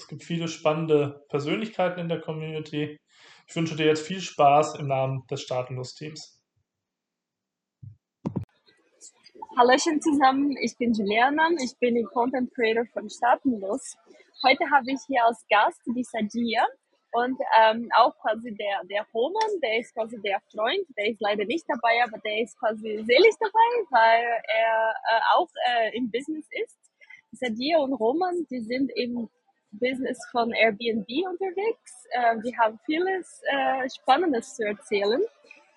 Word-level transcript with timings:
Es 0.00 0.08
gibt 0.08 0.24
viele 0.24 0.48
spannende 0.48 1.26
Persönlichkeiten 1.28 2.00
in 2.00 2.08
der 2.08 2.22
Community. 2.22 2.98
Ich 3.46 3.54
wünsche 3.54 3.76
dir 3.76 3.84
jetzt 3.84 4.06
viel 4.06 4.20
Spaß 4.20 4.76
im 4.78 4.88
Namen 4.88 5.26
des 5.30 5.42
Staatenlos-Teams. 5.42 6.40
Hallöchen 9.58 10.00
zusammen, 10.00 10.56
ich 10.62 10.74
bin 10.78 10.94
Juliana, 10.94 11.50
ich 11.62 11.78
bin 11.78 11.96
die 11.96 12.04
Content 12.04 12.50
Creator 12.54 12.86
von 12.94 13.10
Staatenlos. 13.10 13.98
Heute 14.42 14.64
habe 14.70 14.86
ich 14.90 15.00
hier 15.06 15.22
als 15.26 15.44
Gast 15.50 15.82
die 15.84 16.02
Sadia 16.02 16.64
und 17.12 17.38
ähm, 17.60 17.90
auch 17.94 18.16
quasi 18.22 18.54
der, 18.54 18.80
der 18.88 19.06
Roman, 19.12 19.60
der 19.62 19.80
ist 19.80 19.92
quasi 19.92 20.18
der 20.22 20.40
Freund, 20.50 20.86
der 20.96 21.10
ist 21.10 21.20
leider 21.20 21.44
nicht 21.44 21.66
dabei, 21.68 22.02
aber 22.02 22.16
der 22.24 22.40
ist 22.40 22.58
quasi 22.58 23.04
selig 23.04 23.34
dabei, 23.38 23.68
weil 23.90 24.24
er 24.48 24.94
äh, 25.12 25.20
auch 25.34 25.50
äh, 25.68 25.94
im 25.94 26.10
Business 26.10 26.48
ist. 26.64 26.78
Sadia 27.32 27.78
und 27.80 27.92
Roman, 27.92 28.46
die 28.50 28.60
sind 28.60 28.90
im 28.96 29.28
Business 29.72 30.18
von 30.30 30.52
Airbnb 30.52 31.08
unterwegs. 31.28 32.04
Äh, 32.10 32.36
die 32.44 32.56
haben 32.58 32.78
vieles 32.86 33.42
äh, 33.50 33.88
Spannendes 33.88 34.56
zu 34.56 34.64
erzählen. 34.64 35.22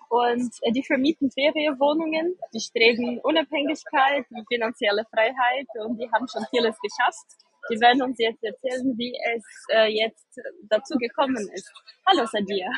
Und 0.08 0.54
äh, 0.62 0.72
die 0.72 0.82
vermieten 0.82 1.30
Ferienwohnungen, 1.30 2.36
die 2.52 2.60
streben 2.60 3.18
Unabhängigkeit, 3.20 4.26
finanzielle 4.48 5.04
Freiheit 5.10 5.66
und 5.84 5.98
die 5.98 6.10
haben 6.12 6.26
schon 6.28 6.44
vieles 6.50 6.76
geschafft. 6.80 7.26
Die 7.70 7.80
werden 7.80 8.02
uns 8.02 8.18
jetzt 8.18 8.44
erzählen, 8.44 8.96
wie 8.98 9.16
es 9.34 9.44
äh, 9.70 9.86
jetzt 9.86 10.38
dazu 10.68 10.96
gekommen 10.98 11.48
ist. 11.54 11.72
Hallo 12.06 12.26
Sadia. 12.26 12.70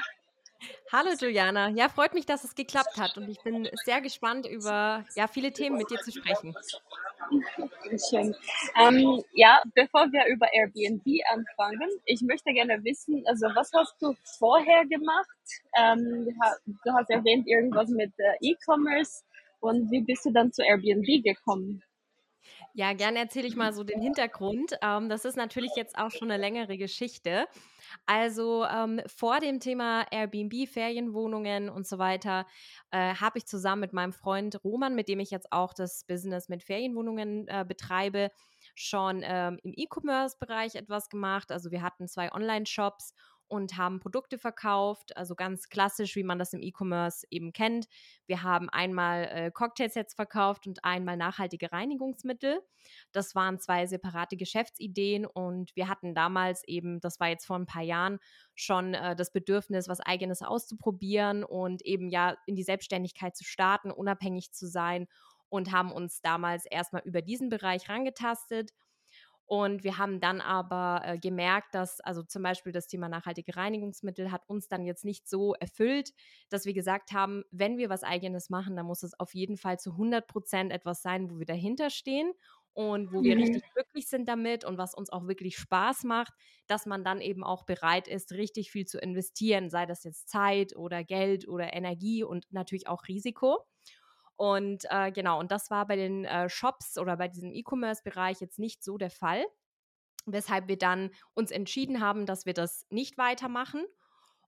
Hallo 0.93 1.11
Juliana. 1.19 1.69
Ja, 1.71 1.89
freut 1.89 2.15
mich, 2.15 2.27
dass 2.27 2.45
es 2.45 2.55
geklappt 2.55 2.97
hat 2.97 3.17
und 3.17 3.29
ich 3.29 3.41
bin 3.43 3.69
sehr 3.85 4.01
gespannt 4.01 4.47
über 4.47 5.05
ja, 5.15 5.27
viele 5.27 5.53
Themen 5.53 5.77
mit 5.79 5.91
dir 5.91 5.99
zu 5.99 6.13
sprechen. 6.13 6.55
Schön. 8.09 8.35
Ähm, 8.81 9.23
ja, 9.33 9.61
bevor 9.75 10.13
wir 10.13 10.27
über 10.27 10.47
Airbnb 10.53 11.05
anfangen, 11.33 11.91
ich 12.05 12.23
möchte 12.23 12.53
gerne 12.53 12.83
wissen, 12.85 13.25
also 13.27 13.47
was 13.55 13.71
hast 13.73 13.97
du 14.01 14.15
vorher 14.39 14.87
gemacht? 14.87 15.29
Ähm, 15.77 16.29
du 16.85 16.93
hast 16.93 17.11
erwähnt 17.11 17.47
irgendwas 17.49 17.89
mit 17.89 18.13
äh, 18.19 18.37
E-Commerce 18.41 19.25
und 19.61 19.91
wie 19.91 20.03
bist 20.03 20.25
du 20.25 20.31
dann 20.31 20.53
zu 20.53 20.63
Airbnb 20.63 21.25
gekommen? 21.25 21.83
Ja, 22.79 22.93
gerne 22.93 23.21
erzähle 23.21 23.49
ich 23.49 23.57
mal 23.57 23.73
so 23.73 23.85
den 23.85 24.03
Hintergrund. 24.03 24.77
Ähm, 24.83 25.09
das 25.09 25.25
ist 25.25 25.39
natürlich 25.39 25.71
jetzt 25.77 25.97
auch 25.97 26.11
schon 26.11 26.31
eine 26.31 26.39
längere 26.39 26.77
Geschichte. 26.77 27.47
Also 28.05 28.67
ähm, 28.67 29.01
vor 29.07 29.41
dem 29.41 29.61
Thema 29.61 30.05
Airbnb, 30.11 30.69
Ferienwohnungen 30.69 31.71
und 31.71 31.87
so 31.87 31.97
weiter, 31.97 32.47
äh, 32.91 33.15
habe 33.15 33.39
ich 33.39 33.47
zusammen 33.47 33.81
mit 33.81 33.95
meinem 33.95 34.13
Freund 34.13 34.63
Roman, 34.63 34.95
mit 34.95 35.09
dem 35.09 35.21
ich 35.21 35.31
jetzt 35.31 35.53
auch 35.53 35.73
das 35.73 36.05
Business 36.05 36.51
mit 36.51 36.63
Ferienwohnungen 36.63 37.49
äh, 37.49 37.65
betreibe, 37.67 38.31
schon 38.75 39.23
ähm, 39.25 39.59
im 39.63 39.73
E-Commerce-Bereich 39.75 40.75
etwas 40.75 41.09
gemacht. 41.09 41.53
Also 41.53 41.71
wir 41.71 41.81
hatten 41.81 42.09
zwei 42.09 42.31
Online-Shops 42.31 43.15
und 43.49 43.77
haben 43.77 44.01
Produkte 44.01 44.39
verkauft, 44.39 45.17
also 45.17 45.35
ganz 45.35 45.69
klassisch, 45.69 46.17
wie 46.17 46.23
man 46.23 46.39
das 46.39 46.53
im 46.53 46.63
E-Commerce 46.63 47.27
eben 47.31 47.53
kennt. 47.53 47.87
Wir 48.27 48.43
haben 48.43 48.69
einmal 48.71 49.25
äh, 49.25 49.51
Cocktailsets 49.51 50.15
verkauft 50.15 50.67
und 50.67 50.85
einmal 50.85 51.17
nachhaltige 51.17 51.73
Reinigungsmittel. 51.73 52.61
Das 53.13 53.35
waren 53.35 53.59
zwei 53.59 53.87
separate 53.87 54.37
Geschäftsideen 54.37 55.27
und 55.27 55.75
wir 55.77 55.89
hatten 55.89 56.15
damals 56.15 56.63
eben, 56.67 57.01
das 57.01 57.21
war 57.21 57.29
jetzt 57.29 57.47
vor 57.47 57.59
ein 57.59 57.67
paar 57.67 57.83
Jahren, 57.83 58.19
schon 58.55 58.95
äh, 58.95 59.17
das 59.17 59.33
Bedürfnis, 59.33 59.89
was 59.89 60.01
eigenes 60.01 60.43
auszuprobieren 60.43 61.45
und 61.45 61.83
eben 61.83 62.09
ja 62.09 62.37
in 62.47 62.57
die 62.57 62.63
Selbstständigkeit 62.63 63.37
zu 63.37 63.45
starten, 63.45 63.91
unabhängig 63.91 64.53
zu 64.53 64.67
sein 64.67 65.07
und 65.49 65.73
haben 65.73 65.93
uns 65.93 66.21
damals 66.21 66.67
erstmal 66.67 67.03
über 67.05 67.23
diesen 67.23 67.49
Bereich 67.49 67.89
rangetastet 67.89 68.73
und 69.47 69.85
wir 69.85 69.97
haben 69.97 70.21
dann 70.21 70.41
aber 70.41 71.03
äh, 71.05 71.19
gemerkt, 71.19 71.75
dass 71.75 72.01
also 72.01 72.23
zum 72.25 72.43
Beispiel 72.43 72.73
das 72.73 72.89
Thema 72.89 73.09
nachhaltige 73.09 73.57
Reinigungsmittel 73.57 74.33
hat 74.33 74.43
uns 74.49 74.67
dann 74.67 74.85
jetzt 74.85 75.05
nicht 75.05 75.29
so 75.29 75.55
erfüllt, 75.55 76.13
dass 76.49 76.67
wir 76.67 76.75
gesagt 76.75 77.13
haben, 77.13 77.45
wenn 77.53 77.79
wir 77.79 77.89
was 77.89 78.03
eigenes 78.03 78.51
machen, 78.51 78.75
dann 78.75 78.87
muss 78.87 79.05
es 79.05 79.19
auf 79.19 79.35
jeden 79.35 79.57
Fall 79.57 79.79
zu 79.79 79.93
100 79.93 80.27
Prozent 80.27 80.73
etwas 80.73 81.01
sein, 81.01 81.31
wo 81.31 81.39
wir 81.39 81.47
dahinter 81.47 81.91
stehen 81.91 82.33
und 82.73 83.13
wo 83.13 83.23
wir 83.23 83.37
mhm. 83.37 83.43
richtig 83.43 83.63
glücklich 83.73 84.09
sind 84.09 84.29
damit 84.29 84.65
und 84.65 84.79
was 84.79 84.95
uns 84.95 85.11
auch 85.11 85.29
wirklich 85.29 85.57
Spaß 85.57 86.03
macht, 86.03 86.33
dass 86.67 86.85
man 86.85 87.05
dann 87.05 87.21
eben 87.21 87.45
auch 87.45 87.65
bereit 87.65 88.09
ist, 88.09 88.33
richtig 88.33 88.73
viel 88.73 88.85
zu 88.85 88.99
investieren, 88.99 89.71
sei 89.71 89.87
das 89.87 90.03
jetzt 90.03 90.29
Zeit 90.29 90.77
oder 90.77 91.05
Geld 91.05 91.47
oder 91.47 91.73
Energie 91.73 92.25
und 92.25 92.47
natürlich 92.51 92.89
auch 92.89 93.07
Risiko. 93.07 93.65
Und 94.37 94.85
äh, 94.91 95.11
genau, 95.13 95.41
und 95.41 95.51
das 95.51 95.71
war 95.71 95.87
bei 95.87 95.97
den 95.97 96.25
äh, 96.25 96.49
Shops 96.49 96.99
oder 96.99 97.17
bei 97.17 97.29
diesem 97.29 97.53
E-Commerce-Bereich 97.53 98.41
jetzt 98.41 98.59
nicht 98.59 98.85
so 98.85 98.99
der 98.99 99.11
Fall, 99.11 99.45
weshalb 100.27 100.69
wir 100.69 100.77
dann 100.77 101.11
uns 101.35 101.51
entschieden 101.51 102.01
haben, 102.01 102.27
dass 102.27 102.45
wir 102.45 102.55
das 102.55 102.87
nicht 102.91 103.17
weitermachen. 103.17 103.85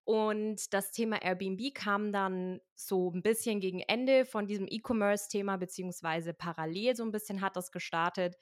Und 0.05 0.73
das 0.73 0.91
Thema 0.91 1.21
Airbnb 1.23 1.75
kam 1.75 2.13
dann 2.13 2.61
so 2.75 3.11
ein 3.11 3.23
bisschen 3.23 3.61
gegen 3.61 3.81
Ende 3.81 4.25
von 4.25 4.47
diesem 4.47 4.67
E-Commerce-Thema, 4.67 5.59
beziehungsweise 5.59 6.33
parallel 6.33 6.97
so 6.97 7.03
ein 7.05 7.13
bisschen 7.13 7.43
hat 7.43 7.57
das 7.57 7.71
gestartet. 7.71 8.37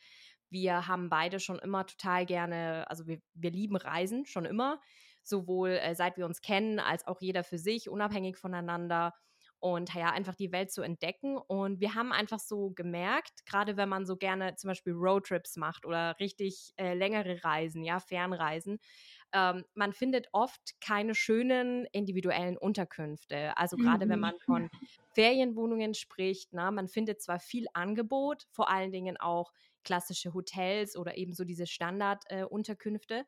Wir 0.48 0.86
haben 0.86 1.08
beide 1.08 1.40
schon 1.40 1.58
immer 1.58 1.84
total 1.86 2.24
gerne, 2.24 2.88
also 2.88 3.06
wir, 3.08 3.20
wir 3.34 3.50
lieben 3.50 3.76
Reisen 3.76 4.26
schon 4.26 4.44
immer, 4.44 4.80
sowohl 5.24 5.70
äh, 5.70 5.94
seit 5.96 6.16
wir 6.16 6.26
uns 6.26 6.40
kennen, 6.40 6.78
als 6.78 7.04
auch 7.06 7.20
jeder 7.20 7.42
für 7.42 7.58
sich, 7.58 7.88
unabhängig 7.88 8.36
voneinander 8.36 9.12
und 9.60 9.94
ja, 9.94 10.10
einfach 10.10 10.34
die 10.34 10.52
Welt 10.52 10.70
zu 10.70 10.82
entdecken. 10.82 11.38
Und 11.38 11.80
wir 11.80 11.94
haben 11.94 12.12
einfach 12.12 12.38
so 12.38 12.70
gemerkt, 12.70 13.46
gerade 13.46 13.76
wenn 13.76 13.88
man 13.88 14.06
so 14.06 14.16
gerne 14.16 14.54
zum 14.56 14.68
Beispiel 14.68 14.92
Roadtrips 14.92 15.56
macht 15.56 15.86
oder 15.86 16.16
richtig 16.20 16.72
äh, 16.76 16.94
längere 16.94 17.42
Reisen, 17.42 17.82
ja, 17.82 18.00
Fernreisen, 18.00 18.78
ähm, 19.32 19.64
man 19.74 19.92
findet 19.92 20.28
oft 20.32 20.80
keine 20.80 21.14
schönen 21.14 21.86
individuellen 21.92 22.56
Unterkünfte. 22.56 23.56
Also 23.56 23.76
gerade 23.76 24.06
mhm. 24.06 24.10
wenn 24.10 24.20
man 24.20 24.38
von 24.44 24.70
Ferienwohnungen 25.14 25.94
spricht, 25.94 26.52
na, 26.52 26.70
man 26.70 26.88
findet 26.88 27.22
zwar 27.22 27.40
viel 27.40 27.66
Angebot, 27.72 28.46
vor 28.50 28.70
allen 28.70 28.92
Dingen 28.92 29.16
auch 29.16 29.52
klassische 29.86 30.34
Hotels 30.34 30.96
oder 30.96 31.16
eben 31.16 31.32
so 31.32 31.44
diese 31.44 31.66
Standardunterkünfte. 31.66 33.14
Äh, 33.14 33.24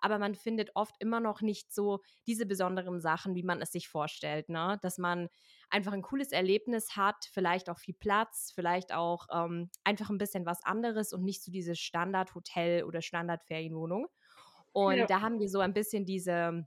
aber 0.00 0.18
man 0.18 0.34
findet 0.34 0.70
oft 0.74 0.96
immer 0.98 1.20
noch 1.20 1.40
nicht 1.40 1.72
so 1.72 2.00
diese 2.26 2.46
besonderen 2.46 3.00
Sachen, 3.00 3.34
wie 3.34 3.44
man 3.44 3.62
es 3.62 3.70
sich 3.72 3.88
vorstellt, 3.88 4.48
ne? 4.48 4.78
Dass 4.82 4.98
man 4.98 5.28
einfach 5.70 5.92
ein 5.92 6.02
cooles 6.02 6.32
Erlebnis 6.32 6.96
hat, 6.96 7.28
vielleicht 7.32 7.70
auch 7.70 7.78
viel 7.78 7.94
Platz, 7.94 8.52
vielleicht 8.54 8.92
auch 8.92 9.26
ähm, 9.32 9.70
einfach 9.84 10.10
ein 10.10 10.18
bisschen 10.18 10.46
was 10.46 10.64
anderes 10.64 11.12
und 11.12 11.22
nicht 11.22 11.42
so 11.42 11.50
diese 11.50 11.74
Standard-Hotel- 11.74 12.84
oder 12.84 13.02
Standard-Ferienwohnung. 13.02 14.08
Und 14.72 14.98
ja. 14.98 15.06
da 15.06 15.20
haben 15.20 15.38
wir 15.38 15.48
so 15.48 15.60
ein 15.60 15.72
bisschen 15.72 16.04
diese 16.04 16.66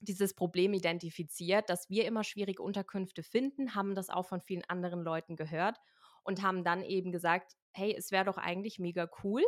dieses 0.00 0.34
Problem 0.34 0.74
identifiziert, 0.74 1.70
dass 1.70 1.88
wir 1.88 2.04
immer 2.04 2.22
schwierige 2.22 2.62
Unterkünfte 2.62 3.22
finden, 3.22 3.74
haben 3.74 3.94
das 3.94 4.10
auch 4.10 4.26
von 4.26 4.40
vielen 4.40 4.64
anderen 4.64 5.00
Leuten 5.00 5.36
gehört 5.36 5.78
und 6.22 6.42
haben 6.42 6.64
dann 6.64 6.82
eben 6.82 7.12
gesagt, 7.12 7.56
hey, 7.72 7.94
es 7.96 8.10
wäre 8.10 8.24
doch 8.24 8.36
eigentlich 8.36 8.78
mega 8.78 9.08
cool, 9.24 9.42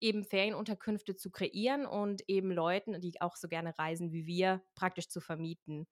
eben 0.00 0.24
Ferienunterkünfte 0.24 1.16
zu 1.16 1.30
kreieren 1.30 1.86
und 1.86 2.22
eben 2.28 2.50
Leuten, 2.50 3.00
die 3.00 3.20
auch 3.20 3.36
so 3.36 3.48
gerne 3.48 3.78
reisen 3.78 4.12
wie 4.12 4.26
wir, 4.26 4.62
praktisch 4.74 5.08
zu 5.08 5.20
vermieten. 5.20 5.86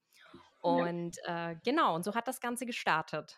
Und 0.60 1.16
äh, 1.24 1.56
genau, 1.64 1.94
und 1.94 2.04
so 2.04 2.14
hat 2.14 2.28
das 2.28 2.40
Ganze 2.40 2.66
gestartet. 2.66 3.36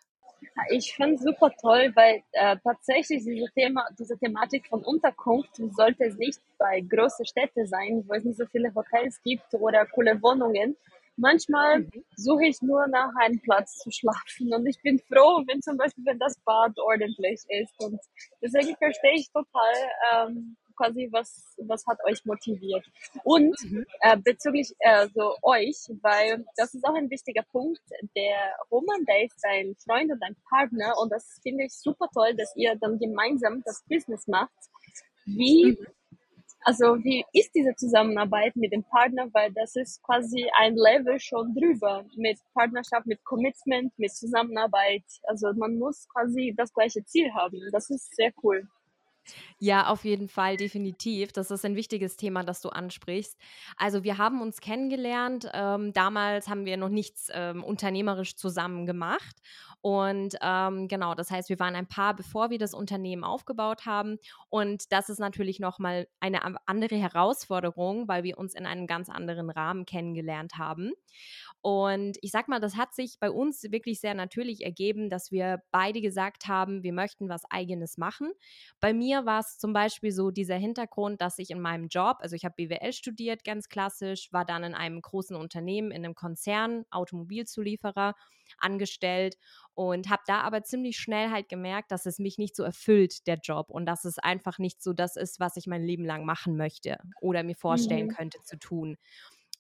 Ich 0.71 0.95
finde 0.95 1.17
es 1.17 1.23
super 1.23 1.51
toll, 1.61 1.93
weil 1.95 2.23
äh, 2.33 2.57
tatsächlich 2.65 3.25
diese, 3.25 3.53
Thema, 3.53 3.87
diese 3.99 4.19
Thematik 4.19 4.67
von 4.69 4.83
Unterkunft 4.83 5.57
sollte 5.57 6.05
es 6.05 6.17
nicht 6.17 6.41
bei 6.59 6.81
großen 6.81 7.27
Städten 7.27 7.67
sein, 7.67 8.05
wo 8.07 8.15
es 8.15 8.25
nicht 8.25 8.39
so 8.39 8.47
viele 8.47 8.75
Hotels 8.75 9.23
gibt 9.23 9.53
oder 9.53 9.87
coole 9.87 10.21
Wohnungen. 10.23 10.77
Manchmal 11.17 11.81
mhm. 11.81 12.05
suche 12.17 12.47
ich 12.47 12.63
nur 12.63 12.87
nach 12.87 13.11
einem 13.21 13.41
Platz 13.41 13.77
zu 13.77 13.91
schlafen 13.91 14.55
und 14.55 14.67
ich 14.67 14.81
bin 14.81 14.99
froh, 15.01 15.45
wenn 15.47 15.61
zum 15.61 15.77
Beispiel, 15.77 16.05
wenn 16.07 16.19
das 16.19 16.39
Bad 16.45 16.79
ordentlich 16.79 17.43
ist 17.49 17.79
und 17.79 18.01
deswegen 18.41 18.75
verstehe 18.77 19.17
ich 19.17 19.31
total 19.31 19.75
ähm, 20.13 20.57
quasi, 20.81 21.09
was, 21.13 21.57
was 21.59 21.87
hat 21.87 21.99
euch 22.05 22.25
motiviert. 22.25 22.85
Und 23.25 23.55
mhm. 23.65 23.87
äh, 24.01 24.17
bezüglich 24.17 24.75
äh, 24.79 25.09
so 25.15 25.37
euch, 25.43 25.77
weil 26.03 26.45
das 26.57 26.75
ist 26.75 26.85
auch 26.87 26.95
ein 26.95 27.11
wichtiger 27.11 27.43
Punkt, 27.43 27.81
der 28.17 28.55
Roman, 28.71 29.05
der 29.07 29.25
ist 29.25 29.45
ein 29.45 29.77
Freund 29.85 30.11
und 30.11 30.23
ein 30.23 30.37
Partner 30.49 30.95
und 31.01 31.11
das 31.13 31.39
finde 31.43 31.65
ich 31.65 31.73
super 31.73 32.09
toll, 32.15 32.35
dass 32.35 32.55
ihr 32.57 32.75
dann 32.77 32.99
gemeinsam 32.99 33.63
das 33.65 33.85
Business 33.89 34.27
macht. 34.27 34.51
Wie 35.27 35.77
mhm 35.79 35.87
Also 36.63 37.03
wie 37.03 37.25
ist 37.33 37.55
diese 37.55 37.75
Zusammenarbeit 37.75 38.55
mit 38.55 38.73
dem 38.73 38.85
Partner? 38.85 39.29
Weil 39.33 39.51
das 39.53 39.77
ist 39.77 40.03
quasi 40.03 40.47
ein 40.59 40.77
Level 40.77 41.19
schon 41.19 41.55
drüber 41.55 42.05
mit 42.17 42.39
Partnerschaft, 42.53 43.07
mit 43.07 43.25
Commitment, 43.25 43.99
mit 43.99 44.13
Zusammenarbeit. 44.13 45.05
Also 45.23 45.53
man 45.55 45.79
muss 45.79 46.07
quasi 46.09 46.53
das 46.55 46.73
gleiche 46.73 47.03
Ziel 47.05 47.33
haben. 47.33 47.59
Das 47.73 47.89
ist 47.89 48.15
sehr 48.15 48.33
cool. 48.43 48.69
Ja, 49.59 49.89
auf 49.89 50.05
jeden 50.05 50.29
Fall, 50.29 50.57
definitiv. 50.57 51.33
Das 51.33 51.51
ist 51.51 51.65
ein 51.65 51.77
wichtiges 51.77 52.17
Thema, 52.17 52.45
das 52.45 52.61
du 52.61 52.69
ansprichst. 52.71 53.39
Also 53.77 54.05
wir 54.05 54.19
haben 54.19 54.41
uns 54.41 54.61
kennengelernt. 54.61 55.49
Ähm, 55.53 55.93
damals 55.93 56.49
haben 56.49 56.65
wir 56.65 56.77
noch 56.77 56.89
nichts 56.89 57.29
ähm, 57.33 57.63
unternehmerisch 57.65 58.37
zusammen 58.37 58.87
gemacht. 58.87 59.37
Und 59.83 60.37
ähm, 60.43 60.89
genau, 60.89 61.15
das 61.15 61.31
heißt, 61.31 61.49
wir 61.49 61.59
waren 61.59 61.75
ein 61.75 61.89
Paar, 61.89 62.15
bevor 62.15 62.51
wir 62.51 62.59
das 62.59 62.75
Unternehmen 62.75 63.25
aufgebaut 63.25 63.87
haben. 63.87 64.19
Und 64.51 64.93
das 64.93 65.09
ist 65.09 65.19
natürlich 65.19 65.59
nochmal 65.59 66.07
eine 66.21 66.41
andere 66.67 66.97
Herausforderung, 66.97 68.07
weil 68.07 68.23
wir 68.23 68.37
uns 68.37 68.55
in 68.55 68.67
einem 68.67 68.87
ganz 68.87 69.09
anderen 69.09 69.49
Rahmen 69.49 69.87
kennengelernt 69.87 70.59
haben. 70.59 70.93
Und 71.63 72.19
ich 72.23 72.31
sag 72.31 72.49
mal, 72.49 72.61
das 72.61 72.77
hat 72.77 72.95
sich 72.95 73.19
bei 73.21 73.31
uns 73.31 73.63
wirklich 73.71 74.01
sehr 74.01 74.15
natürlich 74.15 74.65
ergeben, 74.65 75.09
dass 75.09 75.31
wir 75.31 75.63
beide 75.71 76.01
gesagt 76.01 76.47
haben, 76.47 76.83
wir 76.83 76.93
möchten 76.93 77.29
was 77.29 77.43
eigenes 77.51 77.99
machen. 77.99 78.33
Bei 78.81 78.93
mir 78.93 79.20
war 79.27 79.41
es 79.41 79.59
zum 79.59 79.73
Beispiel 79.73 80.13
so 80.13 80.31
dieser 80.31 80.57
Hintergrund, 80.57 81.21
dass 81.21 81.39
ich 81.39 81.51
in 81.51 81.61
meinem 81.61 81.89
Job, 81.89 82.19
also 82.21 82.37
ich 82.37 82.45
habe 82.45 82.55
BWL 82.57 82.93
studiert, 82.93 83.45
ganz 83.45 83.69
klassisch, 83.69 84.33
war 84.33 84.45
dann 84.45 84.65
in 84.65 84.75
einem 84.75 85.01
großen 85.01 85.37
Unternehmen, 85.37 85.91
in 85.91 86.05
einem 86.05 86.15
Konzern, 86.15 86.85
Automobilzulieferer 86.91 88.15
angestellt 88.59 89.37
und 89.75 90.11
habe 90.11 90.23
da 90.27 90.41
aber 90.41 90.63
ziemlich 90.63 90.99
schnell 90.99 91.31
halt 91.31 91.49
gemerkt, 91.49 91.93
dass 91.93 92.07
es 92.07 92.19
mich 92.19 92.39
nicht 92.39 92.57
so 92.57 92.63
erfüllt, 92.63 93.27
der 93.27 93.39
Job, 93.43 93.71
und 93.71 93.87
dass 93.87 94.05
es 94.05 94.19
einfach 94.19 94.59
nicht 94.59 94.83
so 94.83 94.93
das 94.93 95.17
ist, 95.17 95.41
was 95.41 95.57
ich 95.57 95.67
mein 95.67 95.83
Leben 95.83 96.05
lang 96.05 96.25
machen 96.25 96.57
möchte 96.57 96.99
oder 97.21 97.43
mir 97.43 97.55
vorstellen 97.55 98.09
mhm. 98.09 98.15
könnte 98.15 98.39
zu 98.43 98.59
tun. 98.59 98.97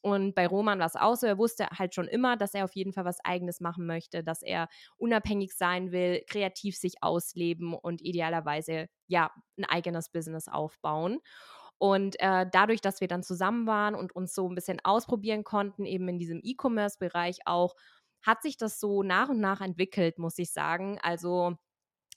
Und 0.02 0.34
bei 0.34 0.46
Roman 0.46 0.78
war 0.78 0.86
es 0.86 0.96
auch 0.96 1.14
so, 1.16 1.26
er 1.26 1.38
wusste 1.38 1.66
halt 1.78 1.94
schon 1.94 2.08
immer, 2.08 2.36
dass 2.36 2.54
er 2.54 2.64
auf 2.64 2.74
jeden 2.74 2.92
Fall 2.92 3.04
was 3.04 3.18
Eigenes 3.24 3.60
machen 3.60 3.86
möchte, 3.86 4.24
dass 4.24 4.42
er 4.42 4.68
unabhängig 4.96 5.52
sein 5.52 5.92
will, 5.92 6.22
kreativ 6.28 6.76
sich 6.76 7.02
ausleben 7.02 7.74
und 7.74 8.00
idealerweise 8.02 8.88
ja 9.08 9.30
ein 9.58 9.64
eigenes 9.66 10.08
Business 10.08 10.48
aufbauen. 10.48 11.20
Und 11.78 12.20
äh, 12.20 12.46
dadurch, 12.50 12.80
dass 12.82 13.00
wir 13.00 13.08
dann 13.08 13.22
zusammen 13.22 13.66
waren 13.66 13.94
und 13.94 14.14
uns 14.14 14.34
so 14.34 14.48
ein 14.48 14.54
bisschen 14.54 14.80
ausprobieren 14.84 15.44
konnten, 15.44 15.86
eben 15.86 16.08
in 16.08 16.18
diesem 16.18 16.40
E-Commerce-Bereich 16.42 17.40
auch, 17.46 17.74
hat 18.22 18.42
sich 18.42 18.58
das 18.58 18.80
so 18.80 19.02
nach 19.02 19.30
und 19.30 19.40
nach 19.40 19.62
entwickelt, 19.62 20.18
muss 20.18 20.38
ich 20.38 20.52
sagen. 20.52 20.98
Also 21.02 21.56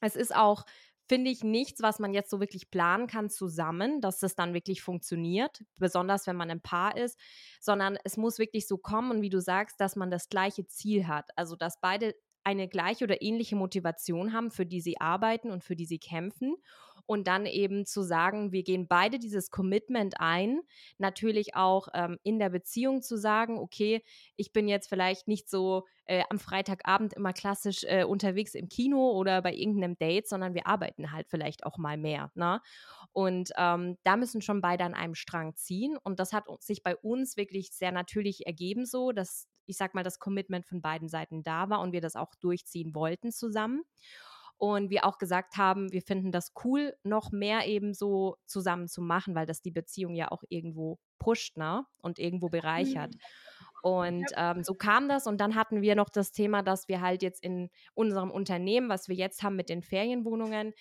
es 0.02 0.16
ist 0.16 0.36
auch 0.36 0.66
finde 1.14 1.30
ich 1.30 1.44
nichts, 1.44 1.84
was 1.84 2.00
man 2.00 2.12
jetzt 2.12 2.32
so 2.32 2.40
wirklich 2.40 2.72
planen 2.72 3.06
kann 3.06 3.30
zusammen, 3.30 4.02
dass 4.02 4.18
das 4.18 4.34
dann 4.34 4.56
wirklich 4.56 4.82
funktioniert, 4.82 5.64
besonders 5.78 6.26
wenn 6.26 6.36
man 6.36 6.50
ein 6.50 6.60
Paar 6.60 6.98
ist, 6.98 7.20
sondern 7.62 8.00
es 8.04 8.18
muss 8.18 8.40
wirklich 8.40 8.68
so 8.68 8.80
kommen 8.80 9.12
und 9.12 9.22
wie 9.22 9.30
du 9.30 9.40
sagst, 9.40 9.80
dass 9.80 9.96
man 9.96 10.10
das 10.10 10.28
gleiche 10.30 10.66
Ziel 10.66 11.08
hat, 11.08 11.30
also 11.36 11.56
dass 11.56 11.80
beide 11.80 12.16
eine 12.44 12.68
gleiche 12.68 13.04
oder 13.04 13.22
ähnliche 13.22 13.56
Motivation 13.56 14.34
haben, 14.34 14.50
für 14.50 14.66
die 14.66 14.82
sie 14.82 15.00
arbeiten 15.00 15.52
und 15.52 15.64
für 15.64 15.76
die 15.76 15.86
sie 15.86 16.00
kämpfen 16.00 16.56
und 17.06 17.28
dann 17.28 17.46
eben 17.46 17.86
zu 17.86 18.02
sagen, 18.02 18.52
wir 18.52 18.64
gehen 18.64 18.88
beide 18.88 19.20
dieses 19.20 19.52
Commitment 19.52 20.16
ein, 20.20 20.62
natürlich 20.98 21.56
auch 21.56 21.88
ähm, 21.94 22.18
in 22.24 22.40
der 22.40 22.50
Beziehung 22.50 23.02
zu 23.02 23.18
sagen, 23.18 23.58
okay, 23.58 24.04
ich 24.36 24.54
bin 24.54 24.68
jetzt 24.68 24.88
vielleicht 24.88 25.28
nicht 25.28 25.50
so 25.50 25.86
äh, 26.06 26.24
am 26.30 26.40
Freitagabend 26.40 27.14
immer 27.14 27.34
klassisch 27.34 27.84
äh, 27.84 28.04
unterwegs 28.04 28.56
im 28.56 28.70
Kino 28.70 29.12
oder 29.12 29.42
bei 29.42 29.54
irgendeinem 29.54 29.98
Date, 29.98 30.28
sondern 30.28 30.54
wir 30.54 30.68
arbeiten 30.68 31.12
halt 31.12 31.28
vielleicht 31.30 31.66
auch 31.66 31.78
mal 31.78 31.98
mehr. 31.98 32.32
Ne? 32.36 32.62
Und 33.12 33.52
ähm, 33.58 33.98
da 34.04 34.18
müssen 34.18 34.42
schon 34.42 34.62
beide 34.62 34.84
an 34.84 34.94
einem 34.94 35.16
Strang 35.16 35.56
ziehen. 35.56 35.98
Und 36.04 36.20
das 36.20 36.34
hat 36.34 36.46
sich 36.60 36.84
bei 36.84 36.96
uns 36.96 37.38
wirklich 37.38 37.72
sehr 37.72 37.92
natürlich 37.92 38.46
ergeben, 38.46 38.86
so 38.86 39.12
dass 39.12 39.48
ich 39.66 39.78
sag 39.78 39.94
mal, 39.94 40.04
das 40.04 40.20
Commitment 40.20 40.66
von 40.66 40.82
beiden 40.82 41.08
Seiten 41.08 41.42
da 41.42 41.70
war 41.70 41.80
und 41.80 41.94
wir 41.94 42.02
das 42.02 42.18
auch 42.18 42.36
durchziehen 42.36 42.94
wollten 42.96 43.32
zusammen 43.32 43.84
und 44.58 44.90
wir 44.90 45.06
auch 45.06 45.18
gesagt 45.18 45.58
haben, 45.58 45.92
wir 45.92 46.02
finden 46.02 46.32
das 46.32 46.54
cool, 46.64 46.96
noch 47.04 47.32
mehr 47.32 47.68
eben 47.68 47.94
so 47.94 48.38
zusammen 48.46 48.88
zu 48.88 49.02
machen, 49.02 49.36
weil 49.36 49.46
das 49.46 49.62
die 49.62 49.72
Beziehung 49.72 50.16
ja 50.16 50.32
auch 50.32 50.44
irgendwo 50.50 51.00
pusht 51.20 51.58
ne? 51.58 51.86
und 52.02 52.20
irgendwo 52.20 52.50
bereichert. 52.50 53.14
Mhm. 53.14 53.20
Und 53.84 54.28
ähm, 54.38 54.64
so 54.64 54.76
kam 54.76 55.10
das. 55.10 55.28
Und 55.28 55.42
dann 55.42 55.56
hatten 55.56 55.82
wir 55.82 55.96
noch 55.96 56.08
das 56.08 56.32
Thema, 56.32 56.64
dass 56.64 56.88
wir 56.88 57.02
halt 57.02 57.22
jetzt 57.22 57.44
in 57.44 57.70
unserem 57.94 58.32
Unternehmen, 58.32 58.88
was 58.88 59.10
wir 59.10 59.16
jetzt 59.18 59.44
haben 59.44 59.58
mit 59.58 59.68
den 59.68 59.82
Ferienwohnungen, 59.82 60.72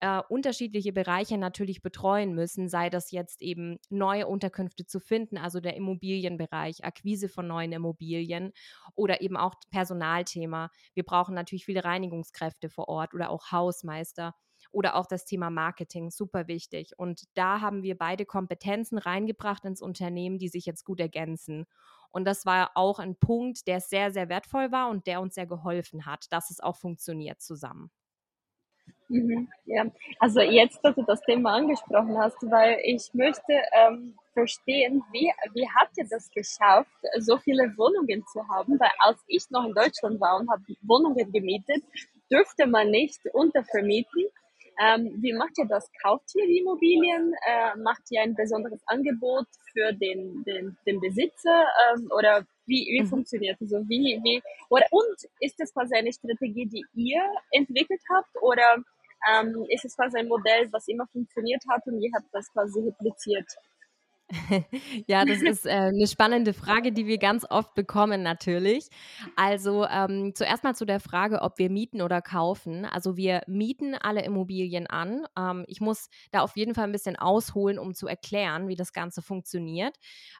äh, 0.00 0.20
unterschiedliche 0.28 0.92
Bereiche 0.92 1.38
natürlich 1.38 1.80
betreuen 1.80 2.34
müssen, 2.34 2.68
sei 2.68 2.90
das 2.90 3.12
jetzt 3.12 3.40
eben 3.40 3.78
neue 3.88 4.26
Unterkünfte 4.26 4.84
zu 4.84 5.00
finden, 5.00 5.38
also 5.38 5.60
der 5.60 5.74
Immobilienbereich, 5.74 6.84
Akquise 6.84 7.30
von 7.30 7.46
neuen 7.46 7.72
Immobilien 7.72 8.52
oder 8.94 9.22
eben 9.22 9.38
auch 9.38 9.54
Personalthema. 9.70 10.68
Wir 10.92 11.04
brauchen 11.04 11.34
natürlich 11.34 11.64
viele 11.64 11.82
Reinigungskräfte 11.82 12.68
vor 12.68 12.88
Ort 12.88 13.14
oder 13.14 13.30
auch 13.30 13.52
Hausmeister 13.52 14.34
oder 14.72 14.96
auch 14.96 15.06
das 15.06 15.24
Thema 15.24 15.50
Marketing, 15.50 16.10
super 16.10 16.48
wichtig. 16.48 16.92
Und 16.96 17.24
da 17.34 17.60
haben 17.60 17.82
wir 17.82 17.96
beide 17.96 18.24
Kompetenzen 18.24 18.98
reingebracht 18.98 19.64
ins 19.64 19.82
Unternehmen, 19.82 20.38
die 20.38 20.48
sich 20.48 20.66
jetzt 20.66 20.84
gut 20.84 21.00
ergänzen. 21.00 21.66
Und 22.10 22.24
das 22.24 22.46
war 22.46 22.72
auch 22.74 22.98
ein 22.98 23.16
Punkt, 23.16 23.66
der 23.66 23.80
sehr, 23.80 24.10
sehr 24.10 24.28
wertvoll 24.28 24.72
war 24.72 24.90
und 24.90 25.06
der 25.06 25.20
uns 25.20 25.34
sehr 25.34 25.46
geholfen 25.46 26.06
hat, 26.06 26.26
dass 26.30 26.50
es 26.50 26.60
auch 26.60 26.76
funktioniert 26.76 27.40
zusammen. 27.40 27.90
Mhm, 29.08 29.48
ja, 29.64 29.86
also 30.20 30.40
jetzt, 30.40 30.78
dass 30.84 30.94
du 30.94 31.02
das 31.02 31.20
Thema 31.22 31.54
angesprochen 31.54 32.16
hast, 32.16 32.36
weil 32.42 32.78
ich 32.84 33.12
möchte 33.12 33.60
ähm, 33.72 34.16
verstehen, 34.32 35.02
wie, 35.10 35.32
wie 35.52 35.68
habt 35.68 35.98
ihr 35.98 36.06
das 36.08 36.30
geschafft, 36.30 36.90
so 37.18 37.36
viele 37.38 37.76
Wohnungen 37.76 38.24
zu 38.32 38.46
haben? 38.48 38.78
Weil 38.78 38.90
als 38.98 39.18
ich 39.26 39.50
noch 39.50 39.64
in 39.66 39.74
Deutschland 39.74 40.20
war 40.20 40.38
und 40.38 40.48
habe 40.48 40.62
Wohnungen 40.82 41.32
gemietet, 41.32 41.82
dürfte 42.30 42.66
man 42.66 42.90
nicht 42.90 43.20
untervermieten. 43.32 44.26
Ähm, 44.80 45.12
wie 45.20 45.34
macht 45.34 45.58
ihr 45.58 45.66
das? 45.66 45.90
Kauft 46.02 46.34
ihr 46.34 46.46
die 46.46 46.60
Immobilien? 46.60 47.34
Äh, 47.46 47.76
macht 47.78 48.02
ihr 48.10 48.22
ein 48.22 48.34
besonderes 48.34 48.80
Angebot 48.86 49.46
für 49.72 49.92
den, 49.92 50.42
den, 50.44 50.76
den 50.86 51.00
Besitzer? 51.00 51.66
Ähm, 51.92 52.10
oder 52.16 52.46
wie, 52.64 52.88
wie 52.90 53.02
mhm. 53.02 53.06
funktioniert 53.06 53.60
das? 53.60 53.74
Also 53.74 53.86
wie, 53.90 54.18
wie, 54.22 54.42
oder, 54.70 54.86
und 54.90 55.16
ist 55.40 55.60
das 55.60 55.74
quasi 55.74 55.94
eine 55.94 56.12
Strategie, 56.12 56.66
die 56.66 56.84
ihr 56.94 57.22
entwickelt 57.50 58.00
habt? 58.08 58.30
Oder 58.40 58.82
ähm, 59.30 59.66
ist 59.68 59.84
es 59.84 59.96
quasi 59.96 60.18
ein 60.18 60.28
Modell, 60.28 60.72
was 60.72 60.88
immer 60.88 61.06
funktioniert 61.08 61.62
hat 61.68 61.86
und 61.86 62.00
ihr 62.00 62.10
habt 62.14 62.32
das 62.32 62.50
quasi 62.50 62.80
repliziert? 62.80 63.46
ja, 65.06 65.24
das 65.24 65.42
ist 65.42 65.66
äh, 65.66 65.70
eine 65.70 66.06
spannende 66.06 66.52
Frage, 66.52 66.92
die 66.92 67.06
wir 67.06 67.18
ganz 67.18 67.44
oft 67.48 67.74
bekommen 67.74 68.22
natürlich. 68.22 68.88
Also 69.36 69.86
ähm, 69.86 70.32
zuerst 70.34 70.62
mal 70.62 70.74
zu 70.74 70.84
der 70.84 71.00
Frage, 71.00 71.42
ob 71.42 71.58
wir 71.58 71.68
mieten 71.68 72.00
oder 72.00 72.22
kaufen. 72.22 72.84
Also 72.84 73.16
wir 73.16 73.42
mieten 73.48 73.94
alle 73.94 74.24
Immobilien 74.24 74.86
an. 74.86 75.26
Ähm, 75.36 75.64
ich 75.66 75.80
muss 75.80 76.08
da 76.30 76.40
auf 76.40 76.56
jeden 76.56 76.74
Fall 76.74 76.84
ein 76.84 76.92
bisschen 76.92 77.16
ausholen, 77.16 77.78
um 77.78 77.94
zu 77.94 78.06
erklären, 78.06 78.68
wie 78.68 78.76
das 78.76 78.92
Ganze 78.92 79.20
funktioniert, 79.20 79.96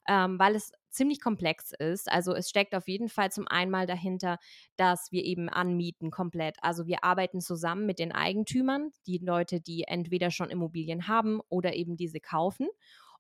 ähm, 0.09 0.39
weil 0.39 0.55
es 0.55 0.73
ziemlich 0.91 1.21
komplex 1.21 1.73
ist. 1.73 2.11
Also 2.11 2.35
es 2.35 2.49
steckt 2.49 2.75
auf 2.75 2.89
jeden 2.89 3.09
Fall 3.09 3.31
zum 3.31 3.47
einen 3.49 3.71
dahinter, 3.87 4.39
dass 4.77 5.11
wir 5.11 5.25
eben 5.25 5.49
anmieten 5.49 6.11
komplett. 6.11 6.57
Also 6.63 6.87
wir 6.87 7.05
arbeiten 7.05 7.41
zusammen 7.41 7.87
mit 7.87 7.99
den 7.99 8.13
Eigentümern, 8.13 8.91
die 9.07 9.19
Leute, 9.19 9.61
die 9.61 9.85
entweder 9.85 10.31
schon 10.31 10.51
Immobilien 10.51 11.09
haben 11.09 11.41
oder 11.49 11.75
eben 11.75 11.97
diese 11.97 12.21
kaufen. 12.21 12.69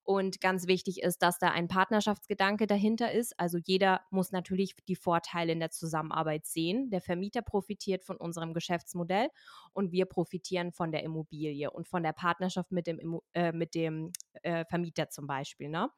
Und 0.02 0.40
ganz 0.40 0.66
wichtig 0.66 1.02
ist, 1.02 1.23
dass 1.23 1.38
da 1.38 1.50
ein 1.50 1.69
Partnerschaftsgedanke 1.69 2.66
dahinter 2.66 3.12
ist. 3.12 3.38
Also 3.38 3.59
jeder 3.59 4.00
muss 4.11 4.33
natürlich 4.33 4.75
die 4.88 4.97
Vorteile 4.97 5.52
in 5.52 5.61
der 5.61 5.71
Zusammenarbeit 5.71 6.47
sehen. 6.47 6.90
Der 6.90 7.00
Vermieter 7.00 7.42
profitiert 7.42 8.02
von 8.04 8.16
unserem 8.16 8.54
Geschäftsmodell 8.54 9.28
und 9.73 9.92
wir 9.92 10.07
profitieren 10.07 10.73
von 10.73 10.90
der 10.90 11.04
Immobilie 11.04 11.71
und 11.71 11.87
von 11.87 12.02
der 12.02 12.12
Partnerschaft 12.12 12.73
mit 12.73 12.87
dem, 12.87 13.21
äh, 13.35 13.52
mit 13.52 13.75
dem 13.75 14.12
äh, 14.42 14.64
Vermieter 14.64 15.11
zum 15.11 15.26
Beispiel. 15.26 15.69
Ne? 15.69 15.90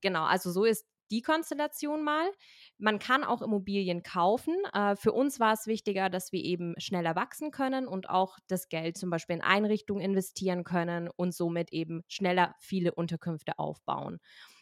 Genau, 0.00 0.24
also 0.24 0.50
so 0.50 0.64
ist 0.64 0.86
die 1.10 1.22
Konstellation 1.22 2.02
mal. 2.02 2.30
Man 2.78 2.98
kann 2.98 3.24
auch 3.24 3.42
Immobilien 3.42 4.02
kaufen. 4.02 4.54
Äh, 4.72 4.96
für 4.96 5.12
uns 5.12 5.40
war 5.40 5.52
es 5.52 5.66
wichtiger, 5.66 6.10
dass 6.10 6.32
wir 6.32 6.42
eben 6.42 6.74
schneller 6.78 7.14
wachsen 7.16 7.50
können 7.50 7.86
und 7.86 8.08
auch 8.08 8.38
das 8.48 8.68
Geld 8.68 8.96
zum 8.96 9.10
Beispiel 9.10 9.36
in 9.36 9.42
Einrichtungen 9.42 10.02
investieren 10.02 10.64
können 10.64 11.08
und 11.16 11.34
somit 11.34 11.72
eben 11.72 12.02
schneller 12.08 12.54
viele 12.58 12.94
Unterkünfte 12.94 13.58
aufbauen. 13.58 14.18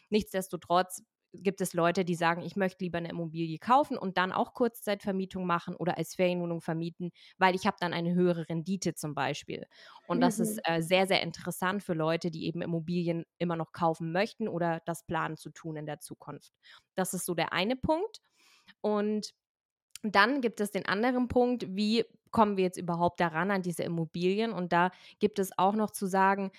Nichtsdestotrotz 0.09 1.03
gibt 1.33 1.61
es 1.61 1.73
Leute, 1.73 2.05
die 2.05 2.15
sagen, 2.15 2.41
ich 2.41 2.55
möchte 2.55 2.83
lieber 2.83 2.99
eine 2.99 3.09
Immobilie 3.09 3.57
kaufen 3.57 3.97
und 3.97 4.17
dann 4.17 4.31
auch 4.31 4.53
Kurzzeitvermietung 4.53 5.45
machen 5.45 5.75
oder 5.75 5.97
als 5.97 6.15
Ferienwohnung 6.15 6.61
vermieten, 6.61 7.11
weil 7.37 7.55
ich 7.55 7.65
habe 7.65 7.77
dann 7.79 7.93
eine 7.93 8.13
höhere 8.13 8.47
Rendite 8.49 8.93
zum 8.93 9.15
Beispiel. 9.15 9.65
Und 10.07 10.17
mhm. 10.17 10.21
das 10.21 10.39
ist 10.39 10.57
mhm. 10.57 10.61
äh, 10.65 10.81
sehr, 10.81 11.07
sehr 11.07 11.21
interessant 11.21 11.83
für 11.83 11.93
Leute, 11.93 12.31
die 12.31 12.45
eben 12.45 12.61
Immobilien 12.61 13.25
immer 13.39 13.55
noch 13.55 13.71
kaufen 13.71 14.11
möchten 14.11 14.47
oder 14.47 14.81
das 14.85 15.03
planen 15.05 15.37
zu 15.37 15.49
tun 15.49 15.75
in 15.75 15.85
der 15.85 15.99
Zukunft. 15.99 16.53
Das 16.95 17.13
ist 17.13 17.25
so 17.25 17.33
der 17.33 17.51
eine 17.53 17.75
Punkt. 17.75 18.19
Und 18.81 19.33
dann 20.03 20.41
gibt 20.41 20.59
es 20.59 20.71
den 20.71 20.85
anderen 20.85 21.27
Punkt, 21.27 21.65
wie 21.69 22.05
kommen 22.31 22.57
wir 22.57 22.65
jetzt 22.65 22.77
überhaupt 22.77 23.19
daran 23.19 23.51
an 23.51 23.61
diese 23.61 23.83
Immobilien? 23.83 24.51
Und 24.51 24.73
da 24.73 24.91
gibt 25.19 25.39
es 25.39 25.57
auch 25.57 25.73
noch 25.73 25.91
zu 25.91 26.05
sagen, 26.07 26.51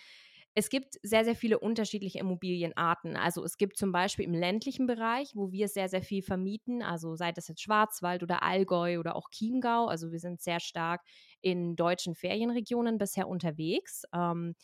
Es 0.56 0.68
gibt 0.70 0.94
sehr, 1.02 1.24
sehr 1.24 1.34
viele 1.34 1.58
unterschiedliche 1.58 2.18
Immobilienarten. 2.20 3.16
Also 3.16 3.44
es 3.44 3.56
gibt 3.56 3.76
zum 3.76 3.90
Beispiel 3.92 4.24
im 4.24 4.34
ländlichen 4.34 4.86
Bereich, 4.86 5.32
wo 5.34 5.50
wir 5.50 5.66
sehr, 5.68 5.88
sehr 5.88 6.02
viel 6.02 6.22
vermieten, 6.22 6.82
also 6.82 7.16
sei 7.16 7.32
das 7.32 7.48
jetzt 7.48 7.60
Schwarzwald 7.62 8.22
oder 8.22 8.42
Allgäu 8.42 8.98
oder 9.00 9.16
auch 9.16 9.30
Chiemgau. 9.30 9.86
Also 9.86 10.12
wir 10.12 10.20
sind 10.20 10.40
sehr 10.40 10.60
stark 10.60 11.02
in 11.40 11.74
deutschen 11.76 12.14
Ferienregionen 12.14 12.98
bisher 12.98 13.28
unterwegs. 13.28 14.04
Ähm, 14.14 14.54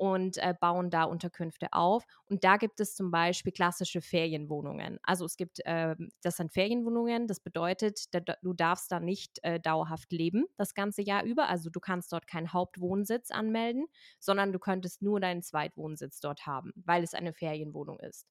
und 0.00 0.38
äh, 0.38 0.54
bauen 0.58 0.88
da 0.88 1.04
Unterkünfte 1.04 1.74
auf. 1.74 2.06
Und 2.24 2.42
da 2.42 2.56
gibt 2.56 2.80
es 2.80 2.94
zum 2.94 3.10
Beispiel 3.10 3.52
klassische 3.52 4.00
Ferienwohnungen. 4.00 4.98
Also 5.02 5.26
es 5.26 5.36
gibt, 5.36 5.60
äh, 5.66 5.94
das 6.22 6.38
sind 6.38 6.54
Ferienwohnungen, 6.54 7.26
das 7.26 7.38
bedeutet, 7.38 8.06
da, 8.14 8.20
du 8.40 8.54
darfst 8.54 8.90
da 8.90 8.98
nicht 8.98 9.40
äh, 9.42 9.60
dauerhaft 9.60 10.10
leben 10.10 10.46
das 10.56 10.72
ganze 10.72 11.02
Jahr 11.02 11.22
über. 11.24 11.50
Also 11.50 11.68
du 11.68 11.80
kannst 11.80 12.14
dort 12.14 12.26
keinen 12.26 12.54
Hauptwohnsitz 12.54 13.30
anmelden, 13.30 13.88
sondern 14.18 14.54
du 14.54 14.58
könntest 14.58 15.02
nur 15.02 15.20
deinen 15.20 15.42
Zweitwohnsitz 15.42 16.20
dort 16.20 16.46
haben, 16.46 16.72
weil 16.76 17.02
es 17.02 17.12
eine 17.12 17.34
Ferienwohnung 17.34 18.00
ist. 18.00 18.26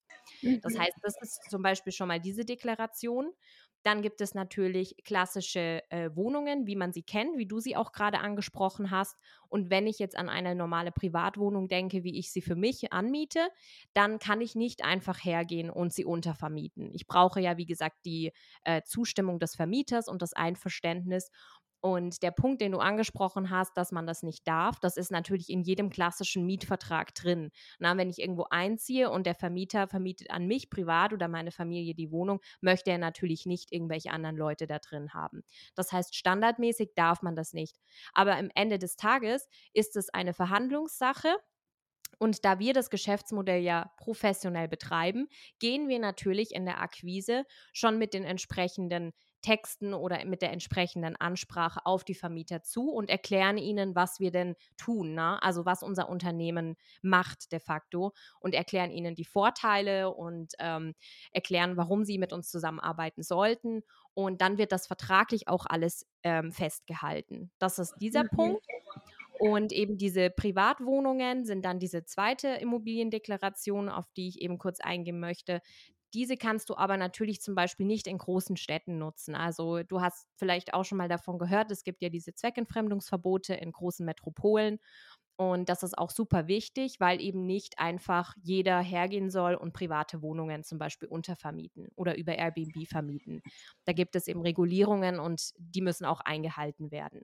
Das 0.63 0.73
mhm. 0.73 0.79
heißt, 0.79 0.97
das 1.03 1.21
ist 1.21 1.51
zum 1.51 1.61
Beispiel 1.61 1.93
schon 1.93 2.07
mal 2.07 2.19
diese 2.19 2.45
Deklaration. 2.45 3.31
Dann 3.83 4.01
gibt 4.01 4.21
es 4.21 4.33
natürlich 4.33 4.95
klassische 5.03 5.83
äh, 5.89 6.09
Wohnungen, 6.13 6.67
wie 6.67 6.75
man 6.75 6.91
sie 6.91 7.03
kennt, 7.03 7.37
wie 7.37 7.45
du 7.45 7.59
sie 7.59 7.75
auch 7.75 7.91
gerade 7.91 8.19
angesprochen 8.19 8.91
hast. 8.91 9.15
Und 9.47 9.69
wenn 9.69 9.87
ich 9.87 9.99
jetzt 9.99 10.17
an 10.17 10.29
eine 10.29 10.53
normale 10.55 10.91
Privatwohnung 10.91 11.67
denke, 11.69 12.03
wie 12.03 12.19
ich 12.19 12.31
sie 12.31 12.41
für 12.41 12.55
mich 12.55 12.91
anmiete, 12.91 13.47
dann 13.93 14.19
kann 14.19 14.41
ich 14.41 14.55
nicht 14.55 14.83
einfach 14.83 15.23
hergehen 15.23 15.69
und 15.69 15.93
sie 15.93 16.05
untervermieten. 16.05 16.91
Ich 16.93 17.07
brauche 17.07 17.39
ja, 17.41 17.57
wie 17.57 17.65
gesagt, 17.65 18.05
die 18.05 18.31
äh, 18.63 18.81
Zustimmung 18.83 19.39
des 19.39 19.55
Vermieters 19.55 20.07
und 20.07 20.21
das 20.21 20.33
Einverständnis. 20.33 21.31
Und 21.81 22.23
der 22.23 22.31
Punkt, 22.31 22.61
den 22.61 22.73
du 22.73 22.79
angesprochen 22.79 23.49
hast, 23.49 23.77
dass 23.77 23.91
man 23.91 24.05
das 24.05 24.21
nicht 24.21 24.45
darf, 24.47 24.79
das 24.79 24.97
ist 24.97 25.11
natürlich 25.11 25.49
in 25.49 25.63
jedem 25.63 25.89
klassischen 25.89 26.45
Mietvertrag 26.45 27.15
drin. 27.15 27.51
Na, 27.79 27.95
wenn 27.95 28.09
ich 28.09 28.19
irgendwo 28.19 28.45
einziehe 28.49 29.09
und 29.09 29.25
der 29.25 29.35
Vermieter 29.35 29.87
vermietet 29.87 30.29
an 30.31 30.45
mich 30.45 30.69
privat 30.69 31.13
oder 31.13 31.29
meine 31.29 31.51
Familie 31.51 31.95
die 31.95 32.11
Wohnung, 32.11 32.41
möchte 32.59 32.91
er 32.91 32.97
natürlich 32.97 33.45
nicht 33.45 33.71
irgendwelche 33.71 34.11
anderen 34.11 34.35
Leute 34.35 34.67
da 34.67 34.79
drin 34.79 35.13
haben. 35.13 35.43
Das 35.75 35.93
heißt, 35.93 36.15
standardmäßig 36.15 36.91
darf 36.95 37.21
man 37.21 37.35
das 37.35 37.53
nicht. 37.53 37.77
Aber 38.13 38.35
am 38.35 38.49
Ende 38.55 38.77
des 38.77 38.97
Tages 38.97 39.47
ist 39.73 39.95
es 39.95 40.09
eine 40.09 40.33
Verhandlungssache. 40.33 41.33
Und 42.17 42.43
da 42.43 42.59
wir 42.59 42.73
das 42.73 42.89
Geschäftsmodell 42.89 43.61
ja 43.61 43.93
professionell 43.97 44.67
betreiben, 44.67 45.27
gehen 45.59 45.87
wir 45.87 45.99
natürlich 45.99 46.53
in 46.53 46.65
der 46.65 46.81
Akquise 46.81 47.45
schon 47.71 47.97
mit 47.97 48.13
den 48.13 48.25
entsprechenden 48.25 49.13
Texten 49.41 49.93
oder 49.93 50.23
mit 50.25 50.41
der 50.41 50.51
entsprechenden 50.51 51.15
Ansprache 51.15 51.85
auf 51.85 52.03
die 52.03 52.15
Vermieter 52.15 52.63
zu 52.63 52.89
und 52.89 53.09
erklären 53.09 53.57
ihnen, 53.57 53.95
was 53.95 54.19
wir 54.19 54.31
denn 54.31 54.55
tun, 54.77 55.13
ne? 55.13 55.41
also 55.41 55.65
was 55.65 55.83
unser 55.83 56.09
Unternehmen 56.09 56.75
macht 57.01 57.51
de 57.51 57.59
facto 57.59 58.13
und 58.39 58.53
erklären 58.53 58.91
ihnen 58.91 59.15
die 59.15 59.25
Vorteile 59.25 60.13
und 60.13 60.53
ähm, 60.59 60.93
erklären, 61.31 61.77
warum 61.77 62.03
sie 62.03 62.17
mit 62.17 62.33
uns 62.33 62.49
zusammenarbeiten 62.49 63.23
sollten. 63.23 63.83
Und 64.13 64.41
dann 64.41 64.57
wird 64.57 64.71
das 64.71 64.87
vertraglich 64.87 65.47
auch 65.47 65.65
alles 65.65 66.05
ähm, 66.23 66.51
festgehalten. 66.51 67.51
Das 67.59 67.79
ist 67.79 67.95
dieser 67.99 68.23
mhm. 68.23 68.29
Punkt. 68.29 68.65
Und 69.39 69.71
eben 69.71 69.97
diese 69.97 70.29
Privatwohnungen 70.29 71.45
sind 71.45 71.63
dann 71.63 71.79
diese 71.79 72.03
zweite 72.03 72.49
Immobiliendeklaration, 72.49 73.87
auf 73.87 74.11
die 74.11 74.27
ich 74.27 74.41
eben 74.41 74.57
kurz 74.57 74.81
eingehen 74.81 75.21
möchte. 75.21 75.61
Diese 76.13 76.37
kannst 76.37 76.69
du 76.69 76.75
aber 76.75 76.97
natürlich 76.97 77.41
zum 77.41 77.55
Beispiel 77.55 77.85
nicht 77.85 78.07
in 78.07 78.17
großen 78.17 78.57
Städten 78.57 78.97
nutzen. 78.97 79.35
Also 79.35 79.83
du 79.83 80.01
hast 80.01 80.27
vielleicht 80.35 80.73
auch 80.73 80.83
schon 80.83 80.97
mal 80.97 81.07
davon 81.07 81.37
gehört, 81.37 81.71
es 81.71 81.83
gibt 81.83 82.01
ja 82.01 82.09
diese 82.09 82.33
Zweckentfremdungsverbote 82.33 83.53
in 83.53 83.71
großen 83.71 84.05
Metropolen. 84.05 84.79
Und 85.41 85.69
das 85.69 85.83
ist 85.83 85.97
auch 85.97 86.09
super 86.11 86.49
wichtig, 86.49 86.99
weil 86.99 87.21
eben 87.21 87.45
nicht 87.45 87.79
einfach 87.79 88.35
jeder 88.43 88.81
hergehen 88.81 89.29
soll 89.29 89.55
und 89.55 89.71
private 89.71 90.21
Wohnungen 90.21 90.65
zum 90.65 90.79
Beispiel 90.79 91.07
untervermieten 91.07 91.87
oder 91.95 92.17
über 92.17 92.35
Airbnb 92.37 92.85
vermieten. 92.85 93.41
Da 93.85 93.93
gibt 93.93 94.17
es 94.17 94.27
eben 94.27 94.41
Regulierungen 94.41 95.17
und 95.17 95.51
die 95.57 95.79
müssen 95.81 96.03
auch 96.03 96.19
eingehalten 96.19 96.91
werden. 96.91 97.21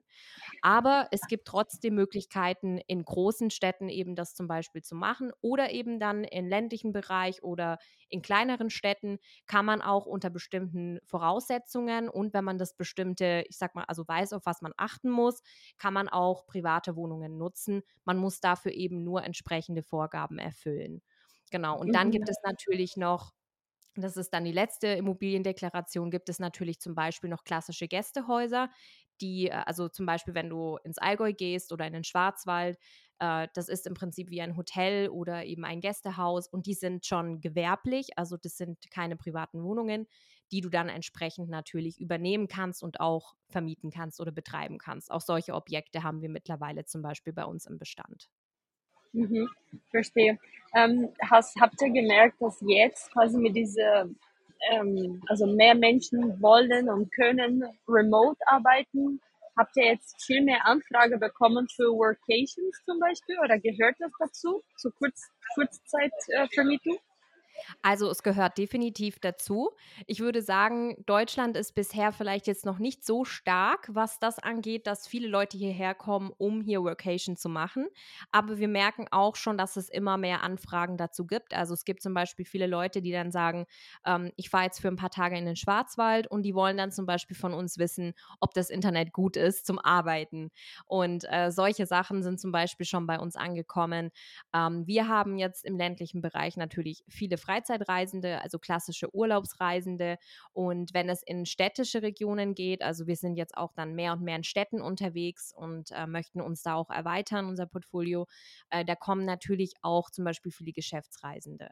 Aber 0.62 1.08
es 1.10 1.26
gibt 1.26 1.46
trotzdem 1.46 1.94
Möglichkeiten, 1.94 2.78
in 2.86 3.04
großen 3.04 3.50
Städten 3.50 3.88
eben 3.88 4.14
das 4.14 4.34
zum 4.34 4.48
Beispiel 4.48 4.82
zu 4.82 4.94
machen 4.94 5.32
oder 5.42 5.70
eben 5.72 6.00
dann 6.00 6.24
im 6.24 6.46
ländlichen 6.48 6.92
Bereich 6.92 7.42
oder 7.42 7.78
in 8.08 8.22
kleineren 8.22 8.70
Städten 8.70 9.18
kann 9.46 9.66
man 9.66 9.82
auch 9.82 10.06
unter 10.06 10.30
bestimmten 10.30 11.00
Voraussetzungen 11.04 12.08
und 12.08 12.32
wenn 12.34 12.44
man 12.44 12.58
das 12.58 12.74
bestimmte, 12.76 13.44
ich 13.48 13.58
sag 13.58 13.74
mal, 13.74 13.84
also 13.84 14.06
weiß, 14.08 14.32
auf 14.32 14.46
was 14.46 14.62
man 14.62 14.72
achten 14.76 15.10
muss, 15.10 15.42
kann 15.78 15.94
man 15.94 16.08
auch 16.08 16.46
private 16.46 16.96
Wohnungen 16.96 17.38
nutzen 17.38 17.82
man 18.06 18.16
muss 18.16 18.40
dafür 18.40 18.72
eben 18.72 19.04
nur 19.04 19.24
entsprechende 19.24 19.82
Vorgaben 19.82 20.38
erfüllen. 20.38 21.02
Genau. 21.50 21.78
Und 21.78 21.92
dann 21.92 22.10
gibt 22.10 22.26
mhm. 22.26 22.30
es 22.30 22.38
natürlich 22.44 22.96
noch 22.96 23.32
das 23.98 24.16
ist 24.16 24.30
dann 24.30 24.44
die 24.44 24.52
letzte 24.52 24.88
Immobiliendeklaration, 24.88 26.10
gibt 26.10 26.28
es 26.28 26.38
natürlich 26.38 26.80
zum 26.80 26.94
Beispiel 26.94 27.30
noch 27.30 27.44
klassische 27.44 27.88
Gästehäuser, 27.88 28.70
die, 29.20 29.48
äh, 29.48 29.62
also 29.64 29.88
zum 29.88 30.06
Beispiel, 30.06 30.34
wenn 30.34 30.50
du 30.50 30.78
ins 30.84 30.98
Allgäu 30.98 31.32
gehst 31.32 31.72
oder 31.72 31.86
in 31.86 31.92
den 31.92 32.04
Schwarzwald, 32.04 32.78
äh, 33.18 33.48
das 33.54 33.68
ist 33.68 33.86
im 33.86 33.94
Prinzip 33.94 34.30
wie 34.30 34.42
ein 34.42 34.56
Hotel 34.56 35.08
oder 35.08 35.44
eben 35.44 35.64
ein 35.64 35.80
Gästehaus 35.80 36.48
und 36.48 36.66
die 36.66 36.74
sind 36.74 37.06
schon 37.06 37.40
gewerblich, 37.40 38.10
also 38.16 38.36
das 38.36 38.56
sind 38.56 38.90
keine 38.90 39.16
privaten 39.16 39.62
Wohnungen, 39.62 40.06
die 40.52 40.60
du 40.60 40.68
dann 40.68 40.88
entsprechend 40.88 41.48
natürlich 41.48 42.00
übernehmen 42.00 42.48
kannst 42.48 42.82
und 42.82 43.00
auch 43.00 43.34
vermieten 43.48 43.90
kannst 43.90 44.20
oder 44.20 44.32
betreiben 44.32 44.78
kannst. 44.78 45.10
Auch 45.10 45.20
solche 45.20 45.54
Objekte 45.54 46.02
haben 46.02 46.22
wir 46.22 46.28
mittlerweile 46.28 46.84
zum 46.84 47.02
Beispiel 47.02 47.32
bei 47.32 47.44
uns 47.44 47.66
im 47.66 47.78
Bestand. 47.78 48.28
Mhm, 49.12 49.48
verstehe. 49.90 50.38
Ähm, 50.74 51.08
hast, 51.22 51.58
habt 51.60 51.80
ihr 51.80 51.90
gemerkt, 51.90 52.40
dass 52.40 52.60
jetzt 52.60 53.10
quasi 53.12 53.38
mit 53.38 53.56
dieser, 53.56 54.08
ähm, 54.70 55.22
also 55.26 55.46
mehr 55.46 55.74
Menschen 55.74 56.40
wollen 56.40 56.88
und 56.88 57.10
können 57.12 57.64
remote 57.88 58.38
arbeiten? 58.46 59.20
Habt 59.56 59.74
ihr 59.76 59.86
jetzt 59.86 60.22
viel 60.22 60.42
mehr 60.42 60.66
Anfrage 60.66 61.16
bekommen 61.18 61.66
für 61.74 61.90
Workations 61.90 62.84
zum 62.84 63.00
Beispiel 63.00 63.38
oder 63.42 63.58
gehört 63.58 63.96
das 63.98 64.12
dazu, 64.18 64.62
zur 64.76 64.92
Kurz 64.92 65.30
Kurzzeitvermietung? 65.54 66.96
Äh, 66.96 67.15
also 67.82 68.10
es 68.10 68.22
gehört 68.22 68.58
definitiv 68.58 69.18
dazu. 69.18 69.70
Ich 70.06 70.20
würde 70.20 70.42
sagen, 70.42 71.02
Deutschland 71.06 71.56
ist 71.56 71.74
bisher 71.74 72.12
vielleicht 72.12 72.46
jetzt 72.46 72.64
noch 72.64 72.78
nicht 72.78 73.04
so 73.04 73.24
stark, 73.24 73.88
was 73.92 74.18
das 74.18 74.38
angeht, 74.38 74.86
dass 74.86 75.06
viele 75.06 75.28
Leute 75.28 75.56
hierher 75.56 75.94
kommen, 75.94 76.32
um 76.38 76.60
hier 76.60 76.82
Workation 76.82 77.36
zu 77.36 77.48
machen. 77.48 77.86
Aber 78.30 78.58
wir 78.58 78.68
merken 78.68 79.06
auch 79.10 79.36
schon, 79.36 79.58
dass 79.58 79.76
es 79.76 79.88
immer 79.88 80.16
mehr 80.16 80.42
Anfragen 80.42 80.96
dazu 80.96 81.26
gibt. 81.26 81.54
Also 81.54 81.74
es 81.74 81.84
gibt 81.84 82.02
zum 82.02 82.14
Beispiel 82.14 82.44
viele 82.44 82.66
Leute, 82.66 83.02
die 83.02 83.12
dann 83.12 83.30
sagen, 83.30 83.66
ähm, 84.04 84.32
ich 84.36 84.50
fahre 84.50 84.64
jetzt 84.64 84.80
für 84.80 84.88
ein 84.88 84.96
paar 84.96 85.10
Tage 85.10 85.36
in 85.38 85.46
den 85.46 85.56
Schwarzwald 85.56 86.26
und 86.26 86.42
die 86.42 86.54
wollen 86.54 86.76
dann 86.76 86.92
zum 86.92 87.06
Beispiel 87.06 87.36
von 87.36 87.54
uns 87.54 87.78
wissen, 87.78 88.14
ob 88.40 88.54
das 88.54 88.70
Internet 88.70 89.12
gut 89.12 89.36
ist 89.36 89.66
zum 89.66 89.78
Arbeiten. 89.78 90.50
Und 90.86 91.24
äh, 91.30 91.50
solche 91.50 91.86
Sachen 91.86 92.22
sind 92.22 92.40
zum 92.40 92.52
Beispiel 92.52 92.86
schon 92.86 93.06
bei 93.06 93.18
uns 93.18 93.36
angekommen. 93.36 94.10
Ähm, 94.54 94.86
wir 94.86 95.08
haben 95.08 95.38
jetzt 95.38 95.64
im 95.64 95.76
ländlichen 95.76 96.20
Bereich 96.20 96.56
natürlich 96.56 97.04
viele 97.08 97.38
Freizeitreisende, 97.46 98.42
also 98.42 98.58
klassische 98.58 99.14
Urlaubsreisende. 99.14 100.18
Und 100.52 100.92
wenn 100.94 101.08
es 101.08 101.22
in 101.22 101.46
städtische 101.46 102.02
Regionen 102.02 102.54
geht, 102.54 102.82
also 102.82 103.06
wir 103.06 103.16
sind 103.16 103.36
jetzt 103.36 103.56
auch 103.56 103.72
dann 103.72 103.94
mehr 103.94 104.12
und 104.12 104.22
mehr 104.22 104.36
in 104.36 104.44
Städten 104.44 104.80
unterwegs 104.80 105.52
und 105.54 105.90
äh, 105.92 106.06
möchten 106.06 106.40
uns 106.40 106.62
da 106.62 106.74
auch 106.74 106.90
erweitern, 106.90 107.46
unser 107.46 107.66
Portfolio, 107.66 108.26
äh, 108.70 108.84
da 108.84 108.94
kommen 108.96 109.24
natürlich 109.24 109.74
auch 109.82 110.10
zum 110.10 110.24
Beispiel 110.24 110.52
viele 110.52 110.72
Geschäftsreisende. 110.72 111.70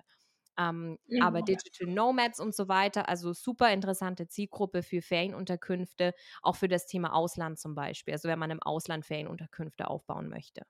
Ähm, 0.56 0.98
mhm. 1.08 1.22
Aber 1.22 1.42
Digital 1.42 1.88
Nomads 1.88 2.38
und 2.40 2.54
so 2.54 2.68
weiter, 2.68 3.08
also 3.08 3.32
super 3.32 3.72
interessante 3.72 4.28
Zielgruppe 4.28 4.82
für 4.82 5.02
Ferienunterkünfte, 5.02 6.14
auch 6.42 6.56
für 6.56 6.68
das 6.68 6.86
Thema 6.86 7.12
Ausland 7.12 7.58
zum 7.58 7.74
Beispiel, 7.74 8.14
also 8.14 8.28
wenn 8.28 8.38
man 8.38 8.50
im 8.52 8.62
Ausland 8.62 9.04
Ferienunterkünfte 9.04 9.88
aufbauen 9.88 10.28
möchte. 10.28 10.62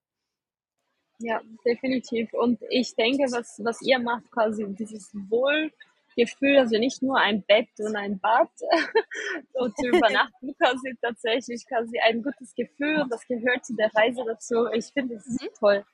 Ja, 1.19 1.41
definitiv. 1.65 2.33
Und 2.35 2.61
ich 2.71 2.95
denke, 2.97 3.25
was, 3.31 3.61
was 3.65 3.81
ihr 3.83 3.99
macht, 3.99 4.31
quasi 4.31 4.67
dieses 4.69 5.11
Wohlgefühl, 5.15 6.59
also 6.59 6.79
nicht 6.79 7.03
nur 7.03 7.19
ein 7.19 7.43
Bett 7.43 7.69
und 7.79 7.97
ein 7.97 8.19
Bad 8.19 8.49
so 9.55 9.69
zu 9.69 9.87
übernachten, 9.89 10.55
quasi 10.57 10.97
tatsächlich 11.01 11.67
quasi 11.67 11.99
ein 12.01 12.23
gutes 12.23 12.55
Gefühl 12.55 13.05
das 13.09 13.27
gehört 13.27 13.65
zu 13.65 13.75
der 13.75 13.91
Reise 13.95 14.25
dazu. 14.27 14.67
Ich 14.73 14.87
finde 14.87 15.17
es 15.17 15.27
mhm. 15.27 15.49
toll. 15.59 15.85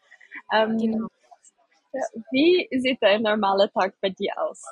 Ähm, 0.53 0.79
genau. 0.79 1.09
Wie 2.31 2.69
sieht 2.79 3.03
ein 3.03 3.23
normaler 3.23 3.71
Tag 3.71 3.95
bei 4.01 4.11
dir 4.11 4.33
aus? 4.41 4.63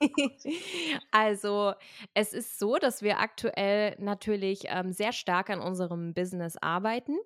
also, 1.10 1.74
es 2.14 2.32
ist 2.32 2.58
so, 2.58 2.76
dass 2.76 3.02
wir 3.02 3.18
aktuell 3.18 3.96
natürlich 3.98 4.66
ähm, 4.68 4.92
sehr 4.92 5.12
stark 5.12 5.50
an 5.50 5.60
unserem 5.60 6.14
Business 6.14 6.56
arbeiten 6.56 7.18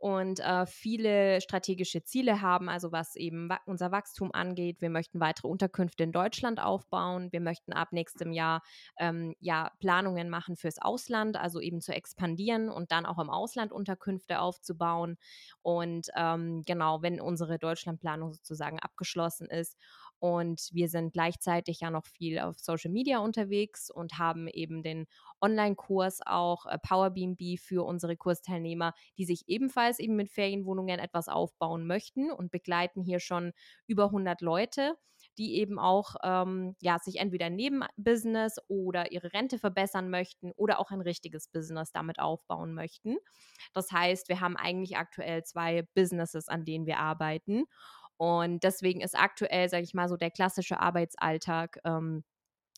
und 0.00 0.40
äh, 0.40 0.64
viele 0.64 1.42
strategische 1.42 2.02
Ziele 2.02 2.40
haben, 2.40 2.70
also 2.70 2.90
was 2.90 3.16
eben 3.16 3.50
unser 3.66 3.92
Wachstum 3.92 4.32
angeht. 4.32 4.80
Wir 4.80 4.88
möchten 4.88 5.20
weitere 5.20 5.46
Unterkünfte 5.46 6.04
in 6.04 6.10
Deutschland 6.10 6.58
aufbauen. 6.58 7.30
Wir 7.32 7.42
möchten 7.42 7.74
ab 7.74 7.88
nächstem 7.92 8.32
Jahr 8.32 8.62
ähm, 8.98 9.34
ja, 9.40 9.70
Planungen 9.78 10.30
machen 10.30 10.56
fürs 10.56 10.78
Ausland, 10.78 11.36
also 11.36 11.60
eben 11.60 11.82
zu 11.82 11.92
expandieren 11.92 12.70
und 12.70 12.92
dann 12.92 13.04
auch 13.04 13.18
im 13.18 13.28
Ausland 13.28 13.72
Unterkünfte 13.72 14.40
aufzubauen. 14.40 15.18
Und 15.60 16.08
ähm, 16.16 16.62
genau, 16.64 17.02
wenn 17.02 17.20
unsere 17.20 17.58
Deutschlandplanung 17.58 18.32
sozusagen 18.32 18.78
abgeschlossen 18.80 19.48
ist 19.50 19.76
und 20.20 20.68
wir 20.72 20.88
sind 20.88 21.12
gleichzeitig 21.12 21.80
ja 21.80 21.90
noch 21.90 22.06
viel 22.06 22.38
auf 22.38 22.58
Social 22.58 22.90
Media 22.90 23.18
unterwegs 23.18 23.90
und 23.90 24.18
haben 24.18 24.46
eben 24.48 24.82
den 24.82 25.06
Online-Kurs 25.40 26.20
auch 26.24 26.66
äh, 26.66 26.78
Power 26.78 27.10
BNB 27.10 27.58
für 27.58 27.84
unsere 27.84 28.16
Kursteilnehmer, 28.16 28.94
die 29.18 29.24
sich 29.24 29.44
ebenfalls 29.48 29.98
eben 29.98 30.16
mit 30.16 30.30
Ferienwohnungen 30.30 30.98
etwas 31.00 31.28
aufbauen 31.28 31.86
möchten 31.86 32.30
und 32.30 32.50
begleiten 32.50 33.02
hier 33.02 33.20
schon 33.20 33.52
über 33.86 34.04
100 34.04 34.40
Leute 34.40 34.96
die 35.38 35.56
eben 35.56 35.78
auch 35.78 36.16
ähm, 36.22 36.76
ja, 36.80 36.98
sich 36.98 37.16
entweder 37.16 37.46
ein 37.46 37.56
Nebenbusiness 37.56 38.56
oder 38.68 39.12
ihre 39.12 39.32
Rente 39.32 39.58
verbessern 39.58 40.10
möchten 40.10 40.52
oder 40.52 40.78
auch 40.78 40.90
ein 40.90 41.00
richtiges 41.00 41.48
Business 41.48 41.92
damit 41.92 42.18
aufbauen 42.18 42.74
möchten. 42.74 43.16
Das 43.72 43.90
heißt, 43.92 44.28
wir 44.28 44.40
haben 44.40 44.56
eigentlich 44.56 44.96
aktuell 44.96 45.44
zwei 45.44 45.82
Businesses, 45.94 46.48
an 46.48 46.64
denen 46.64 46.86
wir 46.86 46.98
arbeiten. 46.98 47.64
Und 48.20 48.64
deswegen 48.64 49.00
ist 49.00 49.18
aktuell, 49.18 49.70
sage 49.70 49.82
ich 49.84 49.94
mal, 49.94 50.06
so 50.10 50.16
der 50.18 50.30
klassische 50.30 50.78
Arbeitsalltag. 50.78 51.78
Ähm, 51.84 52.22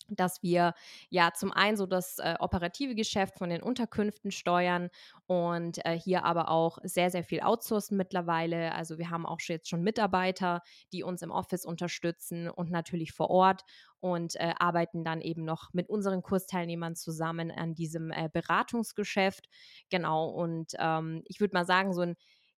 dass 0.08 0.42
wir 0.42 0.74
ja 1.10 1.32
zum 1.34 1.52
einen 1.52 1.76
so 1.76 1.86
das 1.86 2.18
äh, 2.18 2.36
operative 2.38 2.94
Geschäft 2.94 3.38
von 3.38 3.50
den 3.50 3.62
Unterkünften 3.62 4.30
steuern 4.30 4.90
und 5.26 5.84
äh, 5.86 5.98
hier 5.98 6.24
aber 6.24 6.50
auch 6.50 6.78
sehr, 6.82 7.10
sehr 7.10 7.24
viel 7.24 7.40
outsourcen 7.40 7.96
mittlerweile. 7.96 8.74
Also 8.74 8.98
wir 8.98 9.10
haben 9.10 9.26
auch 9.26 9.40
jetzt 9.48 9.68
schon 9.68 9.82
Mitarbeiter, 9.82 10.62
die 10.92 11.02
uns 11.02 11.22
im 11.22 11.30
Office 11.30 11.64
unterstützen 11.64 12.50
und 12.50 12.70
natürlich 12.70 13.12
vor 13.12 13.30
Ort 13.30 13.62
und 14.00 14.36
äh, 14.36 14.54
arbeiten 14.58 15.04
dann 15.04 15.20
eben 15.22 15.44
noch 15.44 15.72
mit 15.72 15.88
unseren 15.88 16.22
Kursteilnehmern 16.22 16.96
zusammen 16.96 17.50
an 17.50 17.74
diesem 17.74 18.10
äh, 18.10 18.28
Beratungsgeschäft. 18.32 19.48
Genau, 19.90 20.28
und 20.28 20.72
ähm, 20.78 21.22
ich 21.26 21.40
würde 21.40 21.54
mal 21.54 21.64
sagen, 21.66 21.94
so 21.94 22.02
ein 22.02 22.16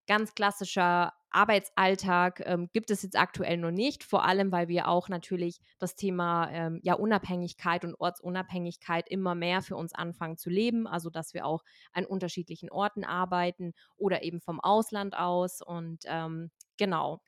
ganz 0.08 0.36
klassischer 0.36 1.14
Arbeitsalltag 1.34 2.44
ähm, 2.46 2.70
gibt 2.74 2.92
es 2.92 3.02
jetzt 3.02 3.18
aktuell 3.18 3.58
noch 3.58 3.72
nicht, 3.72 4.04
vor 4.04 4.24
allem 4.24 4.52
weil 4.52 4.68
wir 4.68 4.88
auch 4.88 5.10
natürlich 5.10 5.60
das 5.80 5.96
Thema 5.96 6.50
ähm, 6.52 6.80
ja, 6.84 6.94
Unabhängigkeit 6.94 7.84
und 7.84 7.96
Ortsunabhängigkeit 7.96 9.10
immer 9.10 9.34
mehr 9.34 9.62
für 9.62 9.76
uns 9.76 9.94
anfangen 9.94 10.38
zu 10.38 10.50
leben, 10.50 10.88
also 10.88 11.10
dass 11.10 11.34
wir 11.34 11.46
auch 11.46 11.64
an 11.92 12.06
unterschiedlichen 12.06 12.70
Orten 12.70 13.04
arbeiten 13.04 13.74
oder 13.98 14.24
eben 14.24 14.42
vom 14.42 14.60
Ausland 14.60 15.18
aus 15.18 15.62
und 15.62 16.04
ähm, 16.06 16.52
genau. 16.78 17.20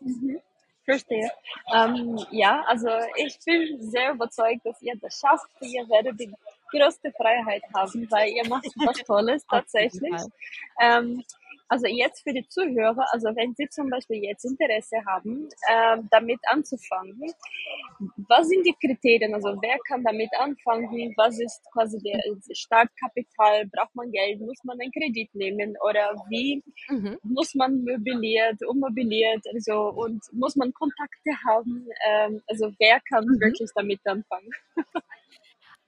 Mhm. 0.00 0.40
Verstehe. 0.86 1.28
Ähm, 1.74 2.16
ja, 2.30 2.62
also 2.68 2.88
ich 3.16 3.36
bin 3.44 3.82
sehr 3.90 4.12
überzeugt, 4.12 4.64
dass 4.64 4.80
ihr 4.80 4.94
das 5.00 5.18
schafft. 5.18 5.48
Ihr 5.60 5.88
werdet 5.88 6.20
die 6.20 6.32
größte 6.70 7.10
Freiheit 7.10 7.62
haben, 7.74 8.08
weil 8.08 8.28
ihr 8.30 8.48
macht 8.48 8.66
was 8.76 8.96
Tolles 9.04 9.44
tatsächlich. 9.50 10.14
Ähm, 10.80 11.24
also 11.68 11.86
jetzt 11.86 12.22
für 12.22 12.32
die 12.32 12.46
Zuhörer, 12.48 13.04
also 13.12 13.28
wenn 13.34 13.54
Sie 13.54 13.68
zum 13.68 13.90
Beispiel 13.90 14.22
jetzt 14.22 14.44
Interesse 14.44 14.98
haben, 15.06 15.48
äh, 15.68 15.98
damit 16.10 16.38
anzufangen, 16.48 17.32
was 18.28 18.48
sind 18.48 18.64
die 18.64 18.74
Kriterien? 18.80 19.34
Also 19.34 19.56
wer 19.60 19.76
kann 19.88 20.04
damit 20.04 20.30
anfangen? 20.38 21.14
Was 21.16 21.40
ist 21.40 21.62
quasi 21.72 21.98
der 21.98 22.20
Startkapital? 22.52 23.66
Braucht 23.66 23.94
man 23.94 24.12
Geld? 24.12 24.40
Muss 24.40 24.62
man 24.64 24.80
einen 24.80 24.92
Kredit 24.92 25.34
nehmen? 25.34 25.74
Oder 25.88 26.14
wie 26.28 26.62
mhm. 26.88 27.18
muss 27.22 27.54
man 27.54 27.82
möbliert, 27.82 28.64
ummobiliert? 28.66 29.44
Also 29.52 29.90
und 29.90 30.22
muss 30.32 30.56
man 30.56 30.72
Kontakte 30.72 31.30
haben? 31.46 31.88
Ähm, 32.08 32.42
also 32.46 32.72
wer 32.78 33.00
kann 33.08 33.24
mhm. 33.24 33.40
wirklich 33.40 33.70
damit 33.74 34.00
anfangen? 34.06 34.50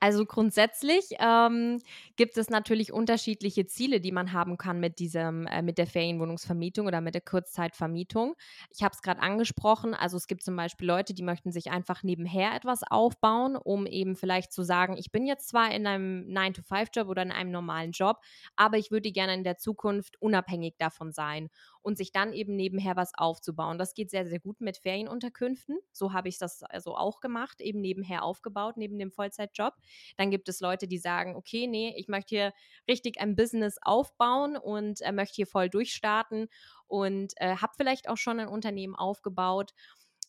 Also 0.01 0.25
grundsätzlich 0.27 1.07
ähm, 1.19 1.81
gibt 2.15 2.37
es 2.39 2.51
natürlich 2.51 2.93
unterschiedliche 2.93 3.67
Ziele, 3.67 4.01
die 4.01 4.13
man 4.13 4.33
haben 4.33 4.57
kann 4.57 4.79
mit 4.79 5.01
diesem, 5.01 5.47
äh, 5.49 5.61
mit 5.61 5.77
der 5.77 5.89
Ferienwohnungsvermietung 5.89 6.87
oder 6.87 7.01
mit 7.01 7.15
der 7.15 7.21
Kurzzeitvermietung. 7.21 8.35
Ich 8.71 8.85
habe 8.85 8.95
es 8.95 9.03
gerade 9.03 9.21
angesprochen. 9.21 9.95
Also 9.95 10.17
es 10.17 10.29
gibt 10.29 10.45
zum 10.45 10.55
Beispiel 10.55 10.87
Leute, 10.87 11.15
die 11.15 11.25
möchten 11.25 11.51
sich 11.51 11.73
einfach 11.73 12.05
nebenher 12.05 12.55
etwas 12.55 12.83
aufbauen, 12.89 13.57
um 13.57 13.87
eben 13.87 14.15
vielleicht 14.15 14.53
zu 14.53 14.63
sagen, 14.63 14.97
ich 14.97 15.11
bin 15.11 15.27
jetzt 15.27 15.49
zwar 15.49 15.73
in 15.75 15.85
einem 15.85 16.27
9-to-5-Job 16.29 17.09
oder 17.09 17.23
in 17.23 17.33
einem 17.33 17.51
normalen 17.51 17.91
Job, 17.91 18.19
aber 18.55 18.79
ich 18.79 18.93
würde 18.93 19.11
gerne 19.11 19.35
in 19.35 19.43
der 19.43 19.57
Zukunft 19.59 20.17
unabhängig 20.23 20.75
davon 20.79 21.11
sein 21.11 21.49
und 21.89 21.97
sich 21.97 22.13
dann 22.13 22.35
eben 22.35 22.55
nebenher 22.55 22.97
was 22.97 23.13
aufzubauen. 23.17 23.79
Das 23.79 23.95
geht 23.95 24.11
sehr, 24.11 24.27
sehr 24.27 24.41
gut 24.41 24.61
mit 24.61 24.77
Ferienunterkünften. 24.77 25.79
So 25.91 26.13
habe 26.13 26.29
ich 26.29 26.37
das 26.37 26.63
also 26.63 26.95
auch 26.95 27.21
gemacht, 27.21 27.63
eben 27.63 27.81
nebenher 27.81 28.25
aufgebaut, 28.25 28.77
neben 28.77 28.99
dem 28.99 29.11
Vollzeitjob. 29.11 29.73
Dann 30.19 30.31
gibt 30.31 30.51
es 30.51 30.61
Leute, 30.61 30.87
die 30.87 30.99
sagen, 30.99 31.35
okay, 31.35 31.67
nee, 31.67 31.95
ich 31.97 32.07
möchte 32.07 32.35
hier 32.35 32.53
richtig 32.87 33.23
ein 33.23 33.37
Business 33.37 33.79
aufbauen 33.81 34.59
und 34.59 35.01
äh, 35.01 35.13
möchte 35.13 35.37
hier 35.37 35.47
voll 35.47 35.71
durchstarten 35.71 36.49
und 36.89 37.33
äh, 37.37 37.57
habe 37.57 37.73
vielleicht 37.75 38.11
auch 38.11 38.19
schon 38.19 38.39
ein 38.39 38.49
Unternehmen 38.49 38.95
aufgebaut 38.95 39.73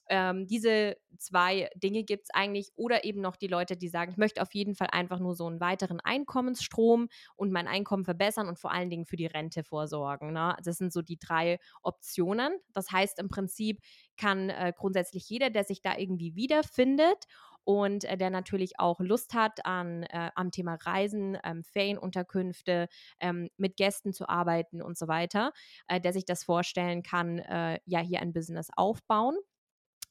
ähm, 0.09 0.47
diese 0.47 0.97
zwei 1.17 1.69
Dinge 1.75 2.03
gibt 2.03 2.23
es 2.23 2.29
eigentlich. 2.33 2.71
Oder 2.75 3.03
eben 3.03 3.21
noch 3.21 3.35
die 3.35 3.47
Leute, 3.47 3.77
die 3.77 3.87
sagen, 3.87 4.11
ich 4.11 4.17
möchte 4.17 4.41
auf 4.41 4.53
jeden 4.53 4.75
Fall 4.75 4.89
einfach 4.91 5.19
nur 5.19 5.35
so 5.35 5.47
einen 5.47 5.59
weiteren 5.59 5.99
Einkommensstrom 5.99 7.09
und 7.35 7.51
mein 7.51 7.67
Einkommen 7.67 8.05
verbessern 8.05 8.47
und 8.47 8.59
vor 8.59 8.71
allen 8.71 8.89
Dingen 8.89 9.05
für 9.05 9.17
die 9.17 9.25
Rente 9.27 9.63
vorsorgen. 9.63 10.33
Ne? 10.33 10.55
Das 10.63 10.77
sind 10.77 10.93
so 10.93 11.01
die 11.01 11.17
drei 11.17 11.59
Optionen. 11.81 12.53
Das 12.73 12.91
heißt, 12.91 13.19
im 13.19 13.29
Prinzip 13.29 13.79
kann 14.17 14.49
äh, 14.49 14.73
grundsätzlich 14.75 15.29
jeder, 15.29 15.49
der 15.49 15.63
sich 15.63 15.81
da 15.81 15.97
irgendwie 15.97 16.35
wiederfindet 16.35 17.25
und 17.63 18.03
äh, 18.05 18.17
der 18.17 18.29
natürlich 18.29 18.79
auch 18.79 18.99
Lust 18.99 19.33
hat 19.33 19.65
an 19.65 20.03
äh, 20.03 20.31
am 20.35 20.51
Thema 20.51 20.75
Reisen, 20.75 21.37
ähm, 21.43 21.63
Ferienunterkünfte, 21.63 22.87
ähm, 23.19 23.49
mit 23.57 23.77
Gästen 23.77 24.13
zu 24.13 24.27
arbeiten 24.27 24.81
und 24.81 24.97
so 24.97 25.07
weiter, 25.07 25.51
äh, 25.87 26.01
der 26.01 26.13
sich 26.13 26.25
das 26.25 26.43
vorstellen 26.43 27.03
kann, 27.03 27.39
äh, 27.39 27.79
ja 27.85 27.99
hier 27.99 28.21
ein 28.21 28.33
Business 28.33 28.69
aufbauen. 28.75 29.37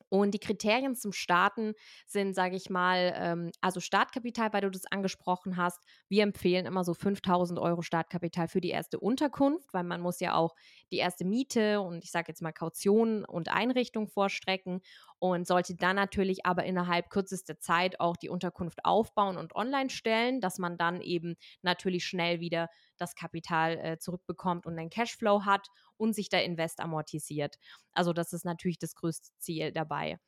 Und 0.08 0.32
die 0.32 0.38
Kriterien 0.38 0.94
zum 0.94 1.12
Starten 1.12 1.74
sind, 2.06 2.34
sage 2.34 2.56
ich 2.56 2.70
mal, 2.70 3.12
ähm, 3.16 3.50
also 3.60 3.80
Startkapital, 3.80 4.52
weil 4.52 4.62
du 4.62 4.70
das 4.70 4.86
angesprochen 4.86 5.56
hast. 5.56 5.80
Wir 6.08 6.22
empfehlen 6.22 6.66
immer 6.66 6.84
so 6.84 6.94
5000 6.94 7.58
Euro 7.58 7.82
Startkapital 7.82 8.48
für 8.48 8.60
die 8.60 8.70
erste 8.70 8.98
Unterkunft, 9.00 9.72
weil 9.72 9.84
man 9.84 10.00
muss 10.00 10.20
ja 10.20 10.34
auch 10.34 10.54
die 10.90 10.96
erste 10.96 11.24
Miete 11.24 11.80
und 11.80 12.04
ich 12.04 12.10
sage 12.10 12.26
jetzt 12.28 12.42
mal 12.42 12.52
Kaution 12.52 13.24
und 13.24 13.48
Einrichtung 13.50 14.08
vorstrecken 14.08 14.80
und 15.18 15.46
sollte 15.46 15.74
dann 15.74 15.96
natürlich 15.96 16.46
aber 16.46 16.64
innerhalb 16.64 17.10
kürzester 17.10 17.58
Zeit 17.58 18.00
auch 18.00 18.16
die 18.16 18.28
Unterkunft 18.28 18.84
aufbauen 18.84 19.36
und 19.36 19.54
online 19.54 19.90
stellen, 19.90 20.40
dass 20.40 20.58
man 20.58 20.78
dann 20.78 21.00
eben 21.00 21.36
natürlich 21.62 22.04
schnell 22.06 22.40
wieder 22.40 22.68
das 23.00 23.14
Kapital 23.14 23.78
äh, 23.78 23.98
zurückbekommt 23.98 24.66
und 24.66 24.78
einen 24.78 24.90
Cashflow 24.90 25.44
hat 25.44 25.68
und 25.96 26.14
sich 26.14 26.28
der 26.28 26.44
Invest 26.44 26.80
amortisiert. 26.80 27.56
Also 27.92 28.12
das 28.12 28.32
ist 28.32 28.44
natürlich 28.44 28.78
das 28.78 28.94
größte 28.94 29.30
Ziel 29.38 29.72
dabei. 29.72 30.18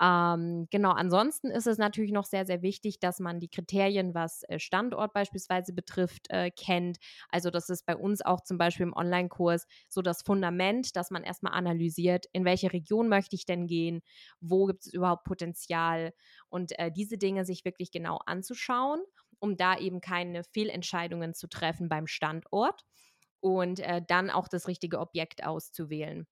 Ähm, 0.00 0.66
genau, 0.70 0.90
ansonsten 0.90 1.48
ist 1.50 1.66
es 1.68 1.78
natürlich 1.78 2.10
noch 2.10 2.24
sehr, 2.24 2.44
sehr 2.44 2.62
wichtig, 2.62 2.98
dass 2.98 3.20
man 3.20 3.38
die 3.38 3.48
Kriterien, 3.48 4.14
was 4.14 4.42
äh, 4.48 4.58
Standort 4.58 5.12
beispielsweise 5.12 5.72
betrifft, 5.72 6.26
äh, 6.30 6.50
kennt. 6.50 6.98
Also 7.28 7.50
das 7.50 7.68
ist 7.68 7.86
bei 7.86 7.96
uns 7.96 8.20
auch 8.20 8.40
zum 8.40 8.58
Beispiel 8.58 8.84
im 8.86 8.94
Online-Kurs 8.96 9.66
so 9.88 10.02
das 10.02 10.22
Fundament, 10.22 10.96
dass 10.96 11.10
man 11.12 11.22
erstmal 11.22 11.52
analysiert, 11.52 12.26
in 12.32 12.44
welche 12.44 12.72
Region 12.72 13.08
möchte 13.08 13.36
ich 13.36 13.46
denn 13.46 13.68
gehen, 13.68 14.02
wo 14.40 14.66
gibt 14.66 14.86
es 14.86 14.92
überhaupt 14.92 15.24
Potenzial 15.24 16.12
und 16.48 16.76
äh, 16.80 16.90
diese 16.90 17.16
Dinge 17.18 17.44
sich 17.44 17.64
wirklich 17.64 17.92
genau 17.92 18.18
anzuschauen, 18.26 19.00
um 19.42 19.56
da 19.56 19.76
eben 19.76 20.00
keine 20.00 20.44
Fehlentscheidungen 20.44 21.34
zu 21.34 21.48
treffen 21.48 21.88
beim 21.88 22.06
Standort 22.06 22.82
und 23.40 23.80
äh, 23.80 24.00
dann 24.06 24.30
auch 24.30 24.48
das 24.48 24.68
richtige 24.68 25.00
Objekt 25.00 25.44
auszuwählen 25.44 26.26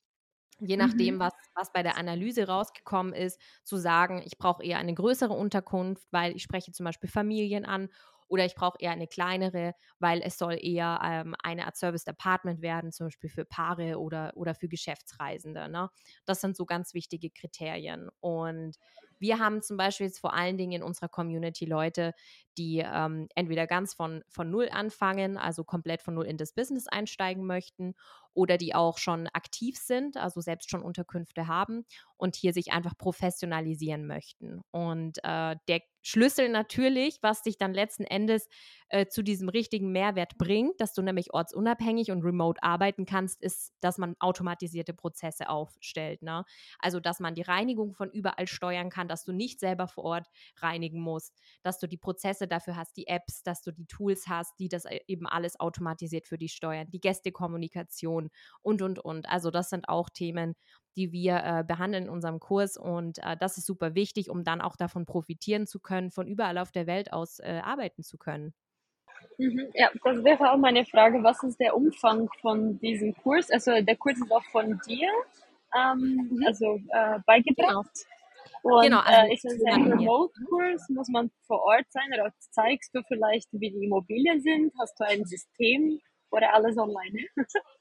je 0.60 0.76
nachdem, 0.76 1.14
mhm. 1.14 1.20
was, 1.20 1.32
was 1.54 1.72
bei 1.72 1.82
der 1.82 1.96
Analyse 1.96 2.46
rausgekommen 2.46 3.14
ist, 3.14 3.40
zu 3.64 3.76
sagen, 3.76 4.22
ich 4.24 4.36
brauche 4.38 4.62
eher 4.62 4.78
eine 4.78 4.94
größere 4.94 5.32
Unterkunft, 5.32 6.06
weil 6.10 6.36
ich 6.36 6.42
spreche 6.42 6.72
zum 6.72 6.84
Beispiel 6.84 7.08
Familien 7.08 7.64
an 7.64 7.88
oder 8.28 8.44
ich 8.44 8.54
brauche 8.54 8.78
eher 8.78 8.92
eine 8.92 9.08
kleinere, 9.08 9.74
weil 9.98 10.22
es 10.22 10.38
soll 10.38 10.56
eher 10.60 11.00
ähm, 11.02 11.34
eine 11.42 11.66
Art 11.66 11.76
Service 11.76 12.06
Apartment 12.06 12.62
werden, 12.62 12.92
zum 12.92 13.06
Beispiel 13.06 13.30
für 13.30 13.44
Paare 13.44 13.98
oder, 13.98 14.32
oder 14.36 14.54
für 14.54 14.68
Geschäftsreisende. 14.68 15.68
Ne? 15.68 15.90
Das 16.26 16.40
sind 16.40 16.56
so 16.56 16.64
ganz 16.64 16.94
wichtige 16.94 17.30
Kriterien. 17.30 18.08
Und 18.20 18.76
Wir 19.20 19.38
haben 19.38 19.62
zum 19.62 19.76
Beispiel 19.76 20.06
jetzt 20.06 20.18
vor 20.18 20.34
allen 20.34 20.56
Dingen 20.56 20.72
in 20.72 20.82
unserer 20.82 21.08
Community 21.08 21.66
Leute, 21.66 22.14
die 22.58 22.82
ähm, 22.84 23.28
entweder 23.34 23.66
ganz 23.66 23.94
von, 23.94 24.24
von 24.28 24.50
Null 24.50 24.68
anfangen, 24.70 25.36
also 25.36 25.62
komplett 25.62 26.02
von 26.02 26.14
Null 26.14 26.26
in 26.26 26.36
das 26.36 26.52
Business 26.52 26.88
einsteigen 26.88 27.46
möchten, 27.46 27.94
oder 28.34 28.56
die 28.56 28.74
auch 28.74 28.98
schon 28.98 29.26
aktiv 29.28 29.76
sind, 29.76 30.16
also 30.16 30.40
selbst 30.40 30.70
schon 30.70 30.82
Unterkünfte 30.82 31.48
haben 31.48 31.84
und 32.16 32.36
hier 32.36 32.52
sich 32.52 32.72
einfach 32.72 32.96
professionalisieren 32.96 34.06
möchten. 34.06 34.62
Und 34.70 35.18
äh, 35.24 35.56
der 35.68 35.82
Schlüssel 36.02 36.48
natürlich, 36.48 37.18
was 37.22 37.42
dich 37.42 37.58
dann 37.58 37.74
letzten 37.74 38.04
Endes 38.04 38.48
äh, 38.88 39.06
zu 39.06 39.22
diesem 39.22 39.48
richtigen 39.48 39.92
Mehrwert 39.92 40.38
bringt, 40.38 40.80
dass 40.80 40.94
du 40.94 41.02
nämlich 41.02 41.34
ortsunabhängig 41.34 42.10
und 42.10 42.22
remote 42.22 42.62
arbeiten 42.62 43.04
kannst, 43.04 43.42
ist, 43.42 43.74
dass 43.80 43.98
man 43.98 44.16
automatisierte 44.18 44.94
Prozesse 44.94 45.48
aufstellt. 45.48 46.22
Ne? 46.22 46.44
Also, 46.78 47.00
dass 47.00 47.20
man 47.20 47.34
die 47.34 47.42
Reinigung 47.42 47.94
von 47.94 48.10
überall 48.10 48.46
steuern 48.46 48.90
kann, 48.90 49.08
dass 49.10 49.24
du 49.24 49.32
nicht 49.32 49.60
selber 49.60 49.88
vor 49.88 50.04
Ort 50.04 50.26
reinigen 50.56 51.00
musst, 51.00 51.38
dass 51.62 51.78
du 51.78 51.86
die 51.86 51.98
Prozesse 51.98 52.48
dafür 52.48 52.76
hast, 52.76 52.96
die 52.96 53.06
Apps, 53.06 53.42
dass 53.42 53.62
du 53.62 53.72
die 53.72 53.86
Tools 53.86 54.28
hast, 54.28 54.58
die 54.58 54.68
das 54.68 54.84
äh, 54.84 55.00
eben 55.06 55.26
alles 55.26 55.58
automatisiert 55.60 56.26
für 56.26 56.38
dich 56.38 56.52
steuern, 56.52 56.88
die 56.90 57.00
Gästekommunikation 57.00 58.30
und, 58.62 58.82
und, 58.82 58.98
und. 58.98 59.28
Also, 59.28 59.50
das 59.50 59.70
sind 59.70 59.88
auch 59.88 60.08
Themen, 60.08 60.54
die 60.96 61.12
wir 61.12 61.42
äh, 61.44 61.64
behandeln 61.66 62.04
in 62.04 62.10
unserem 62.10 62.40
Kurs. 62.40 62.76
Und 62.76 63.18
äh, 63.18 63.36
das 63.38 63.58
ist 63.58 63.66
super 63.66 63.94
wichtig, 63.94 64.30
um 64.30 64.44
dann 64.44 64.60
auch 64.60 64.76
davon 64.76 65.06
profitieren 65.06 65.66
zu 65.66 65.80
können, 65.80 66.10
von 66.10 66.26
überall 66.26 66.58
auf 66.58 66.72
der 66.72 66.86
Welt 66.86 67.12
aus 67.12 67.38
äh, 67.40 67.60
arbeiten 67.62 68.02
zu 68.02 68.18
können. 68.18 68.54
Mhm, 69.38 69.70
ja, 69.74 69.90
das 70.04 70.24
wäre 70.24 70.50
auch 70.50 70.56
meine 70.56 70.84
Frage. 70.84 71.22
Was 71.22 71.42
ist 71.42 71.60
der 71.60 71.76
Umfang 71.76 72.28
von 72.40 72.78
diesem 72.78 73.14
Kurs? 73.14 73.50
Also 73.50 73.80
der 73.80 73.96
Kurs 73.96 74.16
ist 74.18 74.32
auch 74.32 74.44
von 74.44 74.80
dir 74.86 75.08
ähm, 75.74 76.28
mhm. 76.30 76.44
also, 76.46 76.80
äh, 76.88 77.18
beigebracht. 77.26 77.56
Genau. 77.56 77.82
Und 78.62 78.82
genau, 78.82 79.00
also, 79.00 79.26
äh, 79.26 79.34
ist 79.34 79.44
es 79.44 79.62
ein 79.64 79.90
Remote-Kurs? 79.90 80.88
Muss 80.90 81.08
man 81.08 81.30
vor 81.46 81.62
Ort 81.62 81.86
sein? 81.90 82.08
Oder 82.12 82.32
zeigst 82.38 82.94
du 82.94 83.00
vielleicht, 83.08 83.48
wie 83.52 83.70
die 83.70 83.84
Immobilien 83.84 84.40
sind? 84.40 84.72
Hast 84.78 84.98
du 84.98 85.04
ein 85.04 85.24
System 85.24 85.98
oder 86.30 86.54
alles 86.54 86.76
online? 86.76 87.26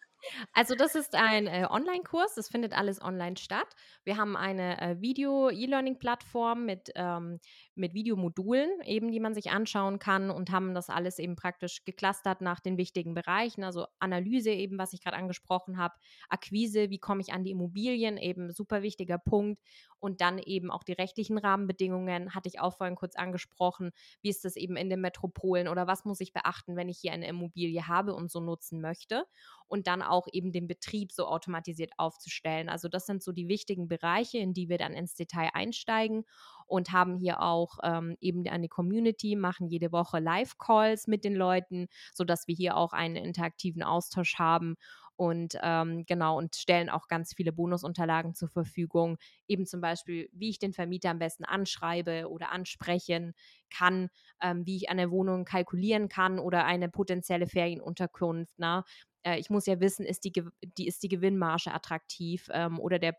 Also 0.53 0.75
das 0.75 0.95
ist 0.95 1.15
ein 1.15 1.47
äh, 1.47 1.65
Online-Kurs, 1.69 2.35
das 2.35 2.49
findet 2.49 2.73
alles 2.73 3.01
online 3.01 3.37
statt. 3.37 3.67
Wir 4.03 4.17
haben 4.17 4.35
eine 4.35 4.79
äh, 4.81 5.01
Video-E-Learning-Plattform 5.01 6.65
mit, 6.65 6.91
ähm, 6.95 7.39
mit 7.79 7.93
Videomodulen, 7.93 8.69
eben 8.85 9.11
die 9.11 9.19
man 9.19 9.33
sich 9.33 9.51
anschauen 9.51 9.99
kann 9.99 10.29
und 10.29 10.51
haben 10.51 10.73
das 10.75 10.89
alles 10.89 11.17
eben 11.17 11.35
praktisch 11.35 11.83
geclustert 11.85 12.41
nach 12.41 12.59
den 12.59 12.77
wichtigen 12.77 13.13
Bereichen, 13.13 13.63
also 13.63 13.87
Analyse 13.99 14.51
eben, 14.51 14.77
was 14.77 14.93
ich 14.93 15.01
gerade 15.01 15.17
angesprochen 15.17 15.77
habe, 15.77 15.95
Akquise, 16.29 16.89
wie 16.89 16.99
komme 16.99 17.21
ich 17.21 17.33
an 17.33 17.43
die 17.43 17.51
Immobilien, 17.51 18.17
eben 18.17 18.51
super 18.51 18.81
wichtiger 18.81 19.17
Punkt. 19.17 19.61
Und 20.01 20.21
dann 20.21 20.39
eben 20.39 20.71
auch 20.71 20.83
die 20.83 20.93
rechtlichen 20.93 21.37
Rahmenbedingungen, 21.37 22.33
hatte 22.33 22.47
ich 22.47 22.61
auch 22.61 22.73
vorhin 22.77 22.95
kurz 22.95 23.15
angesprochen, 23.15 23.91
wie 24.21 24.29
ist 24.29 24.45
das 24.45 24.55
eben 24.55 24.77
in 24.77 24.89
den 24.89 25.01
Metropolen 25.01 25.67
oder 25.67 25.87
was 25.87 26.05
muss 26.05 26.21
ich 26.21 26.31
beachten, 26.31 26.77
wenn 26.77 26.87
ich 26.87 26.99
hier 26.99 27.11
eine 27.11 27.27
Immobilie 27.27 27.85
habe 27.87 28.13
und 28.13 28.31
so 28.31 28.39
nutzen 28.39 28.79
möchte? 28.79 29.25
Und 29.67 29.87
dann 29.87 30.01
auch 30.01 30.27
eben 30.31 30.51
den 30.51 30.67
Betrieb 30.67 31.11
so 31.11 31.27
automatisiert 31.27 31.91
aufzustellen. 31.97 32.69
Also 32.69 32.87
das 32.87 33.05
sind 33.05 33.21
so 33.21 33.31
die 33.33 33.47
wichtigen 33.49 33.87
Bereiche, 33.87 34.37
in 34.37 34.53
die 34.53 34.69
wir 34.69 34.77
dann 34.77 34.93
ins 34.93 35.15
Detail 35.15 35.49
einsteigen 35.53 36.25
und 36.69 36.91
haben 36.91 37.17
hier 37.17 37.41
auch 37.41 37.79
ähm, 37.83 38.15
eben 38.21 38.47
eine 38.47 38.69
Community, 38.69 39.35
machen 39.35 39.67
jede 39.67 39.91
Woche 39.91 40.19
Live-Calls 40.19 41.07
mit 41.07 41.23
den 41.23 41.35
Leuten, 41.35 41.87
sodass 42.13 42.47
wir 42.47 42.55
hier 42.55 42.77
auch 42.77 42.93
einen 42.93 43.15
interaktiven 43.15 43.83
Austausch 43.83 44.35
haben 44.35 44.75
und 45.19 45.57
ähm, 45.61 46.05
genau 46.05 46.37
und 46.37 46.55
stellen 46.55 46.89
auch 46.89 47.09
ganz 47.09 47.33
viele 47.33 47.51
Bonusunterlagen 47.51 48.35
zur 48.35 48.47
Verfügung, 48.47 49.17
eben 49.49 49.65
zum 49.65 49.81
Beispiel, 49.81 50.29
wie 50.31 50.49
ich 50.49 50.59
den 50.59 50.71
Vermieter 50.71 51.09
am 51.09 51.19
besten 51.19 51.43
anschreibe 51.43 52.29
oder 52.29 52.53
ansprechen 52.53 53.33
kann, 53.69 54.07
ähm, 54.41 54.65
wie 54.65 54.77
ich 54.77 54.89
eine 54.89 55.11
Wohnung 55.11 55.43
kalkulieren 55.43 56.07
kann 56.07 56.39
oder 56.39 56.63
eine 56.65 56.87
potenzielle 56.87 57.47
Ferienunterkunft. 57.47 58.53
Na? 58.55 58.85
Äh, 59.23 59.39
ich 59.39 59.49
muss 59.49 59.65
ja 59.65 59.81
wissen, 59.81 60.05
ist 60.05 60.23
die, 60.23 60.31
die, 60.77 60.87
ist 60.87 61.03
die 61.03 61.09
Gewinnmarge 61.09 61.73
attraktiv 61.73 62.47
ähm, 62.53 62.79
oder 62.79 62.97
der, 62.97 63.17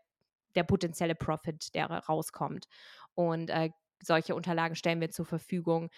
der 0.55 0.63
potenzielle 0.63 1.15
Profit, 1.15 1.73
der 1.75 1.87
rauskommt. 1.87 2.67
Und 3.13 3.49
äh, 3.49 3.69
solche 4.03 4.35
Unterlagen 4.35 4.75
stellen 4.75 5.01
wir 5.01 5.11
zur 5.11 5.25
Verfügung. 5.25 5.89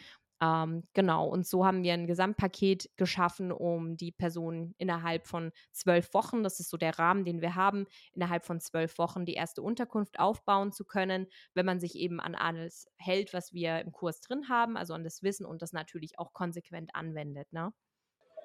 Ähm, 0.42 0.84
genau, 0.94 1.28
und 1.28 1.48
so 1.48 1.66
haben 1.66 1.84
wir 1.84 1.94
ein 1.94 2.08
Gesamtpaket 2.08 2.90
geschaffen, 2.98 3.52
um 3.52 3.96
die 3.96 4.12
Person 4.12 4.74
innerhalb 4.78 5.26
von 5.26 5.52
zwölf 5.72 6.14
Wochen, 6.14 6.44
das 6.44 6.60
ist 6.60 6.70
so 6.70 6.76
der 6.76 7.00
Rahmen, 7.00 7.24
den 7.24 7.40
wir 7.42 7.56
haben, 7.56 7.86
innerhalb 8.12 8.44
von 8.44 8.60
zwölf 8.60 8.98
Wochen 8.98 9.26
die 9.26 9.36
erste 9.36 9.62
Unterkunft 9.62 10.20
aufbauen 10.20 10.74
zu 10.74 10.84
können, 10.86 11.28
wenn 11.54 11.66
man 11.66 11.80
sich 11.80 11.96
eben 11.96 12.20
an 12.20 12.36
alles 12.36 12.88
hält, 12.98 13.34
was 13.34 13.54
wir 13.54 13.80
im 13.80 13.94
Kurs 13.94 14.20
drin 14.20 14.50
haben, 14.50 14.76
also 14.76 14.94
an 14.94 15.04
das 15.06 15.24
Wissen 15.24 15.46
und 15.46 15.62
das 15.62 15.72
natürlich 15.72 16.20
auch 16.20 16.34
konsequent 16.34 16.94
anwendet. 16.94 17.54
Ne? 17.54 17.72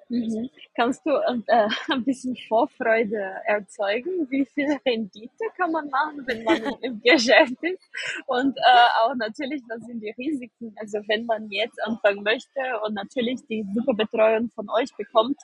Mhm. 0.09 0.49
Kannst 0.75 1.05
du 1.05 1.11
äh, 1.11 1.69
ein 1.91 2.03
bisschen 2.03 2.35
Vorfreude 2.47 3.35
erzeugen? 3.45 4.29
Wie 4.29 4.45
viel 4.45 4.77
Rendite 4.85 5.45
kann 5.55 5.71
man 5.71 5.87
machen, 5.89 6.23
wenn 6.25 6.43
man 6.43 6.57
im 6.81 7.01
Geschäft 7.01 7.61
ist? 7.61 7.83
Und 8.25 8.57
äh, 8.57 9.01
auch 9.01 9.15
natürlich, 9.15 9.61
was 9.69 9.85
sind 9.85 10.01
die 10.01 10.13
Risiken? 10.17 10.75
Also 10.79 10.99
wenn 11.07 11.25
man 11.25 11.49
jetzt 11.51 11.81
anfangen 11.83 12.23
möchte 12.23 12.59
und 12.85 12.95
natürlich 12.95 13.45
die 13.47 13.65
Superbetreuung 13.73 14.49
von 14.49 14.67
euch 14.69 14.89
bekommt, 14.97 15.37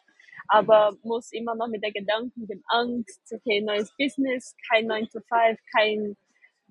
aber 0.48 0.96
muss 1.04 1.32
immer 1.32 1.56
noch 1.56 1.68
mit 1.68 1.84
der 1.84 1.92
Gedanken, 1.92 2.48
dem 2.48 2.64
Angst, 2.68 3.22
okay, 3.32 3.62
neues 3.62 3.92
Business, 3.98 4.56
kein 4.70 4.88
9 4.88 5.10
to 5.10 5.20
5, 5.20 5.60
kein 5.76 6.18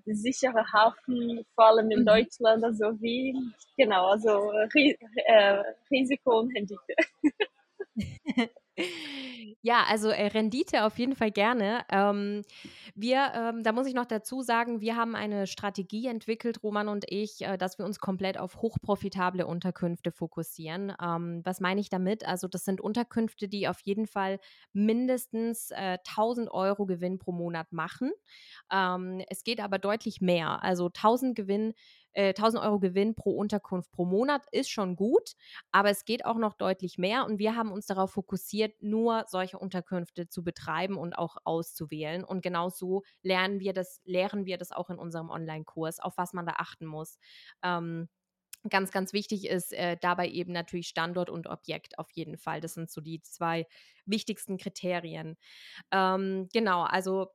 sicherer 0.06 0.64
Hafen, 0.72 1.44
vor 1.54 1.66
allem 1.66 1.90
in 1.90 2.00
mhm. 2.00 2.06
Deutschland, 2.06 2.62
also 2.62 3.00
wie, 3.00 3.34
genau, 3.76 4.08
also 4.10 4.52
äh, 4.52 5.62
Risiko 5.90 6.40
und 6.40 6.54
Rendite. 6.54 6.94
Ja, 9.62 9.84
also 9.88 10.08
äh, 10.10 10.26
Rendite 10.26 10.84
auf 10.84 10.98
jeden 10.98 11.14
Fall 11.14 11.30
gerne. 11.30 11.84
Ähm, 11.90 12.42
wir, 12.94 13.32
ähm, 13.34 13.62
da 13.62 13.72
muss 13.72 13.86
ich 13.86 13.94
noch 13.94 14.04
dazu 14.04 14.42
sagen, 14.42 14.80
wir 14.80 14.96
haben 14.96 15.14
eine 15.14 15.46
Strategie 15.46 16.06
entwickelt, 16.06 16.62
Roman 16.62 16.88
und 16.88 17.04
ich, 17.08 17.40
äh, 17.42 17.56
dass 17.56 17.78
wir 17.78 17.86
uns 17.86 17.98
komplett 18.00 18.38
auf 18.38 18.56
hochprofitable 18.60 19.46
Unterkünfte 19.46 20.10
fokussieren. 20.12 20.92
Ähm, 21.00 21.40
was 21.44 21.60
meine 21.60 21.80
ich 21.80 21.88
damit? 21.88 22.26
Also 22.26 22.48
das 22.48 22.64
sind 22.64 22.80
Unterkünfte, 22.80 23.48
die 23.48 23.68
auf 23.68 23.80
jeden 23.84 24.06
Fall 24.06 24.38
mindestens 24.72 25.70
äh, 25.70 25.98
1000 26.06 26.50
Euro 26.50 26.84
Gewinn 26.84 27.18
pro 27.18 27.32
Monat 27.32 27.72
machen. 27.72 28.12
Ähm, 28.72 29.22
es 29.28 29.44
geht 29.44 29.60
aber 29.60 29.78
deutlich 29.78 30.20
mehr. 30.20 30.62
Also 30.62 30.90
1000 30.90 31.36
Gewinn 31.36 31.74
äh, 32.14 32.28
1000 32.34 32.62
Euro 32.62 32.78
Gewinn 32.80 33.14
pro 33.14 33.32
Unterkunft 33.32 33.90
pro 33.92 34.04
Monat 34.04 34.42
ist 34.52 34.70
schon 34.70 34.96
gut, 34.96 35.34
aber 35.72 35.90
es 35.90 36.04
geht 36.04 36.24
auch 36.24 36.38
noch 36.38 36.54
deutlich 36.54 36.98
mehr 36.98 37.26
und 37.26 37.38
wir 37.38 37.56
haben 37.56 37.72
uns 37.72 37.86
darauf 37.86 38.12
fokussiert, 38.12 38.82
nur 38.82 39.24
solche 39.28 39.58
Unterkünfte 39.58 40.28
zu 40.28 40.42
betreiben 40.42 40.96
und 40.96 41.14
auch 41.14 41.36
auszuwählen. 41.44 42.24
Und 42.24 42.42
genau 42.42 42.68
so 42.70 43.02
lernen 43.22 43.60
wir 43.60 43.72
das, 43.72 44.00
lehren 44.04 44.46
wir 44.46 44.58
das 44.58 44.72
auch 44.72 44.90
in 44.90 44.98
unserem 44.98 45.30
Online-Kurs, 45.30 46.00
auf 46.00 46.16
was 46.16 46.32
man 46.32 46.46
da 46.46 46.54
achten 46.58 46.86
muss. 46.86 47.18
Ähm, 47.62 48.08
ganz, 48.68 48.90
ganz 48.92 49.12
wichtig 49.12 49.46
ist 49.46 49.72
äh, 49.72 49.96
dabei 50.00 50.28
eben 50.28 50.52
natürlich 50.52 50.88
Standort 50.88 51.30
und 51.30 51.46
Objekt 51.46 51.98
auf 51.98 52.10
jeden 52.12 52.36
Fall. 52.38 52.60
Das 52.60 52.74
sind 52.74 52.90
so 52.90 53.00
die 53.00 53.20
zwei 53.20 53.66
wichtigsten 54.06 54.56
Kriterien. 54.56 55.36
Ähm, 55.90 56.48
genau, 56.52 56.82
also 56.82 57.28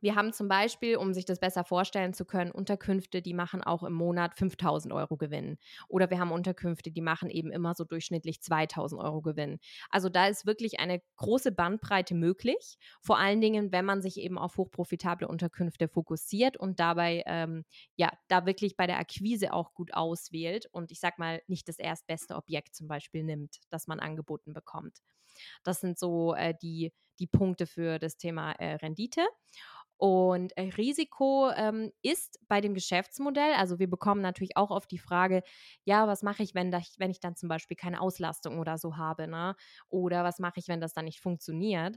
wir 0.00 0.14
haben 0.14 0.32
zum 0.32 0.48
Beispiel, 0.48 0.96
um 0.96 1.14
sich 1.14 1.24
das 1.24 1.40
besser 1.40 1.64
vorstellen 1.64 2.12
zu 2.12 2.24
können, 2.24 2.50
Unterkünfte, 2.50 3.22
die 3.22 3.34
machen 3.34 3.62
auch 3.62 3.82
im 3.82 3.92
Monat 3.92 4.34
5000 4.36 4.92
Euro 4.92 5.16
Gewinn. 5.16 5.58
Oder 5.88 6.10
wir 6.10 6.18
haben 6.18 6.32
Unterkünfte, 6.32 6.90
die 6.90 7.00
machen 7.00 7.30
eben 7.30 7.50
immer 7.50 7.74
so 7.74 7.84
durchschnittlich 7.84 8.40
2000 8.42 9.00
Euro 9.00 9.22
Gewinn. 9.22 9.58
Also 9.90 10.08
da 10.08 10.26
ist 10.26 10.46
wirklich 10.46 10.80
eine 10.80 11.00
große 11.16 11.52
Bandbreite 11.52 12.14
möglich. 12.14 12.78
Vor 13.00 13.18
allen 13.18 13.40
Dingen, 13.40 13.72
wenn 13.72 13.84
man 13.84 14.02
sich 14.02 14.18
eben 14.18 14.38
auf 14.38 14.56
hochprofitable 14.56 15.28
Unterkünfte 15.28 15.88
fokussiert 15.88 16.56
und 16.56 16.80
dabei, 16.80 17.22
ähm, 17.26 17.64
ja, 17.96 18.10
da 18.28 18.46
wirklich 18.46 18.76
bei 18.76 18.86
der 18.86 18.98
Akquise 18.98 19.52
auch 19.52 19.74
gut 19.74 19.94
auswählt 19.94 20.66
und 20.72 20.90
ich 20.90 21.00
sag 21.00 21.18
mal, 21.18 21.42
nicht 21.46 21.68
das 21.68 21.78
erstbeste 21.78 22.36
Objekt 22.36 22.74
zum 22.74 22.88
Beispiel 22.88 23.24
nimmt, 23.24 23.56
das 23.70 23.86
man 23.86 24.00
angeboten 24.00 24.52
bekommt. 24.52 25.00
Das 25.64 25.80
sind 25.80 25.98
so 25.98 26.34
äh, 26.34 26.54
die, 26.60 26.92
die 27.18 27.26
Punkte 27.26 27.66
für 27.66 27.98
das 27.98 28.16
Thema 28.16 28.52
äh, 28.52 28.74
Rendite. 28.74 29.26
Und 29.98 30.56
äh, 30.58 30.62
Risiko 30.76 31.50
ähm, 31.56 31.90
ist 32.02 32.38
bei 32.48 32.60
dem 32.60 32.74
Geschäftsmodell, 32.74 33.54
also 33.54 33.78
wir 33.78 33.88
bekommen 33.88 34.20
natürlich 34.20 34.56
auch 34.56 34.70
oft 34.70 34.90
die 34.90 34.98
Frage, 34.98 35.42
ja, 35.84 36.06
was 36.06 36.22
mache 36.22 36.42
ich, 36.42 36.54
wenn, 36.54 36.70
das, 36.70 36.94
wenn 36.98 37.10
ich 37.10 37.20
dann 37.20 37.34
zum 37.36 37.48
Beispiel 37.48 37.76
keine 37.76 38.00
Auslastung 38.02 38.58
oder 38.58 38.76
so 38.78 38.96
habe, 38.98 39.26
ne? 39.26 39.56
Oder 39.88 40.22
was 40.24 40.38
mache 40.38 40.60
ich, 40.60 40.68
wenn 40.68 40.80
das 40.80 40.92
dann 40.92 41.06
nicht 41.06 41.20
funktioniert? 41.20 41.96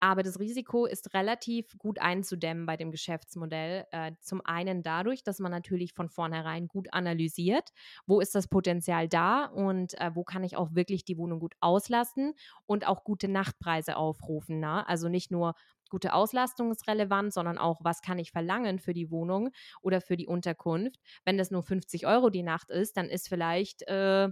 Aber 0.00 0.22
das 0.22 0.38
Risiko 0.38 0.86
ist 0.86 1.14
relativ 1.14 1.76
gut 1.78 1.98
einzudämmen 1.98 2.66
bei 2.66 2.76
dem 2.76 2.90
Geschäftsmodell. 2.90 3.86
Äh, 3.90 4.12
zum 4.20 4.40
einen 4.44 4.82
dadurch, 4.82 5.24
dass 5.24 5.40
man 5.40 5.50
natürlich 5.50 5.92
von 5.92 6.08
vornherein 6.08 6.68
gut 6.68 6.92
analysiert, 6.92 7.70
wo 8.06 8.20
ist 8.20 8.34
das 8.34 8.48
Potenzial 8.48 9.08
da 9.08 9.46
und 9.46 9.98
äh, 10.00 10.10
wo 10.14 10.24
kann 10.24 10.44
ich 10.44 10.56
auch 10.56 10.74
wirklich 10.74 11.04
die 11.04 11.18
Wohnung 11.18 11.40
gut 11.40 11.54
auslasten 11.60 12.34
und 12.66 12.86
auch 12.86 13.04
gute 13.04 13.28
Nachtpreise 13.28 13.96
aufrufen. 13.96 14.60
Na? 14.60 14.78
Ne? 14.78 14.88
Also 14.88 15.08
nicht 15.08 15.30
nur 15.30 15.54
gute 15.88 16.12
Auslastung 16.12 16.70
ist 16.70 16.86
relevant, 16.86 17.32
sondern 17.32 17.58
auch, 17.58 17.80
was 17.82 18.02
kann 18.02 18.18
ich 18.18 18.30
verlangen 18.30 18.78
für 18.78 18.92
die 18.92 19.10
Wohnung 19.10 19.50
oder 19.80 20.00
für 20.00 20.16
die 20.16 20.26
Unterkunft. 20.26 21.00
Wenn 21.24 21.38
das 21.38 21.50
nur 21.50 21.62
50 21.62 22.06
Euro 22.06 22.30
die 22.30 22.42
Nacht 22.42 22.70
ist, 22.70 22.96
dann 22.96 23.08
ist 23.08 23.28
vielleicht 23.28 23.82
äh, 23.88 24.28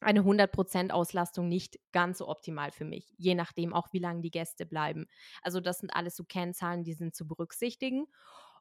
eine 0.00 0.22
100% 0.22 0.90
Auslastung 0.90 1.48
nicht 1.48 1.78
ganz 1.92 2.18
so 2.18 2.28
optimal 2.28 2.70
für 2.70 2.84
mich, 2.84 3.12
je 3.16 3.34
nachdem 3.34 3.72
auch, 3.72 3.88
wie 3.92 3.98
lange 3.98 4.22
die 4.22 4.30
Gäste 4.30 4.66
bleiben. 4.66 5.06
Also 5.42 5.60
das 5.60 5.78
sind 5.78 5.94
alles 5.94 6.16
so 6.16 6.24
Kennzahlen, 6.24 6.84
die 6.84 6.94
sind 6.94 7.14
zu 7.14 7.26
berücksichtigen. 7.26 8.06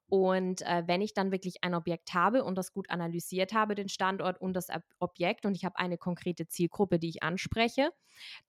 Und 0.10 0.63
äh, 0.63 0.84
wenn 0.88 1.02
ich 1.02 1.13
dann 1.13 1.32
wirklich 1.32 1.63
ein 1.63 1.75
Objekt 1.75 2.15
habe 2.15 2.43
und 2.43 2.58
das 2.58 2.73
gut 2.73 2.89
analysiert 2.89 3.54
habe, 3.54 3.75
den 3.75 3.89
Standort 3.89 4.41
und 4.41 4.54
das 4.54 4.67
Objekt, 4.97 5.45
und 5.45 5.54
ich 5.54 5.65
habe 5.65 5.78
eine 5.78 5.99
konkrete 5.99 6.47
Zielgruppe, 6.47 6.97
die 6.97 7.10
ich 7.10 7.21
anspreche, 7.21 7.91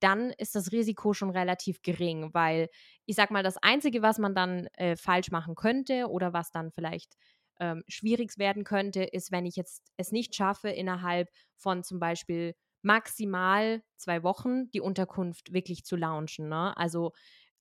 dann 0.00 0.30
ist 0.30 0.54
das 0.54 0.72
Risiko 0.72 1.12
schon 1.12 1.28
relativ 1.30 1.82
gering, 1.82 2.32
weil 2.32 2.68
ich 3.04 3.14
sage 3.14 3.34
mal, 3.34 3.42
das 3.42 3.58
Einzige, 3.58 4.00
was 4.00 4.18
man 4.18 4.34
dann 4.34 4.68
äh, 4.74 4.96
falsch 4.96 5.30
machen 5.30 5.54
könnte 5.54 6.08
oder 6.08 6.32
was 6.32 6.50
dann 6.50 6.70
vielleicht 6.70 7.14
ähm, 7.60 7.84
schwierig 7.88 8.38
werden 8.38 8.64
könnte, 8.64 9.04
ist, 9.04 9.30
wenn 9.30 9.44
ich 9.44 9.56
jetzt 9.56 9.82
es 9.98 10.12
nicht 10.12 10.34
schaffe, 10.34 10.70
innerhalb 10.70 11.28
von 11.56 11.84
zum 11.84 12.00
Beispiel 12.00 12.54
maximal 12.82 13.82
zwei 13.96 14.22
Wochen 14.22 14.70
die 14.70 14.80
Unterkunft 14.80 15.52
wirklich 15.52 15.84
zu 15.84 15.96
launchen. 15.96 16.48
Ne? 16.48 16.76
Also 16.76 17.12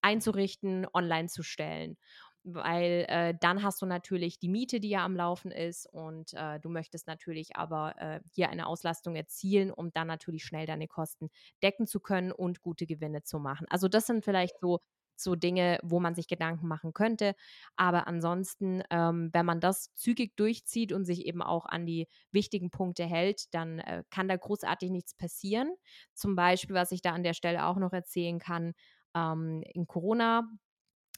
einzurichten, 0.01 0.87
online 0.93 1.27
zu 1.27 1.43
stellen. 1.43 1.97
Weil 2.43 3.05
äh, 3.09 3.35
dann 3.39 3.63
hast 3.63 3.81
du 3.81 3.85
natürlich 3.85 4.39
die 4.39 4.47
Miete, 4.47 4.79
die 4.79 4.89
ja 4.89 5.03
am 5.03 5.15
Laufen 5.15 5.51
ist 5.51 5.85
und 5.91 6.33
äh, 6.33 6.59
du 6.61 6.69
möchtest 6.69 7.05
natürlich 7.05 7.57
aber 7.57 7.95
äh, 7.97 8.21
hier 8.33 8.49
eine 8.49 8.65
Auslastung 8.65 9.15
erzielen, 9.15 9.71
um 9.71 9.91
dann 9.91 10.07
natürlich 10.07 10.45
schnell 10.45 10.65
deine 10.65 10.87
Kosten 10.87 11.29
decken 11.61 11.85
zu 11.85 11.99
können 11.99 12.31
und 12.31 12.61
gute 12.61 12.85
Gewinne 12.87 13.23
zu 13.23 13.39
machen. 13.39 13.67
Also 13.69 13.89
das 13.89 14.07
sind 14.07 14.23
vielleicht 14.23 14.57
so 14.61 14.79
so 15.23 15.35
Dinge, 15.35 15.79
wo 15.83 15.99
man 15.99 16.15
sich 16.15 16.27
Gedanken 16.27 16.67
machen 16.67 16.93
könnte. 16.93 17.33
Aber 17.75 18.07
ansonsten, 18.07 18.83
ähm, 18.89 19.29
wenn 19.33 19.45
man 19.45 19.59
das 19.59 19.93
zügig 19.95 20.35
durchzieht 20.37 20.91
und 20.93 21.05
sich 21.05 21.25
eben 21.25 21.41
auch 21.41 21.65
an 21.65 21.85
die 21.85 22.07
wichtigen 22.31 22.71
Punkte 22.71 23.05
hält, 23.05 23.53
dann 23.53 23.79
äh, 23.79 24.03
kann 24.09 24.27
da 24.27 24.35
großartig 24.37 24.89
nichts 24.91 25.13
passieren. 25.15 25.73
Zum 26.13 26.35
Beispiel, 26.35 26.75
was 26.75 26.91
ich 26.91 27.01
da 27.01 27.11
an 27.13 27.23
der 27.23 27.33
Stelle 27.33 27.65
auch 27.65 27.77
noch 27.77 27.93
erzählen 27.93 28.39
kann, 28.39 28.73
ähm, 29.15 29.63
in 29.73 29.87
Corona 29.87 30.49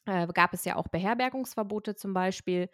äh, 0.06 0.28
gab 0.28 0.54
es 0.54 0.66
ja 0.66 0.76
auch 0.78 0.88
Beherbergungsverbote 0.88 1.96
zum 1.96 2.14
Beispiel. 2.14 2.70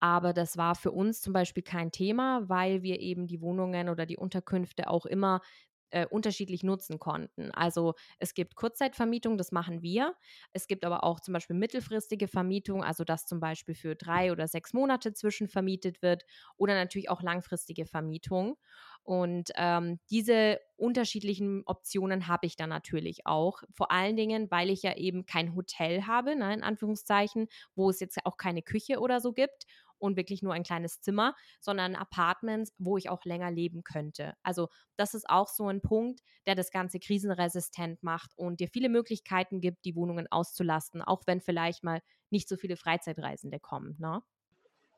Aber 0.00 0.32
das 0.32 0.56
war 0.56 0.74
für 0.76 0.92
uns 0.92 1.20
zum 1.20 1.32
Beispiel 1.32 1.62
kein 1.64 1.90
Thema, 1.92 2.48
weil 2.48 2.82
wir 2.82 3.00
eben 3.00 3.26
die 3.26 3.40
Wohnungen 3.42 3.88
oder 3.88 4.06
die 4.06 4.16
Unterkünfte 4.16 4.88
auch 4.88 5.06
immer 5.06 5.40
äh, 5.90 6.06
unterschiedlich 6.06 6.62
nutzen 6.62 6.98
konnten. 6.98 7.50
Also 7.52 7.94
es 8.18 8.34
gibt 8.34 8.54
Kurzzeitvermietung, 8.56 9.36
das 9.38 9.52
machen 9.52 9.82
wir. 9.82 10.14
Es 10.52 10.66
gibt 10.66 10.84
aber 10.84 11.04
auch 11.04 11.20
zum 11.20 11.34
Beispiel 11.34 11.56
mittelfristige 11.56 12.28
Vermietung, 12.28 12.84
also 12.84 13.04
dass 13.04 13.26
zum 13.26 13.40
Beispiel 13.40 13.74
für 13.74 13.94
drei 13.96 14.32
oder 14.32 14.48
sechs 14.48 14.72
Monate 14.72 15.12
zwischenvermietet 15.12 16.02
wird 16.02 16.24
oder 16.56 16.74
natürlich 16.74 17.10
auch 17.10 17.22
langfristige 17.22 17.86
Vermietung. 17.86 18.56
Und 19.02 19.50
ähm, 19.56 20.00
diese 20.10 20.60
unterschiedlichen 20.76 21.62
Optionen 21.64 22.28
habe 22.28 22.46
ich 22.46 22.56
dann 22.56 22.68
natürlich 22.68 23.26
auch. 23.26 23.62
Vor 23.72 23.90
allen 23.90 24.16
Dingen, 24.16 24.50
weil 24.50 24.68
ich 24.70 24.82
ja 24.82 24.96
eben 24.96 25.24
kein 25.24 25.54
Hotel 25.54 26.06
habe, 26.06 26.36
ne, 26.36 26.52
in 26.52 26.62
Anführungszeichen, 26.62 27.48
wo 27.74 27.88
es 27.90 28.00
jetzt 28.00 28.18
auch 28.24 28.36
keine 28.36 28.62
Küche 28.62 29.00
oder 29.00 29.20
so 29.20 29.32
gibt 29.32 29.64
und 29.98 30.16
wirklich 30.16 30.42
nur 30.42 30.54
ein 30.54 30.62
kleines 30.62 31.00
Zimmer, 31.00 31.34
sondern 31.60 31.94
Apartments, 31.94 32.72
wo 32.78 32.96
ich 32.96 33.10
auch 33.10 33.24
länger 33.24 33.50
leben 33.50 33.84
könnte. 33.84 34.34
Also 34.42 34.68
das 34.96 35.14
ist 35.14 35.28
auch 35.28 35.48
so 35.48 35.68
ein 35.68 35.80
Punkt, 35.80 36.20
der 36.46 36.54
das 36.54 36.70
Ganze 36.70 36.98
krisenresistent 36.98 38.02
macht 38.02 38.32
und 38.36 38.60
dir 38.60 38.68
viele 38.68 38.88
Möglichkeiten 38.88 39.60
gibt, 39.60 39.84
die 39.84 39.94
Wohnungen 39.94 40.26
auszulasten, 40.30 41.02
auch 41.02 41.22
wenn 41.26 41.40
vielleicht 41.40 41.84
mal 41.84 42.00
nicht 42.30 42.48
so 42.48 42.56
viele 42.56 42.76
Freizeitreisende 42.76 43.60
kommen. 43.60 43.96
Ne? 43.98 44.22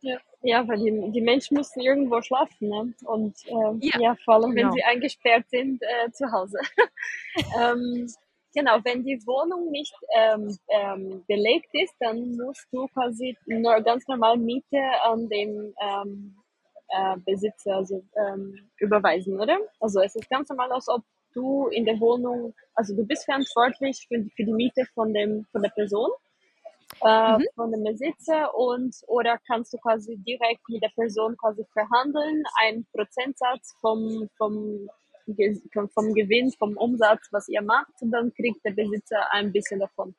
Ja, 0.03 0.19
ja 0.43 0.69
weil 0.69 0.79
die, 0.79 1.13
die 1.13 1.21
Menschen 1.21 1.57
müssen 1.57 1.81
irgendwo 1.81 2.21
schlafen. 2.23 2.69
Ne? 2.69 2.95
Und 3.05 3.37
äh, 3.47 3.87
ja, 3.87 4.01
ja, 4.01 4.17
vor 4.25 4.35
allem, 4.35 4.55
genau. 4.55 4.69
wenn 4.69 4.73
sie 4.75 4.83
eingesperrt 4.83 5.49
sind 5.51 5.83
äh, 5.83 6.11
zu 6.11 6.31
Hause. 6.33 6.59
ähm, 7.61 8.07
Genau, 8.55 8.79
wenn 8.83 9.05
die 9.05 9.21
Wohnung 9.27 9.71
nicht 9.71 9.95
ähm, 10.17 10.59
ähm, 10.69 11.25
belegt 11.29 11.69
ist, 11.73 11.95
dann 12.01 12.37
musst 12.37 12.67
du 12.73 12.89
quasi 12.89 13.37
nur 13.47 13.81
ganz 13.81 14.07
normal 14.09 14.37
Miete 14.39 14.81
an 15.05 15.29
den 15.29 15.73
ähm, 15.81 16.37
äh, 16.89 17.17
Besitzer 17.25 17.77
also, 17.77 18.03
ähm, 18.17 18.69
überweisen, 18.79 19.39
oder? 19.39 19.59
Also 19.79 20.01
es 20.01 20.17
ist 20.17 20.29
ganz 20.29 20.49
normal, 20.49 20.73
als 20.73 20.89
ob 20.89 21.03
du 21.33 21.69
in 21.69 21.85
der 21.85 22.01
Wohnung, 22.01 22.55
also 22.75 22.95
du 22.95 23.07
bist 23.07 23.25
verantwortlich 23.25 24.07
für, 24.09 24.21
für 24.35 24.45
die 24.45 24.53
Miete 24.53 24.85
von 24.95 25.15
dem 25.15 25.47
von 25.53 25.63
der 25.63 25.71
Person, 25.71 26.11
äh, 27.05 27.39
mhm. 27.39 27.47
von 27.55 27.71
dem 27.71 27.85
Besitzer 27.85 28.53
und 28.55 28.97
oder 29.07 29.39
kannst 29.47 29.73
du 29.73 29.79
quasi 29.79 30.17
direkt 30.17 30.69
mit 30.69 30.83
der 30.83 30.91
Person 30.97 31.37
quasi 31.37 31.65
verhandeln, 31.73 32.43
einen 32.61 32.85
Prozentsatz 32.93 33.77
vom 33.81 34.29
vom 34.37 34.91
vom 35.95 36.15
Gewinn, 36.15 36.53
vom 36.53 36.77
Umsatz, 36.77 37.29
was 37.31 37.49
ihr 37.49 37.63
macht, 37.63 37.93
und 38.01 38.11
dann 38.11 38.33
kriegt 38.35 38.65
der 38.65 38.73
Besitzer 38.73 39.33
ein 39.33 39.53
bisschen 39.53 39.81
davon. 39.81 40.15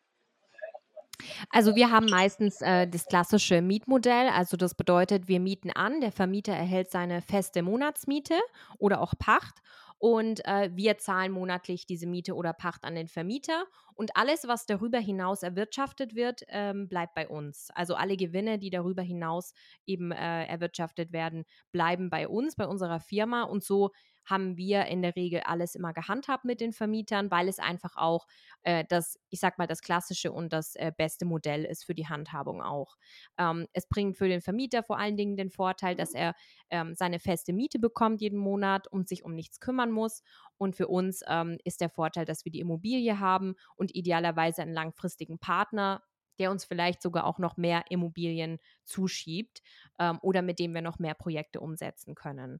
Also 1.49 1.75
wir 1.75 1.91
haben 1.91 2.07
meistens 2.07 2.61
äh, 2.61 2.87
das 2.87 3.05
klassische 3.05 3.61
Mietmodell. 3.61 4.29
Also 4.29 4.57
das 4.57 4.75
bedeutet, 4.75 5.27
wir 5.27 5.39
mieten 5.39 5.71
an, 5.71 6.01
der 6.01 6.11
Vermieter 6.11 6.53
erhält 6.53 6.89
seine 6.89 7.21
feste 7.21 7.61
Monatsmiete 7.61 8.39
oder 8.79 9.01
auch 9.01 9.13
Pacht 9.19 9.61
und 10.01 10.43
äh, 10.45 10.71
wir 10.73 10.97
zahlen 10.97 11.31
monatlich 11.31 11.85
diese 11.85 12.07
Miete 12.07 12.33
oder 12.33 12.53
Pacht 12.53 12.85
an 12.85 12.95
den 12.95 13.07
Vermieter 13.07 13.65
und 13.93 14.17
alles, 14.17 14.47
was 14.47 14.65
darüber 14.65 14.97
hinaus 14.97 15.43
erwirtschaftet 15.43 16.15
wird, 16.15 16.41
ähm, 16.47 16.89
bleibt 16.89 17.13
bei 17.13 17.27
uns. 17.27 17.69
Also 17.75 17.93
alle 17.93 18.17
Gewinne, 18.17 18.57
die 18.57 18.71
darüber 18.71 19.03
hinaus 19.03 19.53
eben 19.85 20.11
äh, 20.11 20.45
erwirtschaftet 20.45 21.13
werden, 21.13 21.45
bleiben 21.71 22.09
bei 22.09 22.27
uns, 22.27 22.55
bei 22.55 22.65
unserer 22.65 22.99
Firma 22.99 23.43
und 23.43 23.63
so 23.63 23.91
haben 24.25 24.57
wir 24.57 24.85
in 24.85 25.01
der 25.01 25.15
Regel 25.15 25.41
alles 25.41 25.75
immer 25.75 25.93
gehandhabt 25.93 26.45
mit 26.45 26.61
den 26.61 26.73
Vermietern, 26.73 27.31
weil 27.31 27.47
es 27.47 27.59
einfach 27.59 27.95
auch 27.95 28.27
äh, 28.63 28.85
das, 28.87 29.19
ich 29.29 29.39
sag 29.39 29.57
mal, 29.57 29.67
das 29.67 29.81
klassische 29.81 30.31
und 30.31 30.53
das 30.53 30.75
äh, 30.75 30.91
beste 30.95 31.25
Modell 31.25 31.65
ist 31.65 31.85
für 31.85 31.95
die 31.95 32.07
Handhabung 32.07 32.61
auch. 32.61 32.95
Ähm, 33.37 33.67
es 33.73 33.87
bringt 33.87 34.17
für 34.17 34.27
den 34.27 34.41
Vermieter 34.41 34.83
vor 34.83 34.97
allen 34.99 35.17
Dingen 35.17 35.37
den 35.37 35.49
Vorteil, 35.49 35.95
dass 35.95 36.13
er 36.13 36.33
ähm, 36.69 36.95
seine 36.95 37.19
feste 37.19 37.53
Miete 37.53 37.79
bekommt 37.79 38.21
jeden 38.21 38.39
Monat 38.39 38.87
und 38.87 39.07
sich 39.07 39.23
um 39.23 39.33
nichts 39.33 39.59
kümmern 39.59 39.91
muss. 39.91 40.21
Und 40.57 40.75
für 40.75 40.87
uns 40.87 41.21
ähm, 41.27 41.57
ist 41.63 41.81
der 41.81 41.89
Vorteil, 41.89 42.25
dass 42.25 42.45
wir 42.45 42.51
die 42.51 42.59
Immobilie 42.59 43.19
haben 43.19 43.55
und 43.75 43.95
idealerweise 43.95 44.61
einen 44.61 44.73
langfristigen 44.73 45.39
Partner, 45.39 46.03
der 46.39 46.51
uns 46.51 46.65
vielleicht 46.65 47.01
sogar 47.01 47.25
auch 47.25 47.39
noch 47.39 47.57
mehr 47.57 47.85
Immobilien 47.89 48.59
zuschiebt 48.83 49.61
ähm, 49.99 50.19
oder 50.21 50.41
mit 50.41 50.59
dem 50.59 50.73
wir 50.73 50.81
noch 50.81 50.99
mehr 50.99 51.13
Projekte 51.13 51.59
umsetzen 51.59 52.15
können. 52.15 52.59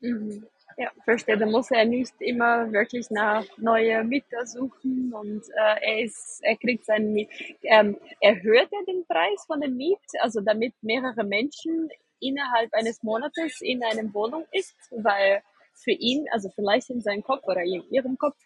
Mhm. 0.00 0.46
Ja, 0.78 0.90
verstehe. 1.04 1.38
Da 1.38 1.46
muss 1.46 1.70
er 1.70 1.86
nicht 1.86 2.12
immer 2.18 2.70
wirklich 2.70 3.10
nach 3.10 3.44
neue 3.56 4.04
Mieter 4.04 4.46
suchen 4.46 5.12
und 5.14 5.42
äh, 5.48 5.80
er 5.80 6.04
ist, 6.04 6.40
er 6.42 6.56
kriegt 6.56 6.84
seinen 6.84 7.14
Miet. 7.14 7.30
Ähm, 7.62 7.96
erhöht 8.20 8.68
er 8.70 8.84
den 8.86 9.06
Preis 9.06 9.44
von 9.46 9.60
der 9.60 9.70
Miet, 9.70 9.98
also 10.20 10.42
damit 10.42 10.74
mehrere 10.82 11.24
Menschen 11.24 11.88
innerhalb 12.20 12.72
eines 12.74 13.02
Monates 13.02 13.62
in 13.62 13.82
einer 13.82 14.12
Wohnung 14.12 14.44
ist, 14.52 14.76
weil 14.90 15.42
für 15.72 15.92
ihn, 15.92 16.26
also 16.30 16.50
vielleicht 16.54 16.90
in 16.90 17.00
seinem 17.00 17.22
Kopf 17.22 17.44
oder 17.44 17.62
in 17.62 17.82
ihrem 17.90 18.18
Kopf, 18.18 18.36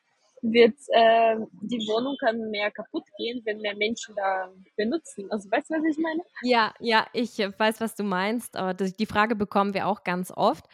wird 0.42 0.76
äh, 0.88 1.36
die 1.62 1.86
Wohnung 1.86 2.16
kann 2.18 2.50
mehr 2.50 2.70
kaputt 2.70 3.04
gehen, 3.18 3.42
wenn 3.44 3.60
mehr 3.60 3.76
Menschen 3.76 4.14
da 4.14 4.50
benutzen. 4.76 5.30
Also 5.30 5.50
weißt 5.50 5.70
du, 5.70 5.74
was 5.74 5.84
ich 5.84 6.02
meine? 6.02 6.22
Ja, 6.42 6.72
ja, 6.80 7.06
ich 7.12 7.38
weiß, 7.38 7.80
was 7.80 7.94
du 7.94 8.04
meinst, 8.04 8.56
aber 8.56 8.72
die 8.72 9.06
Frage 9.06 9.36
bekommen 9.36 9.74
wir 9.74 9.86
auch 9.86 10.02
ganz 10.02 10.32
oft. 10.34 10.64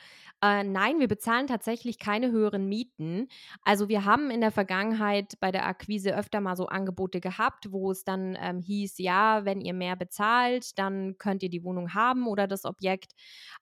Äh, 0.43 0.65
nein, 0.65 1.01
wir 1.01 1.09
bezahlen 1.09 1.47
tatsächlich 1.47 1.99
keine 1.99 2.31
höheren 2.31 2.69
Mieten. 2.69 3.29
Also 3.63 3.89
wir 3.89 4.05
haben 4.05 4.31
in 4.31 4.43
der 4.43 4.51
Vergangenheit 4.51 5.35
bei 5.41 5.51
der 5.51 5.67
Akquise 5.67 6.15
öfter 6.15 6.41
mal 6.41 6.57
so 6.57 6.67
Angebote 6.67 7.21
gehabt, 7.21 7.73
wo 7.73 7.91
es 7.91 8.05
dann 8.05 8.37
ähm, 8.41 8.61
hieß, 8.61 8.99
ja, 8.99 9.47
wenn 9.47 9.63
ihr 9.63 9.73
mehr 9.73 9.97
bezahlt, 9.97 10.79
dann 10.79 11.17
könnt 11.19 11.43
ihr 11.43 11.49
die 11.49 11.65
Wohnung 11.65 11.95
haben 11.95 12.27
oder 12.27 12.47
das 12.47 12.67
Objekt. 12.67 13.13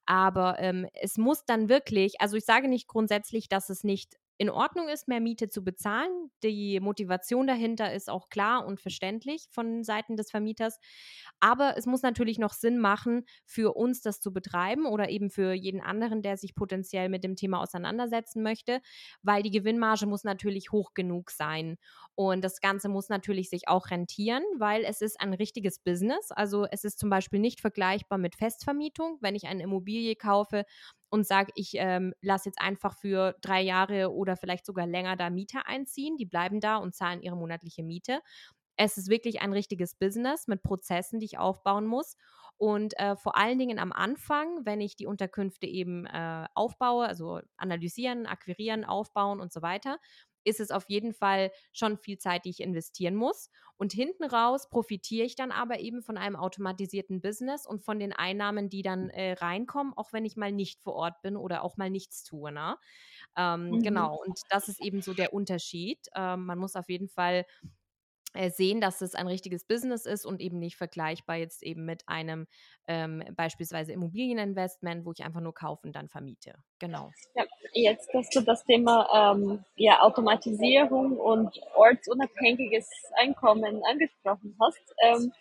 Aber 0.04 0.58
ähm, 0.58 0.86
es 0.94 1.16
muss 1.16 1.44
dann 1.44 1.68
wirklich, 1.68 2.20
also 2.20 2.36
ich 2.36 2.44
sage 2.44 2.68
nicht 2.68 2.88
grundsätzlich, 2.88 3.48
dass 3.48 3.70
es 3.70 3.84
nicht 3.84 4.16
in 4.38 4.50
Ordnung 4.50 4.88
ist, 4.88 5.08
mehr 5.08 5.20
Miete 5.20 5.48
zu 5.48 5.62
bezahlen. 5.62 6.30
Die 6.42 6.80
Motivation 6.80 7.46
dahinter 7.46 7.92
ist 7.92 8.10
auch 8.10 8.28
klar 8.28 8.66
und 8.66 8.80
verständlich 8.80 9.46
von 9.50 9.84
Seiten 9.84 10.16
des 10.16 10.30
Vermieters. 10.30 10.78
Aber 11.40 11.76
es 11.76 11.86
muss 11.86 12.02
natürlich 12.02 12.38
noch 12.38 12.52
Sinn 12.52 12.78
machen, 12.78 13.24
für 13.46 13.74
uns 13.76 14.00
das 14.00 14.20
zu 14.20 14.32
betreiben 14.32 14.86
oder 14.86 15.08
eben 15.08 15.30
für 15.30 15.52
jeden 15.52 15.80
anderen, 15.80 16.22
der 16.22 16.36
sich 16.36 16.54
potenziell 16.54 17.08
mit 17.08 17.22
dem 17.24 17.36
Thema 17.36 17.60
auseinandersetzen 17.60 18.42
möchte, 18.42 18.80
weil 19.22 19.42
die 19.42 19.50
Gewinnmarge 19.50 20.06
muss 20.06 20.24
natürlich 20.24 20.72
hoch 20.72 20.94
genug 20.94 21.30
sein. 21.30 21.76
Und 22.14 22.42
das 22.44 22.60
Ganze 22.60 22.88
muss 22.88 23.08
natürlich 23.08 23.50
sich 23.50 23.68
auch 23.68 23.90
rentieren, 23.90 24.42
weil 24.58 24.84
es 24.84 25.00
ist 25.00 25.20
ein 25.20 25.34
richtiges 25.34 25.78
Business. 25.78 26.30
Also 26.30 26.66
es 26.70 26.84
ist 26.84 26.98
zum 26.98 27.10
Beispiel 27.10 27.40
nicht 27.40 27.60
vergleichbar 27.60 28.18
mit 28.18 28.36
Festvermietung. 28.36 29.18
Wenn 29.20 29.34
ich 29.34 29.46
eine 29.46 29.62
Immobilie 29.62 30.16
kaufe 30.16 30.64
und 31.14 31.24
sage, 31.28 31.52
ich 31.54 31.74
ähm, 31.76 32.12
lasse 32.20 32.48
jetzt 32.48 32.60
einfach 32.60 32.96
für 32.98 33.36
drei 33.40 33.62
Jahre 33.62 34.12
oder 34.12 34.36
vielleicht 34.36 34.66
sogar 34.66 34.84
länger 34.84 35.14
da 35.14 35.30
Mieter 35.30 35.68
einziehen, 35.68 36.16
die 36.16 36.26
bleiben 36.26 36.58
da 36.58 36.76
und 36.76 36.92
zahlen 36.96 37.22
ihre 37.22 37.36
monatliche 37.36 37.84
Miete. 37.84 38.20
Es 38.76 38.98
ist 38.98 39.08
wirklich 39.08 39.40
ein 39.40 39.52
richtiges 39.52 39.94
Business 39.94 40.48
mit 40.48 40.64
Prozessen, 40.64 41.20
die 41.20 41.26
ich 41.26 41.38
aufbauen 41.38 41.86
muss. 41.86 42.16
Und 42.56 42.98
äh, 42.98 43.14
vor 43.14 43.36
allen 43.36 43.60
Dingen 43.60 43.78
am 43.78 43.92
Anfang, 43.92 44.66
wenn 44.66 44.80
ich 44.80 44.96
die 44.96 45.06
Unterkünfte 45.06 45.66
eben 45.66 46.04
äh, 46.06 46.46
aufbaue, 46.54 47.06
also 47.06 47.40
analysieren, 47.56 48.26
akquirieren, 48.26 48.84
aufbauen 48.84 49.40
und 49.40 49.52
so 49.52 49.62
weiter, 49.62 49.98
ist 50.44 50.60
es 50.60 50.70
auf 50.70 50.84
jeden 50.88 51.12
Fall 51.12 51.50
schon 51.72 51.98
viel 51.98 52.18
Zeit, 52.18 52.44
die 52.44 52.50
ich 52.50 52.60
investieren 52.60 53.14
muss. 53.14 53.50
Und 53.76 53.92
hinten 53.92 54.24
raus 54.24 54.68
profitiere 54.70 55.26
ich 55.26 55.34
dann 55.34 55.50
aber 55.50 55.80
eben 55.80 56.02
von 56.02 56.16
einem 56.16 56.36
automatisierten 56.36 57.20
Business 57.20 57.66
und 57.66 57.82
von 57.82 57.98
den 57.98 58.12
Einnahmen, 58.12 58.68
die 58.68 58.82
dann 58.82 59.10
äh, 59.10 59.32
reinkommen, 59.32 59.92
auch 59.96 60.12
wenn 60.12 60.24
ich 60.24 60.36
mal 60.36 60.52
nicht 60.52 60.80
vor 60.80 60.94
Ort 60.94 61.22
bin 61.22 61.36
oder 61.36 61.64
auch 61.64 61.76
mal 61.76 61.90
nichts 61.90 62.22
tue. 62.22 62.52
Ne? 62.52 62.76
Ähm, 63.36 63.70
mhm. 63.70 63.82
Genau, 63.82 64.16
und 64.24 64.40
das 64.50 64.68
ist 64.68 64.80
eben 64.80 65.02
so 65.02 65.12
der 65.12 65.32
Unterschied. 65.32 65.98
Ähm, 66.14 66.46
man 66.46 66.58
muss 66.58 66.76
auf 66.76 66.88
jeden 66.88 67.08
Fall 67.08 67.46
sehen, 68.50 68.80
dass 68.80 69.00
es 69.00 69.14
ein 69.14 69.26
richtiges 69.26 69.64
Business 69.64 70.06
ist 70.06 70.26
und 70.26 70.40
eben 70.40 70.58
nicht 70.58 70.76
vergleichbar 70.76 71.36
jetzt 71.36 71.62
eben 71.62 71.84
mit 71.84 72.08
einem 72.08 72.46
ähm, 72.86 73.22
beispielsweise 73.36 73.92
Immobilieninvestment, 73.92 75.04
wo 75.04 75.12
ich 75.12 75.24
einfach 75.24 75.40
nur 75.40 75.54
kaufe 75.54 75.86
und 75.86 75.94
dann 75.94 76.08
vermiete. 76.08 76.54
Genau. 76.78 77.10
Ja, 77.34 77.44
jetzt, 77.72 78.12
dass 78.12 78.28
du 78.30 78.40
das 78.40 78.64
Thema 78.64 79.34
ähm, 79.34 79.64
ja, 79.76 80.00
Automatisierung 80.00 81.16
und 81.16 81.58
ortsunabhängiges 81.74 82.88
Einkommen 83.16 83.82
angesprochen 83.84 84.56
hast, 84.60 84.94
ähm, 85.02 85.32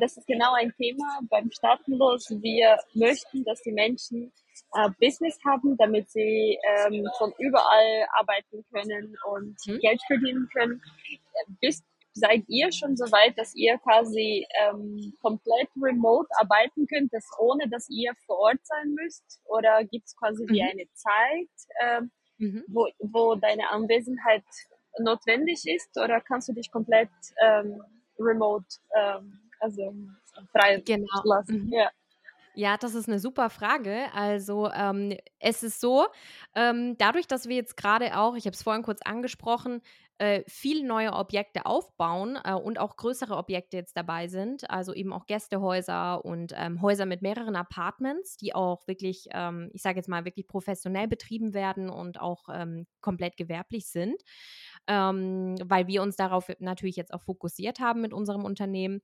das 0.00 0.16
ist 0.16 0.26
genau 0.26 0.54
ein 0.54 0.72
Thema 0.76 1.20
beim 1.28 1.50
Staatenlos. 1.50 2.28
Wir 2.30 2.78
möchten, 2.94 3.44
dass 3.44 3.62
die 3.62 3.72
Menschen 3.72 4.32
äh, 4.74 4.88
Business 5.00 5.38
haben, 5.44 5.76
damit 5.76 6.10
sie 6.10 6.58
ähm, 6.62 7.08
von 7.18 7.32
überall 7.38 8.06
arbeiten 8.18 8.64
können 8.72 9.16
und 9.30 9.56
hm. 9.64 9.78
Geld 9.80 10.00
verdienen 10.06 10.48
können. 10.52 10.82
Bist 11.60 11.84
seid 12.14 12.44
ihr 12.48 12.70
schon 12.72 12.96
so 12.96 13.04
weit, 13.06 13.38
dass 13.38 13.54
ihr 13.54 13.78
quasi 13.78 14.46
ähm, 14.62 15.14
komplett 15.20 15.68
remote 15.80 16.28
arbeiten 16.38 16.86
könnt, 16.86 17.12
dass 17.12 17.26
ohne 17.38 17.68
dass 17.68 17.88
ihr 17.88 18.12
vor 18.26 18.38
Ort 18.38 18.64
sein 18.64 18.94
müsst? 18.94 19.40
Oder 19.44 19.84
gibt 19.84 20.06
es 20.06 20.16
quasi 20.16 20.44
mhm. 20.44 20.48
wie 20.48 20.62
eine 20.62 20.86
Zeit, 20.92 21.50
ähm, 21.82 22.10
mhm. 22.38 22.64
wo, 22.68 22.88
wo 22.98 23.34
deine 23.34 23.70
Anwesenheit 23.70 24.44
notwendig 24.98 25.66
ist? 25.66 25.96
Oder 25.96 26.20
kannst 26.20 26.48
du 26.48 26.52
dich 26.52 26.70
komplett 26.70 27.10
ähm, 27.42 27.82
remote, 28.18 28.66
ähm, 28.94 29.40
also 29.60 29.94
frei 30.52 30.82
genau. 30.84 31.06
lassen? 31.24 31.66
Mhm. 31.66 31.72
Ja. 31.72 31.90
Ja, 32.54 32.76
das 32.76 32.94
ist 32.94 33.08
eine 33.08 33.18
super 33.18 33.48
Frage. 33.48 34.12
Also, 34.12 34.70
ähm, 34.72 35.16
es 35.38 35.62
ist 35.62 35.80
so, 35.80 36.06
ähm, 36.54 36.96
dadurch, 36.98 37.26
dass 37.26 37.48
wir 37.48 37.56
jetzt 37.56 37.78
gerade 37.78 38.18
auch, 38.18 38.36
ich 38.36 38.44
habe 38.44 38.54
es 38.54 38.62
vorhin 38.62 38.82
kurz 38.82 39.00
angesprochen, 39.02 39.80
äh, 40.22 40.44
viele 40.46 40.86
neue 40.86 41.14
Objekte 41.14 41.66
aufbauen 41.66 42.38
äh, 42.44 42.52
und 42.52 42.78
auch 42.78 42.96
größere 42.96 43.36
Objekte 43.36 43.76
jetzt 43.76 43.96
dabei 43.96 44.28
sind, 44.28 44.70
also 44.70 44.94
eben 44.94 45.12
auch 45.12 45.26
Gästehäuser 45.26 46.24
und 46.24 46.54
ähm, 46.56 46.80
Häuser 46.80 47.06
mit 47.06 47.22
mehreren 47.22 47.56
Apartments, 47.56 48.36
die 48.36 48.54
auch 48.54 48.86
wirklich, 48.86 49.26
ähm, 49.32 49.70
ich 49.72 49.82
sage 49.82 49.96
jetzt 49.96 50.08
mal, 50.08 50.24
wirklich 50.24 50.46
professionell 50.46 51.08
betrieben 51.08 51.54
werden 51.54 51.90
und 51.90 52.20
auch 52.20 52.44
ähm, 52.52 52.86
komplett 53.00 53.36
gewerblich 53.36 53.88
sind, 53.88 54.22
ähm, 54.86 55.56
weil 55.64 55.86
wir 55.86 56.02
uns 56.02 56.16
darauf 56.16 56.50
natürlich 56.58 56.96
jetzt 56.96 57.12
auch 57.14 57.22
fokussiert 57.22 57.80
haben 57.80 58.00
mit 58.00 58.12
unserem 58.12 58.44
Unternehmen. 58.44 59.00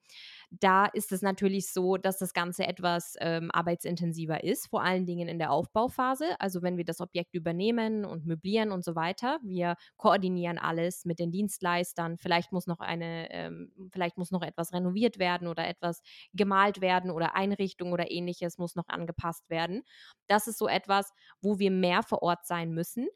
Da 0.51 0.87
ist 0.87 1.12
es 1.12 1.23
natürlich 1.23 1.73
so, 1.73 1.97
dass 1.97 2.19
das 2.19 2.33
Ganze 2.33 2.67
etwas 2.67 3.14
ähm, 3.21 3.51
arbeitsintensiver 3.53 4.43
ist, 4.45 4.69
vor 4.69 4.83
allen 4.83 5.07
Dingen 5.07 5.29
in 5.29 5.38
der 5.38 5.53
Aufbauphase. 5.53 6.25
Also 6.38 6.62
wenn 6.62 6.77
wir 6.77 6.85
das 6.85 7.01
Objekt 7.01 7.35
übernehmen 7.35 8.05
und 8.05 8.27
möblieren 8.27 8.73
und 8.73 8.85
so 8.85 8.95
weiter, 8.95 9.38
wir 9.43 9.77
koordinieren 9.97 10.59
alles 10.59 11.05
mit 11.05 11.19
den 11.19 11.31
Dienstleistern. 11.31 12.17
Vielleicht 12.19 12.53
muss 12.53 12.67
noch 12.67 12.81
eine, 12.81 13.31
ähm, 13.31 13.73
vielleicht 13.93 14.17
muss 14.19 14.31
noch 14.31 14.43
etwas 14.43 14.73
renoviert 14.73 15.19
werden 15.19 15.49
oder 15.49 15.67
etwas 15.69 16.01
gemalt 16.33 16.81
werden 16.81 17.11
oder 17.11 17.35
Einrichtung 17.35 17.93
oder 17.93 18.11
ähnliches 18.11 18.59
muss 18.59 18.75
noch 18.75 18.88
angepasst 18.88 19.49
werden. 19.51 19.83
Das 20.27 20.47
ist 20.47 20.59
so 20.59 20.69
etwas, 20.69 21.12
wo 21.41 21.59
wir 21.59 21.71
mehr 21.71 22.03
vor 22.03 22.23
Ort 22.23 22.47
sein 22.47 22.73
müssen. 22.73 23.09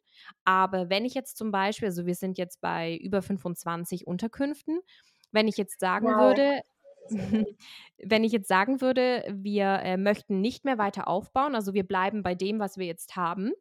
Aber 0.45 0.91
wenn 0.91 1.05
ich 1.05 1.15
jetzt 1.15 1.37
zum 1.37 1.51
Beispiel, 1.51 1.89
also 1.89 2.07
wir 2.07 2.15
sind 2.15 2.39
jetzt 2.39 2.61
bei 2.61 2.97
über 2.97 3.23
25 3.23 4.07
Unterkünften, 4.07 4.81
wenn 5.31 5.49
ich 5.49 5.57
jetzt 5.57 5.81
sagen 5.81 6.07
wow. 6.07 6.21
würde, 6.21 6.63
Wenn 8.05 8.25
ich 8.25 8.33
jetzt 8.33 8.49
sagen 8.49 8.81
würde, 8.81 9.25
wir 9.31 9.81
äh, 9.83 9.97
möchten 9.97 10.41
nicht 10.41 10.65
mehr 10.65 10.79
weiter 10.79 11.09
aufbauen, 11.09 11.55
also 11.55 11.75
wir 11.75 11.87
bleiben 11.87 12.23
bei 12.23 12.35
dem, 12.35 12.59
was 12.59 12.77
wir 12.77 12.87
jetzt 12.87 13.17
haben, 13.17 13.53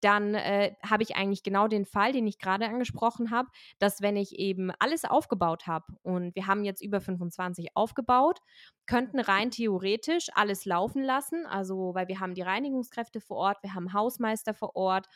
dann 0.00 0.34
äh, 0.34 0.74
habe 0.88 1.02
ich 1.02 1.16
eigentlich 1.16 1.42
genau 1.42 1.68
den 1.68 1.84
Fall, 1.84 2.12
den 2.12 2.26
ich 2.26 2.38
gerade 2.38 2.68
angesprochen 2.68 3.30
habe, 3.30 3.48
dass 3.78 4.00
wenn 4.00 4.16
ich 4.16 4.38
eben 4.38 4.70
alles 4.78 5.04
aufgebaut 5.04 5.66
habe 5.66 5.86
und 6.02 6.34
wir 6.34 6.46
haben 6.46 6.64
jetzt 6.64 6.82
über 6.82 7.00
25 7.00 7.68
aufgebaut, 7.74 8.40
könnten 8.86 9.20
rein 9.20 9.50
theoretisch 9.50 10.28
alles 10.34 10.64
laufen 10.64 11.02
lassen, 11.02 11.46
also 11.46 11.94
weil 11.94 12.08
wir 12.08 12.20
haben 12.20 12.34
die 12.34 12.42
Reinigungskräfte 12.42 13.20
vor 13.20 13.36
Ort, 13.36 13.62
wir 13.62 13.74
haben 13.74 13.92
Hausmeister 13.92 14.54
vor 14.54 14.76
Ort, 14.76 15.06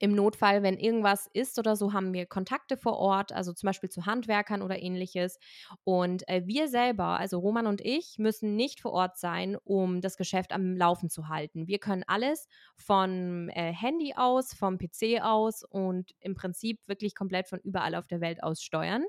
im 0.00 0.14
Notfall, 0.14 0.62
wenn 0.62 0.78
irgendwas 0.78 1.28
ist 1.32 1.58
oder 1.58 1.76
so, 1.76 1.92
haben 1.92 2.12
wir 2.12 2.26
Kontakte 2.26 2.76
vor 2.76 2.96
Ort, 2.98 3.32
also 3.32 3.52
zum 3.52 3.68
Beispiel 3.68 3.90
zu 3.90 4.06
Handwerkern 4.06 4.62
oder 4.62 4.80
ähnliches. 4.80 5.38
Und 5.84 6.28
äh, 6.28 6.42
wir 6.46 6.68
selber, 6.68 7.18
also 7.18 7.38
Roman 7.38 7.66
und 7.66 7.80
ich, 7.80 8.16
müssen 8.18 8.56
nicht 8.56 8.80
vor 8.80 8.92
Ort 8.92 9.18
sein, 9.18 9.56
um 9.64 10.00
das 10.00 10.16
Geschäft 10.16 10.52
am 10.52 10.76
Laufen 10.76 11.10
zu 11.10 11.28
halten. 11.28 11.66
Wir 11.66 11.78
können 11.78 12.04
alles 12.06 12.48
von 12.76 13.48
äh, 13.50 13.72
Handy 13.72 14.14
aus, 14.16 14.54
vom 14.54 14.78
PC 14.78 15.22
aus 15.22 15.62
und 15.64 16.12
im 16.20 16.34
Prinzip 16.34 16.80
wirklich 16.86 17.14
komplett 17.14 17.48
von 17.48 17.60
überall 17.60 17.94
auf 17.94 18.06
der 18.06 18.20
Welt 18.20 18.42
aus 18.42 18.62
steuern. 18.62 19.04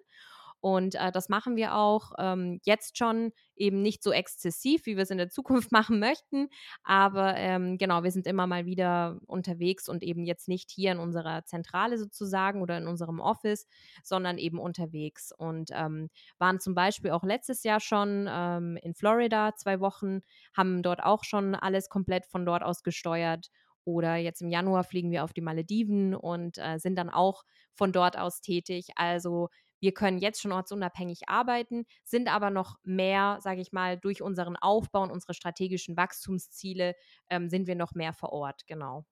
Und 0.66 0.96
äh, 0.96 1.12
das 1.12 1.30
machen 1.30 1.56
wir 1.58 1.76
auch 1.76 2.14
ähm, 2.18 2.60
jetzt 2.64 2.98
schon 2.98 3.34
eben 3.56 3.84
nicht 3.84 4.02
so 4.02 4.12
exzessiv, 4.12 4.88
wie 4.88 4.96
wir 4.96 5.04
es 5.04 5.12
in 5.12 5.20
der 5.20 5.30
Zukunft 5.30 5.72
machen 5.72 6.00
möchten. 6.00 6.48
Aber 6.84 7.36
ähm, 7.36 7.78
genau, 7.78 8.02
wir 8.02 8.10
sind 8.10 8.26
immer 8.26 8.48
mal 8.48 8.66
wieder 8.66 9.20
unterwegs 9.28 9.88
und 9.88 10.02
eben 10.02 10.26
jetzt 10.26 10.48
nicht 10.48 10.72
hier 10.72 10.94
in 10.94 10.98
unserer 10.98 11.46
Zentrale 11.46 12.00
sozusagen 12.00 12.64
oder 12.64 12.80
in 12.80 12.88
unserem 12.88 13.20
Office, 13.20 13.68
sondern 14.02 14.40
eben 14.40 14.58
unterwegs. 14.58 15.32
Und 15.32 15.70
ähm, 15.72 16.10
waren 16.40 16.60
zum 16.60 16.74
Beispiel 16.74 17.12
auch 17.12 17.24
letztes 17.24 17.62
Jahr 17.62 17.80
schon 17.80 18.28
ähm, 18.28 18.76
in 18.82 18.96
Florida 18.96 19.54
zwei 19.56 19.80
Wochen, 19.82 20.22
haben 20.58 20.82
dort 20.82 21.04
auch 21.04 21.24
schon 21.24 21.54
alles 21.54 21.90
komplett 21.90 22.26
von 22.26 22.44
dort 22.44 22.64
aus 22.64 22.82
gesteuert. 22.82 23.52
Oder 23.84 24.16
jetzt 24.16 24.42
im 24.42 24.50
Januar 24.50 24.84
fliegen 24.84 25.12
wir 25.12 25.24
auf 25.24 25.32
die 25.32 25.42
Malediven 25.42 26.16
und 26.16 26.58
äh, 26.58 26.80
sind 26.80 26.96
dann 26.96 27.12
auch 27.12 27.44
von 27.76 27.92
dort 27.92 28.18
aus 28.18 28.42
tätig. 28.42 28.88
Also 28.96 29.50
wir 29.86 29.94
können 29.94 30.18
jetzt 30.18 30.42
schon 30.42 30.52
ortsunabhängig 30.52 31.30
arbeiten, 31.30 31.86
sind 32.04 32.28
aber 32.28 32.50
noch 32.50 32.80
mehr, 32.84 33.38
sage 33.42 33.62
ich 33.62 33.72
mal, 33.72 34.00
durch 34.00 34.24
unseren 34.24 34.56
Aufbau 34.58 35.04
und 35.04 35.12
unsere 35.12 35.36
strategischen 35.36 35.96
Wachstumsziele 35.96 36.96
ähm, 37.30 37.50
sind 37.50 37.68
wir 37.68 37.76
noch 37.76 37.94
mehr 37.94 38.12
vor 38.12 38.34
Ort, 38.34 38.66
genau. 38.66 39.06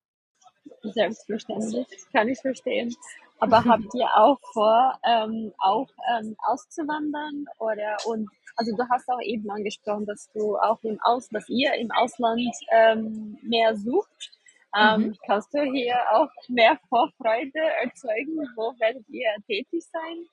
Selbstverständlich, 0.81 1.85
kann 2.11 2.27
ich 2.27 2.39
verstehen. 2.39 2.95
Aber 3.37 3.63
habt 3.65 3.93
ihr 3.93 4.09
auch 4.15 4.39
vor, 4.51 4.97
ähm, 5.05 5.53
auch 5.59 5.89
ähm, 6.11 6.35
auszuwandern 6.39 7.45
oder 7.59 7.97
und 8.07 8.27
also 8.55 8.75
du 8.75 8.83
hast 8.89 9.07
auch 9.09 9.21
eben 9.21 9.47
angesprochen, 9.51 10.07
dass 10.07 10.31
du 10.33 10.57
auch 10.57 10.81
im 10.81 10.99
Aus, 11.01 11.29
dass 11.29 11.47
ihr 11.49 11.75
im 11.75 11.91
Ausland 11.91 12.49
ähm, 12.71 13.37
mehr 13.43 13.75
sucht. 13.75 14.31
Ähm, 14.75 15.01
mhm. 15.01 15.17
Kannst 15.27 15.53
du 15.53 15.61
hier 15.71 15.97
auch 16.13 16.31
mehr 16.47 16.79
Vorfreude 16.89 17.59
erzeugen? 17.83 18.39
Wo 18.55 18.73
werdet 18.79 19.07
ihr 19.09 19.29
tätig 19.45 19.85
sein? 19.91 20.25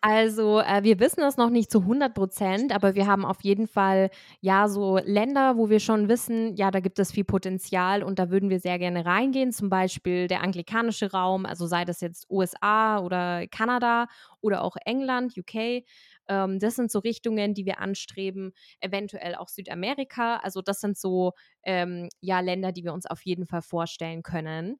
Also, 0.00 0.60
äh, 0.60 0.82
wir 0.82 1.00
wissen 1.00 1.20
das 1.20 1.36
noch 1.36 1.50
nicht 1.50 1.70
zu 1.70 1.80
100 1.84 2.14
Prozent, 2.14 2.74
aber 2.74 2.94
wir 2.94 3.06
haben 3.06 3.24
auf 3.24 3.42
jeden 3.42 3.66
Fall 3.66 4.10
ja 4.40 4.68
so 4.68 4.98
Länder, 4.98 5.56
wo 5.56 5.68
wir 5.70 5.80
schon 5.80 6.08
wissen, 6.08 6.54
ja, 6.56 6.70
da 6.70 6.80
gibt 6.80 6.98
es 6.98 7.12
viel 7.12 7.24
Potenzial 7.24 8.02
und 8.02 8.18
da 8.18 8.30
würden 8.30 8.50
wir 8.50 8.60
sehr 8.60 8.78
gerne 8.78 9.04
reingehen. 9.04 9.52
Zum 9.52 9.68
Beispiel 9.68 10.28
der 10.28 10.42
anglikanische 10.42 11.10
Raum, 11.12 11.46
also 11.46 11.66
sei 11.66 11.84
das 11.84 12.00
jetzt 12.00 12.26
USA 12.30 12.98
oder 13.00 13.46
Kanada 13.48 14.06
oder 14.40 14.62
auch 14.62 14.76
England, 14.84 15.36
UK. 15.36 15.84
Ähm, 16.28 16.58
das 16.58 16.76
sind 16.76 16.90
so 16.90 16.98
Richtungen, 17.00 17.54
die 17.54 17.66
wir 17.66 17.80
anstreben, 17.80 18.52
eventuell 18.80 19.34
auch 19.34 19.48
Südamerika. 19.48 20.36
Also 20.36 20.62
das 20.62 20.80
sind 20.80 20.96
so 20.98 21.32
ähm, 21.62 22.08
ja, 22.20 22.40
Länder, 22.40 22.72
die 22.72 22.84
wir 22.84 22.92
uns 22.94 23.06
auf 23.06 23.22
jeden 23.24 23.46
Fall 23.46 23.62
vorstellen 23.62 24.22
können. 24.22 24.78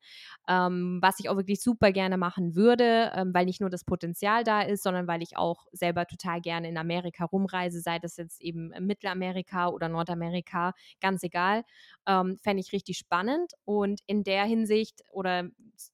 Ähm, 0.48 0.98
was 1.02 1.18
ich 1.20 1.28
auch 1.28 1.37
wirklich 1.37 1.61
super 1.61 1.92
gerne 1.92 2.16
machen 2.16 2.54
würde, 2.54 3.12
ähm, 3.14 3.32
weil 3.35 3.46
nicht 3.46 3.61
nur 3.61 3.70
das 3.70 3.85
Potenzial 3.85 4.44
da 4.44 4.62
ist, 4.62 4.82
sondern 4.82 5.06
weil 5.06 5.22
ich 5.22 5.37
auch 5.37 5.66
selber 5.72 6.06
total 6.06 6.40
gerne 6.40 6.68
in 6.68 6.78
Amerika 6.78 7.24
rumreise, 7.24 7.80
sei 7.80 7.98
das 7.98 8.16
jetzt 8.16 8.40
eben 8.40 8.72
Mittelamerika 8.80 9.68
oder 9.68 9.88
Nordamerika, 9.88 10.72
ganz 11.00 11.22
egal. 11.22 11.64
Ähm, 12.06 12.38
Fände 12.42 12.61
ich 12.61 12.72
richtig 12.72 12.98
spannend. 12.98 13.52
Und 13.64 14.00
in 14.06 14.22
der 14.24 14.44
Hinsicht 14.44 15.02
oder 15.11 15.48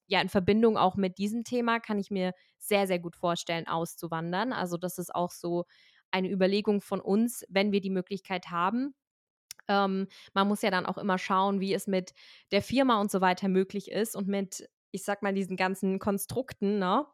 ja, 0.07 0.21
in 0.21 0.29
Verbindung 0.29 0.77
auch 0.77 0.95
mit 0.95 1.17
diesem 1.17 1.43
Thema 1.43 1.79
kann 1.79 1.99
ich 1.99 2.11
mir 2.11 2.33
sehr, 2.67 2.87
sehr 2.87 2.99
gut 2.99 3.15
vorstellen, 3.15 3.67
auszuwandern. 3.67 4.53
Also, 4.53 4.77
das 4.77 4.97
ist 4.97 5.13
auch 5.13 5.31
so 5.31 5.65
eine 6.11 6.29
Überlegung 6.31 6.81
von 6.81 7.01
uns, 7.01 7.45
wenn 7.49 7.71
wir 7.71 7.81
die 7.81 7.89
Möglichkeit 7.89 8.51
haben. 8.51 8.95
Ähm, 9.67 10.07
man 10.33 10.47
muss 10.47 10.61
ja 10.61 10.71
dann 10.71 10.85
auch 10.85 10.97
immer 10.97 11.17
schauen, 11.17 11.59
wie 11.61 11.73
es 11.73 11.87
mit 11.87 12.13
der 12.51 12.61
Firma 12.61 12.99
und 13.01 13.11
so 13.11 13.21
weiter 13.21 13.47
möglich 13.49 13.91
ist 13.91 14.15
und 14.15 14.27
mit, 14.27 14.69
ich 14.91 15.03
sag 15.03 15.21
mal, 15.23 15.33
diesen 15.33 15.55
ganzen 15.57 15.99
Konstrukten, 15.99 16.79
ne? 16.79 17.05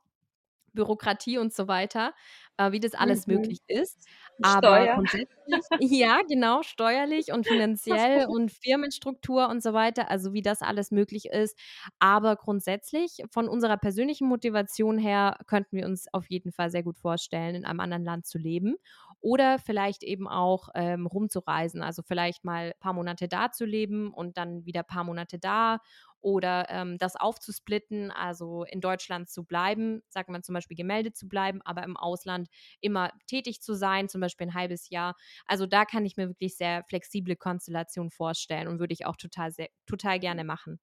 Bürokratie 0.74 1.38
und 1.38 1.54
so 1.54 1.68
weiter, 1.68 2.14
äh, 2.58 2.72
wie 2.72 2.80
das 2.80 2.94
alles 2.94 3.28
mhm. 3.28 3.36
möglich 3.36 3.60
ist. 3.67 4.08
Aber 4.42 5.04
ja, 5.80 6.22
genau, 6.28 6.62
steuerlich 6.63 7.34
und 7.34 7.48
finanziell 7.48 8.28
und 8.28 8.52
Firmenstruktur 8.52 9.50
und 9.50 9.62
so 9.62 9.74
weiter, 9.74 10.10
also 10.10 10.34
wie 10.34 10.42
das 10.42 10.62
alles 10.62 10.92
möglich 10.92 11.26
ist. 11.26 11.60
Aber 12.00 12.36
grundsätzlich 12.36 13.24
von 13.32 13.50
unserer 13.50 13.78
persönlichen 13.78 14.28
Motivation 14.28 14.98
her 14.98 15.38
könnten 15.48 15.76
wir 15.76 15.86
uns 15.86 16.08
auf 16.13 16.30
jeden 16.30 16.52
Fall 16.52 16.70
sehr 16.72 16.84
gut 16.84 16.98
vorstellen, 16.98 17.56
in 17.56 17.65
einem 17.65 17.82
anderen 17.82 18.06
Land 18.06 18.28
zu 18.28 18.38
leben 18.38 18.76
oder 19.22 19.60
vielleicht 19.60 20.04
eben 20.04 20.28
auch 20.28 20.70
ähm, 20.76 21.06
rumzureisen. 21.08 21.82
Also 21.82 22.02
vielleicht 22.04 22.44
mal 22.46 22.67
ein 22.67 22.80
paar 22.80 22.94
Monate 22.94 23.28
da 23.28 23.52
zu 23.52 23.65
leben 23.65 24.13
und 24.13 24.38
dann 24.38 24.65
wieder 24.65 24.82
ein 24.82 24.88
paar 24.88 25.04
Monate 25.04 25.40
da 25.40 25.80
oder 26.22 26.67
ähm, 26.70 26.98
das 26.98 27.15
aufzusplitten, 27.15 28.12
also 28.12 28.63
in 28.65 28.82
Deutschland 28.82 29.30
zu 29.30 29.46
bleiben, 29.46 30.02
sagt 30.10 30.30
man 30.30 30.44
zum 30.44 30.54
Beispiel 30.54 30.76
gemeldet 30.78 31.15
zu 31.17 31.28
bleiben, 31.30 31.62
aber 31.63 31.84
im 31.84 31.96
Ausland 31.98 32.50
immer 32.82 33.12
tätig 33.28 33.62
zu 33.62 33.74
sein, 33.74 34.10
zum 34.10 34.22
Beispiel 34.22 34.48
ein 34.48 34.54
halbes 34.54 34.90
Jahr. 34.90 35.15
Also 35.46 35.65
da 35.65 35.86
kann 35.86 36.06
ich 36.06 36.17
mir 36.17 36.28
wirklich 36.28 36.58
sehr 36.58 36.84
flexible 36.90 37.36
Konstellationen 37.36 38.12
vorstellen 38.12 38.67
und 38.67 38.80
würde 38.80 38.94
ich 38.94 39.06
auch 39.06 39.15
total, 39.15 39.52
sehr, 39.52 39.70
total 39.86 40.20
gerne 40.20 40.44
machen. 40.44 40.80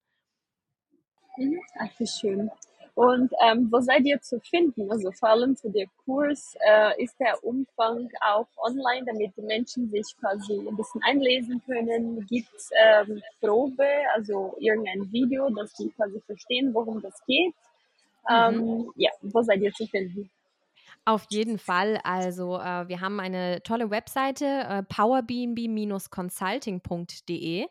Mhm. 1.37 1.59
Ach, 1.79 1.89
wie 1.99 2.05
schön. 2.07 2.51
Und 2.97 3.31
ähm, 3.45 3.69
wo 3.71 3.79
seid 3.79 4.03
ihr 4.05 4.19
zu 4.23 4.39
finden? 4.39 4.91
Also 4.91 5.11
vor 5.11 5.29
allem 5.29 5.55
für 5.55 5.69
den 5.69 5.87
Kurs 6.03 6.55
äh, 6.67 7.03
ist 7.03 7.15
der 7.19 7.43
Umfang 7.43 8.09
auch 8.21 8.47
online, 8.57 9.05
damit 9.05 9.37
die 9.37 9.43
Menschen 9.43 9.91
sich 9.91 10.17
quasi 10.19 10.67
ein 10.67 10.75
bisschen 10.75 11.03
einlesen 11.03 11.61
können. 11.67 12.25
Gibt 12.25 12.51
es 12.55 12.71
ähm, 12.75 13.21
Probe, 13.39 13.87
also 14.15 14.55
irgendein 14.59 15.11
Video, 15.11 15.47
dass 15.51 15.75
die 15.75 15.91
quasi 15.91 16.19
verstehen, 16.25 16.73
worum 16.73 16.99
das 17.03 17.23
geht? 17.27 17.53
Mhm. 18.27 18.35
Ähm, 18.35 18.91
ja, 18.95 19.11
wo 19.21 19.43
seid 19.43 19.61
ihr 19.61 19.73
zu 19.73 19.85
finden? 19.85 20.31
Auf 21.05 21.27
jeden 21.29 21.59
Fall. 21.59 21.99
Also 22.03 22.57
äh, 22.57 22.87
wir 22.87 22.99
haben 22.99 23.19
eine 23.19 23.61
tolle 23.61 23.91
Webseite, 23.91 24.45
äh, 24.45 24.81
powerbnb-consulting.de 24.81 27.67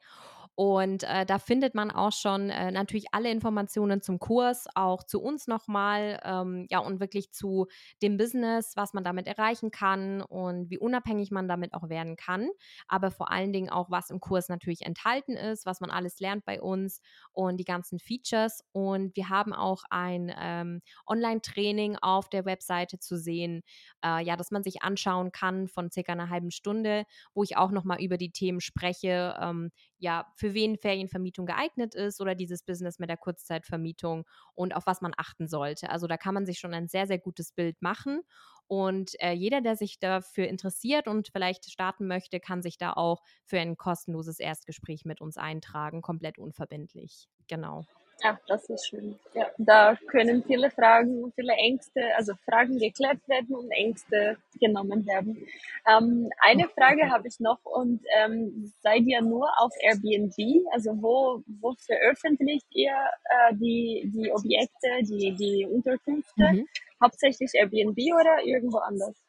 und 0.57 1.03
äh, 1.05 1.27
da 1.27 1.39
findet 1.39 1.75
man 1.75 1.91
auch 1.91 2.13
schon 2.13 2.49
äh, 2.51 2.71
natürlich 2.73 3.07
alle 3.13 3.31
Informationen 3.31 4.01
zum 4.01 4.19
Kurs, 4.19 4.67
auch 4.75 5.03
zu 5.05 5.23
uns 5.23 5.47
nochmal, 5.47 6.19
ähm, 6.25 6.67
ja, 6.71 6.79
und 6.79 6.99
wirklich 6.99 7.31
zu 7.31 7.67
dem 8.03 8.17
Business, 8.17 8.73
was 8.75 8.95
man 8.95 9.05
damit 9.05 9.27
erreichen 9.27 9.71
kann 9.71 10.23
und 10.23 10.71
wie 10.71 10.79
unabhängig 10.79 11.31
man 11.31 11.47
damit 11.47 11.75
auch 11.75 11.91
werden 11.91 12.17
kann. 12.17 12.49
Aber 12.89 13.11
vor 13.11 13.31
allen 13.31 13.53
Dingen 13.53 13.69
auch, 13.69 13.91
was 13.91 14.09
im 14.09 14.19
Kurs 14.19 14.49
natürlich 14.49 14.83
enthalten 14.83 15.33
ist, 15.33 15.67
was 15.67 15.81
man 15.81 15.91
alles 15.91 16.21
lernt 16.21 16.47
bei 16.47 16.61
uns 16.61 17.01
und 17.33 17.59
die 17.59 17.65
ganzen 17.65 17.99
Features. 17.99 18.65
Und 18.73 19.15
wir 19.15 19.29
haben 19.29 19.53
auch 19.53 19.83
ein 19.91 20.33
ähm, 20.39 20.81
Online-Training 21.07 21.97
auf 22.01 22.31
der 22.31 22.47
Webseite 22.47 22.99
zu 22.99 23.19
sehen, 23.19 23.63
äh, 24.05 24.23
ja, 24.25 24.37
dass 24.37 24.51
man 24.51 24.63
sich 24.63 24.83
anschauen 24.83 25.33
kann 25.33 25.69
von 25.69 25.91
circa 25.91 26.13
einer 26.13 26.31
halben 26.31 26.51
Stunde, 26.51 27.05
wo 27.35 27.43
ich 27.43 27.57
auch 27.57 27.71
nochmal 27.71 28.01
über 28.03 28.17
die 28.17 28.33
Themen 28.33 28.61
spreche, 28.61 29.37
ähm, 29.41 29.71
ja, 29.99 30.27
für 30.37 30.46
wen 30.55 30.77
Ferienvermietung 30.77 31.47
geeignet 31.47 31.95
ist 31.95 32.21
oder 32.21 32.35
dieses 32.35 32.63
Business 32.63 32.99
mit 32.99 33.09
der 33.09 33.17
Kurzzeitvermietung 33.17 34.25
und 34.55 34.75
auf 34.75 34.87
was 34.87 35.01
man 35.01 35.13
achten 35.17 35.49
sollte. 35.49 35.91
Also 35.91 36.07
da 36.07 36.17
kann 36.17 36.35
man 36.35 36.47
sich 36.47 36.59
schon 36.59 36.75
ein 36.75 36.89
sehr, 36.89 37.07
sehr 37.07 37.19
gutes 37.19 37.53
Bild 37.53 37.81
machen. 37.83 38.23
Und 38.69 39.13
äh, 39.21 39.33
jeder, 39.33 39.61
der 39.61 39.77
sich 39.77 40.01
dafür 40.01 40.49
interessiert 40.49 41.07
und 41.07 41.29
vielleicht 41.33 41.71
starten 41.71 42.07
möchte, 42.09 42.41
kann 42.41 42.63
sich 42.63 42.79
da 42.79 42.93
auch 42.95 43.23
für 43.45 43.61
ein 43.61 43.77
kostenloses 43.77 44.41
Erstgespräch 44.41 45.05
mit 45.05 45.21
uns 45.21 45.37
eintragen, 45.37 46.03
komplett 46.03 46.39
unverbindlich. 46.39 47.29
Genau. 47.47 47.85
Ja, 48.23 48.39
das 48.49 48.69
ist 48.71 48.89
schön. 48.89 49.19
Ja, 49.35 49.51
da 49.59 49.95
können 50.09 50.43
viele 50.43 50.71
Fragen, 50.71 51.33
viele 51.35 51.53
Ängste, 51.53 52.15
also 52.17 52.33
Fragen 52.47 52.79
geklärt 52.79 53.19
werden 53.27 53.55
und 53.55 53.71
Ängste 53.71 54.39
genommen 54.59 55.07
werden. 55.07 55.47
Ähm, 55.87 56.31
eine 56.41 56.67
Frage 56.69 57.11
habe 57.11 57.29
ich 57.29 57.39
noch 57.41 57.63
und 57.65 58.01
ähm, 58.19 58.73
seid 58.83 59.03
ihr 59.03 59.21
nur 59.21 59.51
auf 59.59 59.73
Airbnb? 59.81 60.35
Also 60.73 60.91
wo, 61.03 61.43
wo 61.61 61.75
veröffentlicht 61.75 62.67
ihr 62.71 62.95
äh, 63.25 63.55
die, 63.55 64.11
die 64.15 64.33
Objekte, 64.33 65.03
die, 65.03 65.35
die 65.35 65.67
Unterkünfte? 65.67 66.53
Mhm. 66.53 66.67
Hauptsächlich 67.03 67.51
Airbnb 67.53 67.99
oder 68.19 68.43
irgendwo 68.45 68.79
anders? 68.79 69.26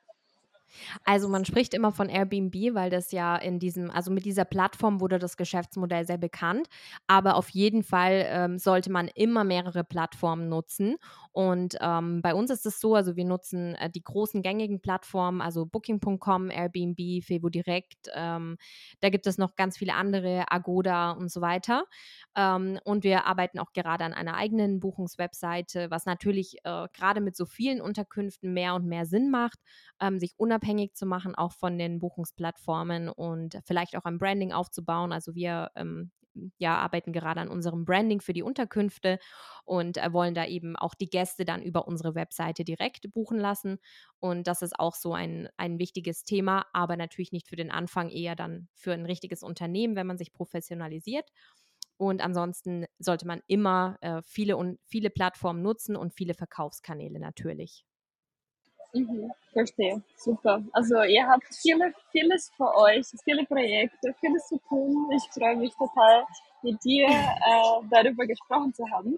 Also 1.04 1.30
man 1.30 1.46
spricht 1.46 1.74
immer 1.74 1.92
von 1.92 2.10
Airbnb, 2.10 2.56
weil 2.74 2.90
das 2.90 3.12
ja 3.12 3.36
in 3.36 3.60
diesem, 3.60 3.90
also 3.92 4.12
mit 4.12 4.26
dieser 4.26 4.46
Plattform 4.46 5.00
wurde 5.00 5.20
das 5.20 5.38
Geschäftsmodell 5.38 6.06
sehr 6.06 6.18
bekannt. 6.18 6.68
Aber 7.08 7.36
auf 7.36 7.50
jeden 7.50 7.84
Fall 7.84 8.26
ähm, 8.28 8.58
sollte 8.60 8.92
man 8.92 9.08
immer 9.08 9.44
mehrere 9.44 9.84
Plattformen 9.84 10.50
nutzen. 10.50 10.96
Und 11.32 11.78
ähm, 11.82 12.22
bei 12.22 12.34
uns 12.34 12.50
ist 12.50 12.66
es 12.66 12.80
so, 12.80 12.96
also 12.96 13.16
wir 13.16 13.26
nutzen 13.26 13.76
äh, 13.76 13.90
die 13.90 14.04
großen 14.04 14.42
gängigen 14.42 14.82
Plattformen, 14.82 15.42
also 15.42 15.66
Booking.com, 15.66 16.50
Airbnb, 16.50 17.24
Fevo 17.24 17.50
Direct. 17.50 18.10
Ähm, 18.14 18.58
da 19.00 19.10
gibt 19.10 19.28
es 19.28 19.38
noch 19.38 19.56
ganz 19.56 19.78
viele 19.78 19.94
andere, 19.94 20.46
Agoda 20.52 21.12
und 21.12 21.32
so 21.32 21.42
weiter. 21.42 21.86
Ähm, 22.36 22.80
und 22.84 23.04
wir 23.04 23.26
arbeiten 23.26 23.60
auch 23.60 23.74
gerade 23.74 24.06
an 24.06 24.14
einer 24.14 24.36
eigenen 24.36 24.80
Buchungswebseite, 24.80 25.90
was 25.90 26.06
natürlich 26.06 26.58
äh, 26.64 26.88
gerade 26.94 27.22
mit 27.22 27.36
so 27.36 27.46
vielen 27.46 27.82
Unterkünften 27.82 28.54
mehr 28.54 28.76
und 28.76 28.86
mehr 28.86 29.06
Sinn 29.06 29.30
macht, 29.30 29.60
ähm, 30.02 30.20
sich 30.20 30.34
unabhängig 30.38 30.94
zu 30.94 31.06
machen, 31.06 31.36
auch 31.36 31.54
von 31.54 31.78
den 31.78 32.00
Buchungsplattformen 32.00 33.10
und 33.10 33.60
vielleicht 33.66 33.96
auch 33.96 34.06
ein 34.06 34.20
Branding 34.20 34.52
aufzubauen. 34.52 35.12
Also 35.12 35.36
wir 35.36 35.72
ähm, 35.76 36.12
ja, 36.58 36.78
arbeiten 36.78 37.14
gerade 37.14 37.42
an 37.42 37.50
unserem 37.50 37.86
Branding 37.86 38.22
für 38.22 38.34
die 38.34 38.44
Unterkünfte 38.44 39.20
und 39.66 39.98
äh, 39.98 40.14
wollen 40.14 40.34
da 40.36 40.46
eben 40.46 40.76
auch 40.76 40.94
die 40.96 41.10
Gäste 41.10 41.46
dann 41.46 41.62
über 41.62 41.88
unsere 41.88 42.16
Webseite 42.16 42.64
direkt 42.64 43.12
buchen 43.14 43.38
lassen. 43.40 43.80
Und 44.20 44.48
das 44.48 44.62
ist 44.62 44.80
auch 44.80 44.96
so 44.96 45.14
ein, 45.14 45.50
ein 45.58 45.80
wichtiges 45.80 46.24
Thema, 46.24 46.66
aber 46.74 46.98
natürlich 46.98 47.32
nicht 47.32 47.48
für 47.48 47.56
den 47.56 47.72
Anfang, 47.72 48.10
eher 48.10 48.36
dann 48.36 48.68
für 48.76 48.94
ein 48.94 49.06
richtiges 49.06 49.44
Unternehmen, 49.44 49.96
wenn 49.96 50.08
man 50.08 50.18
sich 50.18 50.34
professionalisiert. 50.34 51.30
Und 51.98 52.22
ansonsten 52.22 52.86
sollte 53.00 53.26
man 53.28 53.42
immer 53.48 53.98
äh, 54.02 54.22
viele 54.24 54.58
viele 54.86 55.10
Plattformen 55.10 55.64
nutzen 55.64 55.96
und 55.96 56.14
viele 56.14 56.36
Verkaufskanäle 56.36 57.20
natürlich. 57.20 57.87
Mhm, 58.94 59.32
verstehe, 59.54 60.02
super. 60.16 60.64
Also 60.72 61.02
ihr 61.04 61.28
habt 61.28 61.46
viele, 61.62 61.94
vieles 62.12 62.52
für 62.56 62.74
euch, 62.76 63.06
viele 63.24 63.46
Projekte, 63.46 64.14
vieles 64.20 64.48
zu 64.48 64.58
tun. 64.68 65.10
Ich 65.16 65.24
freue 65.32 65.56
mich 65.56 65.74
total, 65.76 66.26
mit 66.64 66.84
dir 66.84 67.08
äh, 67.08 67.88
darüber 67.92 68.26
gesprochen 68.26 68.74
zu 68.74 68.84
haben. 68.92 69.18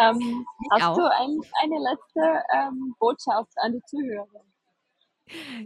Ähm, 0.00 0.46
hast 0.70 0.84
auch. 0.84 0.96
du 0.96 1.04
ein, 1.04 1.40
eine 1.62 1.78
letzte 1.78 2.42
ähm, 2.54 2.94
Botschaft 2.98 3.52
an 3.56 3.72
die 3.72 3.82
Zuhörer? 3.82 4.44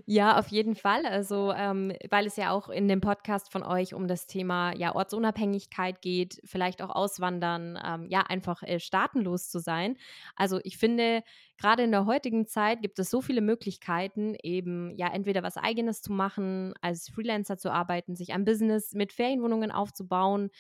Ja, 0.07 0.39
auf 0.39 0.49
jeden 0.49 0.75
Fall. 0.75 1.07
Also, 1.07 1.53
ähm, 1.53 1.93
weil 2.11 2.27
es 2.27 2.37
ja 2.37 2.51
auch 2.51 2.69
in 2.69 2.89
dem 2.89 3.01
Podcast 3.01 3.53
von 3.53 3.63
euch 3.63 3.95
um 3.95 4.09
das 4.09 4.27
Thema 4.27 4.75
ja 4.77 4.95
Ortsunabhängigkeit 4.95 6.03
geht, 6.03 6.41
vielleicht 6.45 6.83
auch 6.83 6.91
Auswandern, 6.91 7.79
ähm, 7.85 8.07
ja 8.09 8.23
einfach 8.23 8.63
äh, 8.63 8.81
staatenlos 8.81 9.51
zu 9.51 9.61
sein. 9.61 9.97
Also 10.37 10.61
ich 10.65 10.79
finde, 10.79 11.23
gerade 11.63 11.85
in 11.85 11.93
der 11.93 12.07
heutigen 12.07 12.47
Zeit 12.47 12.83
gibt 12.83 12.99
es 12.99 13.09
so 13.09 13.21
viele 13.23 13.41
Möglichkeiten, 13.41 14.35
eben 14.43 14.97
ja 14.99 15.09
entweder 15.13 15.43
was 15.45 15.57
Eigenes 15.57 16.03
zu 16.03 16.13
machen, 16.13 16.75
als 16.81 17.09
Freelancer 17.09 17.57
zu 17.57 17.71
arbeiten, 17.73 18.17
sich 18.17 18.33
ein 18.33 18.45
Business 18.45 18.93
mit 18.95 19.13
Ferienwohnungen 19.13 19.71
aufzubauen. 19.71 20.51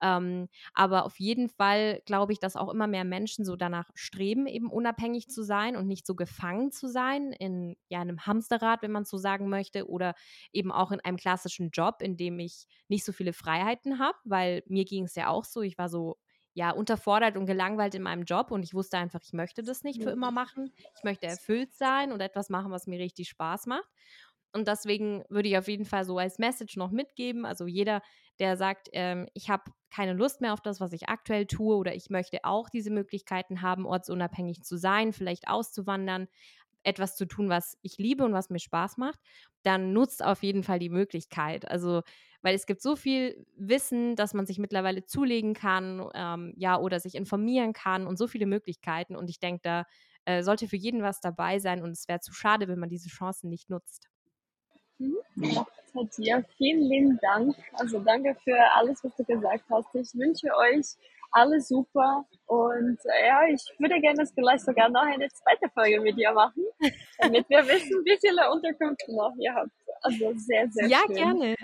Ähm, 0.00 0.48
aber 0.74 1.04
auf 1.04 1.18
jeden 1.18 1.48
Fall 1.48 2.00
glaube 2.06 2.32
ich, 2.32 2.38
dass 2.38 2.56
auch 2.56 2.72
immer 2.72 2.86
mehr 2.86 3.04
Menschen 3.04 3.44
so 3.44 3.56
danach 3.56 3.90
streben, 3.94 4.46
eben 4.46 4.70
unabhängig 4.70 5.28
zu 5.28 5.42
sein 5.42 5.76
und 5.76 5.88
nicht 5.88 6.06
so 6.06 6.14
gefangen 6.14 6.70
zu 6.70 6.86
sein 6.88 7.32
in 7.32 7.76
ja 7.88 8.00
einem 8.00 8.24
Hamsterrad, 8.26 8.82
wenn 8.82 8.92
man 8.92 9.04
so 9.04 9.18
sagen 9.18 9.48
möchte, 9.48 9.88
oder 9.88 10.14
eben 10.52 10.70
auch 10.72 10.92
in 10.92 11.00
einem 11.00 11.16
klassischen 11.16 11.70
Job, 11.70 11.96
in 12.02 12.16
dem 12.16 12.38
ich 12.38 12.66
nicht 12.88 13.04
so 13.04 13.12
viele 13.12 13.32
Freiheiten 13.32 13.98
habe, 13.98 14.18
weil 14.24 14.62
mir 14.66 14.84
ging 14.84 15.04
es 15.04 15.14
ja 15.16 15.28
auch 15.28 15.44
so, 15.44 15.62
ich 15.62 15.78
war 15.78 15.88
so 15.88 16.18
ja, 16.54 16.70
unterfordert 16.70 17.36
und 17.36 17.46
gelangweilt 17.46 17.94
in 17.94 18.02
meinem 18.02 18.24
Job 18.24 18.50
und 18.50 18.62
ich 18.62 18.74
wusste 18.74 18.98
einfach, 18.98 19.20
ich 19.22 19.32
möchte 19.32 19.62
das 19.62 19.84
nicht 19.84 20.02
für 20.02 20.10
immer 20.10 20.30
machen. 20.30 20.72
Ich 20.96 21.02
möchte 21.02 21.26
erfüllt 21.26 21.74
sein 21.74 22.12
und 22.12 22.20
etwas 22.20 22.50
machen, 22.50 22.70
was 22.70 22.86
mir 22.86 22.98
richtig 22.98 23.28
Spaß 23.30 23.66
macht. 23.66 23.88
Und 24.54 24.68
deswegen 24.68 25.24
würde 25.30 25.48
ich 25.48 25.56
auf 25.56 25.66
jeden 25.68 25.86
Fall 25.86 26.04
so 26.04 26.18
als 26.18 26.38
Message 26.38 26.76
noch 26.76 26.90
mitgeben. 26.90 27.46
Also 27.46 27.66
jeder, 27.66 28.02
der 28.38 28.56
sagt, 28.58 28.88
ähm, 28.92 29.28
ich 29.32 29.48
habe 29.48 29.72
keine 29.90 30.12
Lust 30.12 30.42
mehr 30.42 30.52
auf 30.52 30.60
das, 30.60 30.78
was 30.80 30.92
ich 30.92 31.08
aktuell 31.08 31.46
tue 31.46 31.74
oder 31.76 31.94
ich 31.94 32.10
möchte 32.10 32.40
auch 32.44 32.68
diese 32.68 32.90
Möglichkeiten 32.90 33.62
haben, 33.62 33.86
ortsunabhängig 33.86 34.62
zu 34.62 34.76
sein, 34.76 35.12
vielleicht 35.14 35.48
auszuwandern, 35.48 36.28
etwas 36.82 37.16
zu 37.16 37.26
tun, 37.26 37.48
was 37.48 37.78
ich 37.82 37.98
liebe 37.98 38.24
und 38.24 38.32
was 38.32 38.50
mir 38.50 38.58
Spaß 38.58 38.96
macht, 38.98 39.20
dann 39.62 39.92
nutzt 39.92 40.24
auf 40.24 40.42
jeden 40.42 40.64
Fall 40.64 40.78
die 40.80 40.90
Möglichkeit. 40.90 41.70
Also, 41.70 42.02
weil 42.42 42.54
es 42.54 42.66
gibt 42.66 42.82
so 42.82 42.96
viel 42.96 43.46
Wissen, 43.56 44.16
dass 44.16 44.34
man 44.34 44.46
sich 44.46 44.58
mittlerweile 44.58 45.04
zulegen 45.04 45.54
kann, 45.54 46.06
ähm, 46.14 46.54
ja, 46.56 46.78
oder 46.78 47.00
sich 47.00 47.14
informieren 47.14 47.72
kann 47.72 48.06
und 48.06 48.18
so 48.18 48.26
viele 48.26 48.46
Möglichkeiten. 48.46 49.16
Und 49.16 49.30
ich 49.30 49.40
denke, 49.40 49.60
da 49.62 49.84
äh, 50.24 50.42
sollte 50.42 50.68
für 50.68 50.76
jeden 50.76 51.02
was 51.02 51.20
dabei 51.20 51.58
sein 51.58 51.82
und 51.82 51.90
es 51.90 52.08
wäre 52.08 52.20
zu 52.20 52.32
schade, 52.32 52.68
wenn 52.68 52.78
man 52.78 52.88
diese 52.88 53.08
Chancen 53.08 53.48
nicht 53.48 53.70
nutzt. 53.70 54.08
Mhm. 54.98 55.16
Ja, 56.18 56.42
vielen 56.56 56.82
lieben 56.82 57.18
Dank. 57.20 57.56
Also 57.74 57.98
danke 57.98 58.34
für 58.42 58.56
alles, 58.74 59.02
was 59.04 59.14
du 59.16 59.24
gesagt 59.24 59.64
hast. 59.70 59.94
Ich 59.94 60.14
wünsche 60.14 60.48
euch 60.56 60.96
alles 61.32 61.68
super 61.68 62.24
und 62.46 62.98
äh, 63.04 63.26
ja, 63.26 63.46
ich 63.48 63.62
würde 63.78 64.00
gerne 64.00 64.24
vielleicht 64.34 64.64
sogar 64.64 64.90
noch 64.90 65.02
eine 65.02 65.28
zweite 65.28 65.70
Folge 65.72 66.00
mit 66.00 66.16
dir 66.16 66.32
machen, 66.32 66.64
damit 67.18 67.48
wir 67.48 67.66
wissen, 67.66 68.04
wie 68.04 68.18
viele 68.20 68.50
Unterkünfte 68.50 69.14
noch 69.14 69.32
ihr 69.38 69.54
habt. 69.54 69.70
Also 70.02 70.32
sehr, 70.36 70.68
sehr 70.70 70.88
ja, 70.88 70.98
schön. 71.06 71.16
Ja, 71.16 71.24
gerne. 71.24 71.54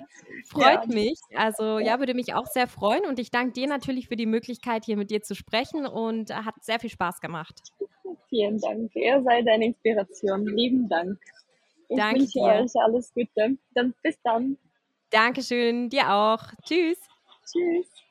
Freut 0.47 0.87
ja. 0.87 0.95
mich. 0.95 1.21
Also 1.35 1.79
ja, 1.79 1.99
würde 1.99 2.15
mich 2.15 2.35
auch 2.35 2.47
sehr 2.47 2.69
freuen 2.69 3.05
und 3.05 3.19
ich 3.19 3.31
danke 3.31 3.53
dir 3.53 3.67
natürlich 3.67 4.09
für 4.09 4.17
die 4.17 4.27
Möglichkeit, 4.27 4.85
hier 4.85 4.97
mit 4.97 5.11
dir 5.11 5.23
zu 5.23 5.35
sprechen 5.35 5.87
und 5.87 6.35
hat 6.35 6.55
sehr 6.63 6.79
viel 6.79 6.91
Spaß 6.91 7.21
gemacht. 7.21 7.61
Vielen 8.29 8.59
Dank. 8.61 8.95
Ihr 8.95 9.23
seid 9.23 9.49
eine 9.49 9.67
Inspiration. 9.67 10.47
Lieben 10.47 10.89
Dank. 10.89 11.19
Ich 11.89 11.97
Danke 11.97 12.21
wünsche 12.21 12.39
dir. 12.39 12.43
euch 12.43 12.73
alles 12.77 13.13
Gute. 13.15 13.57
Dann 13.75 13.95
bis 14.03 14.21
dann. 14.23 14.59
Dankeschön, 15.11 15.89
dir 15.89 16.13
auch. 16.13 16.43
Tschüss. 16.63 16.99
Tschüss. 17.51 18.08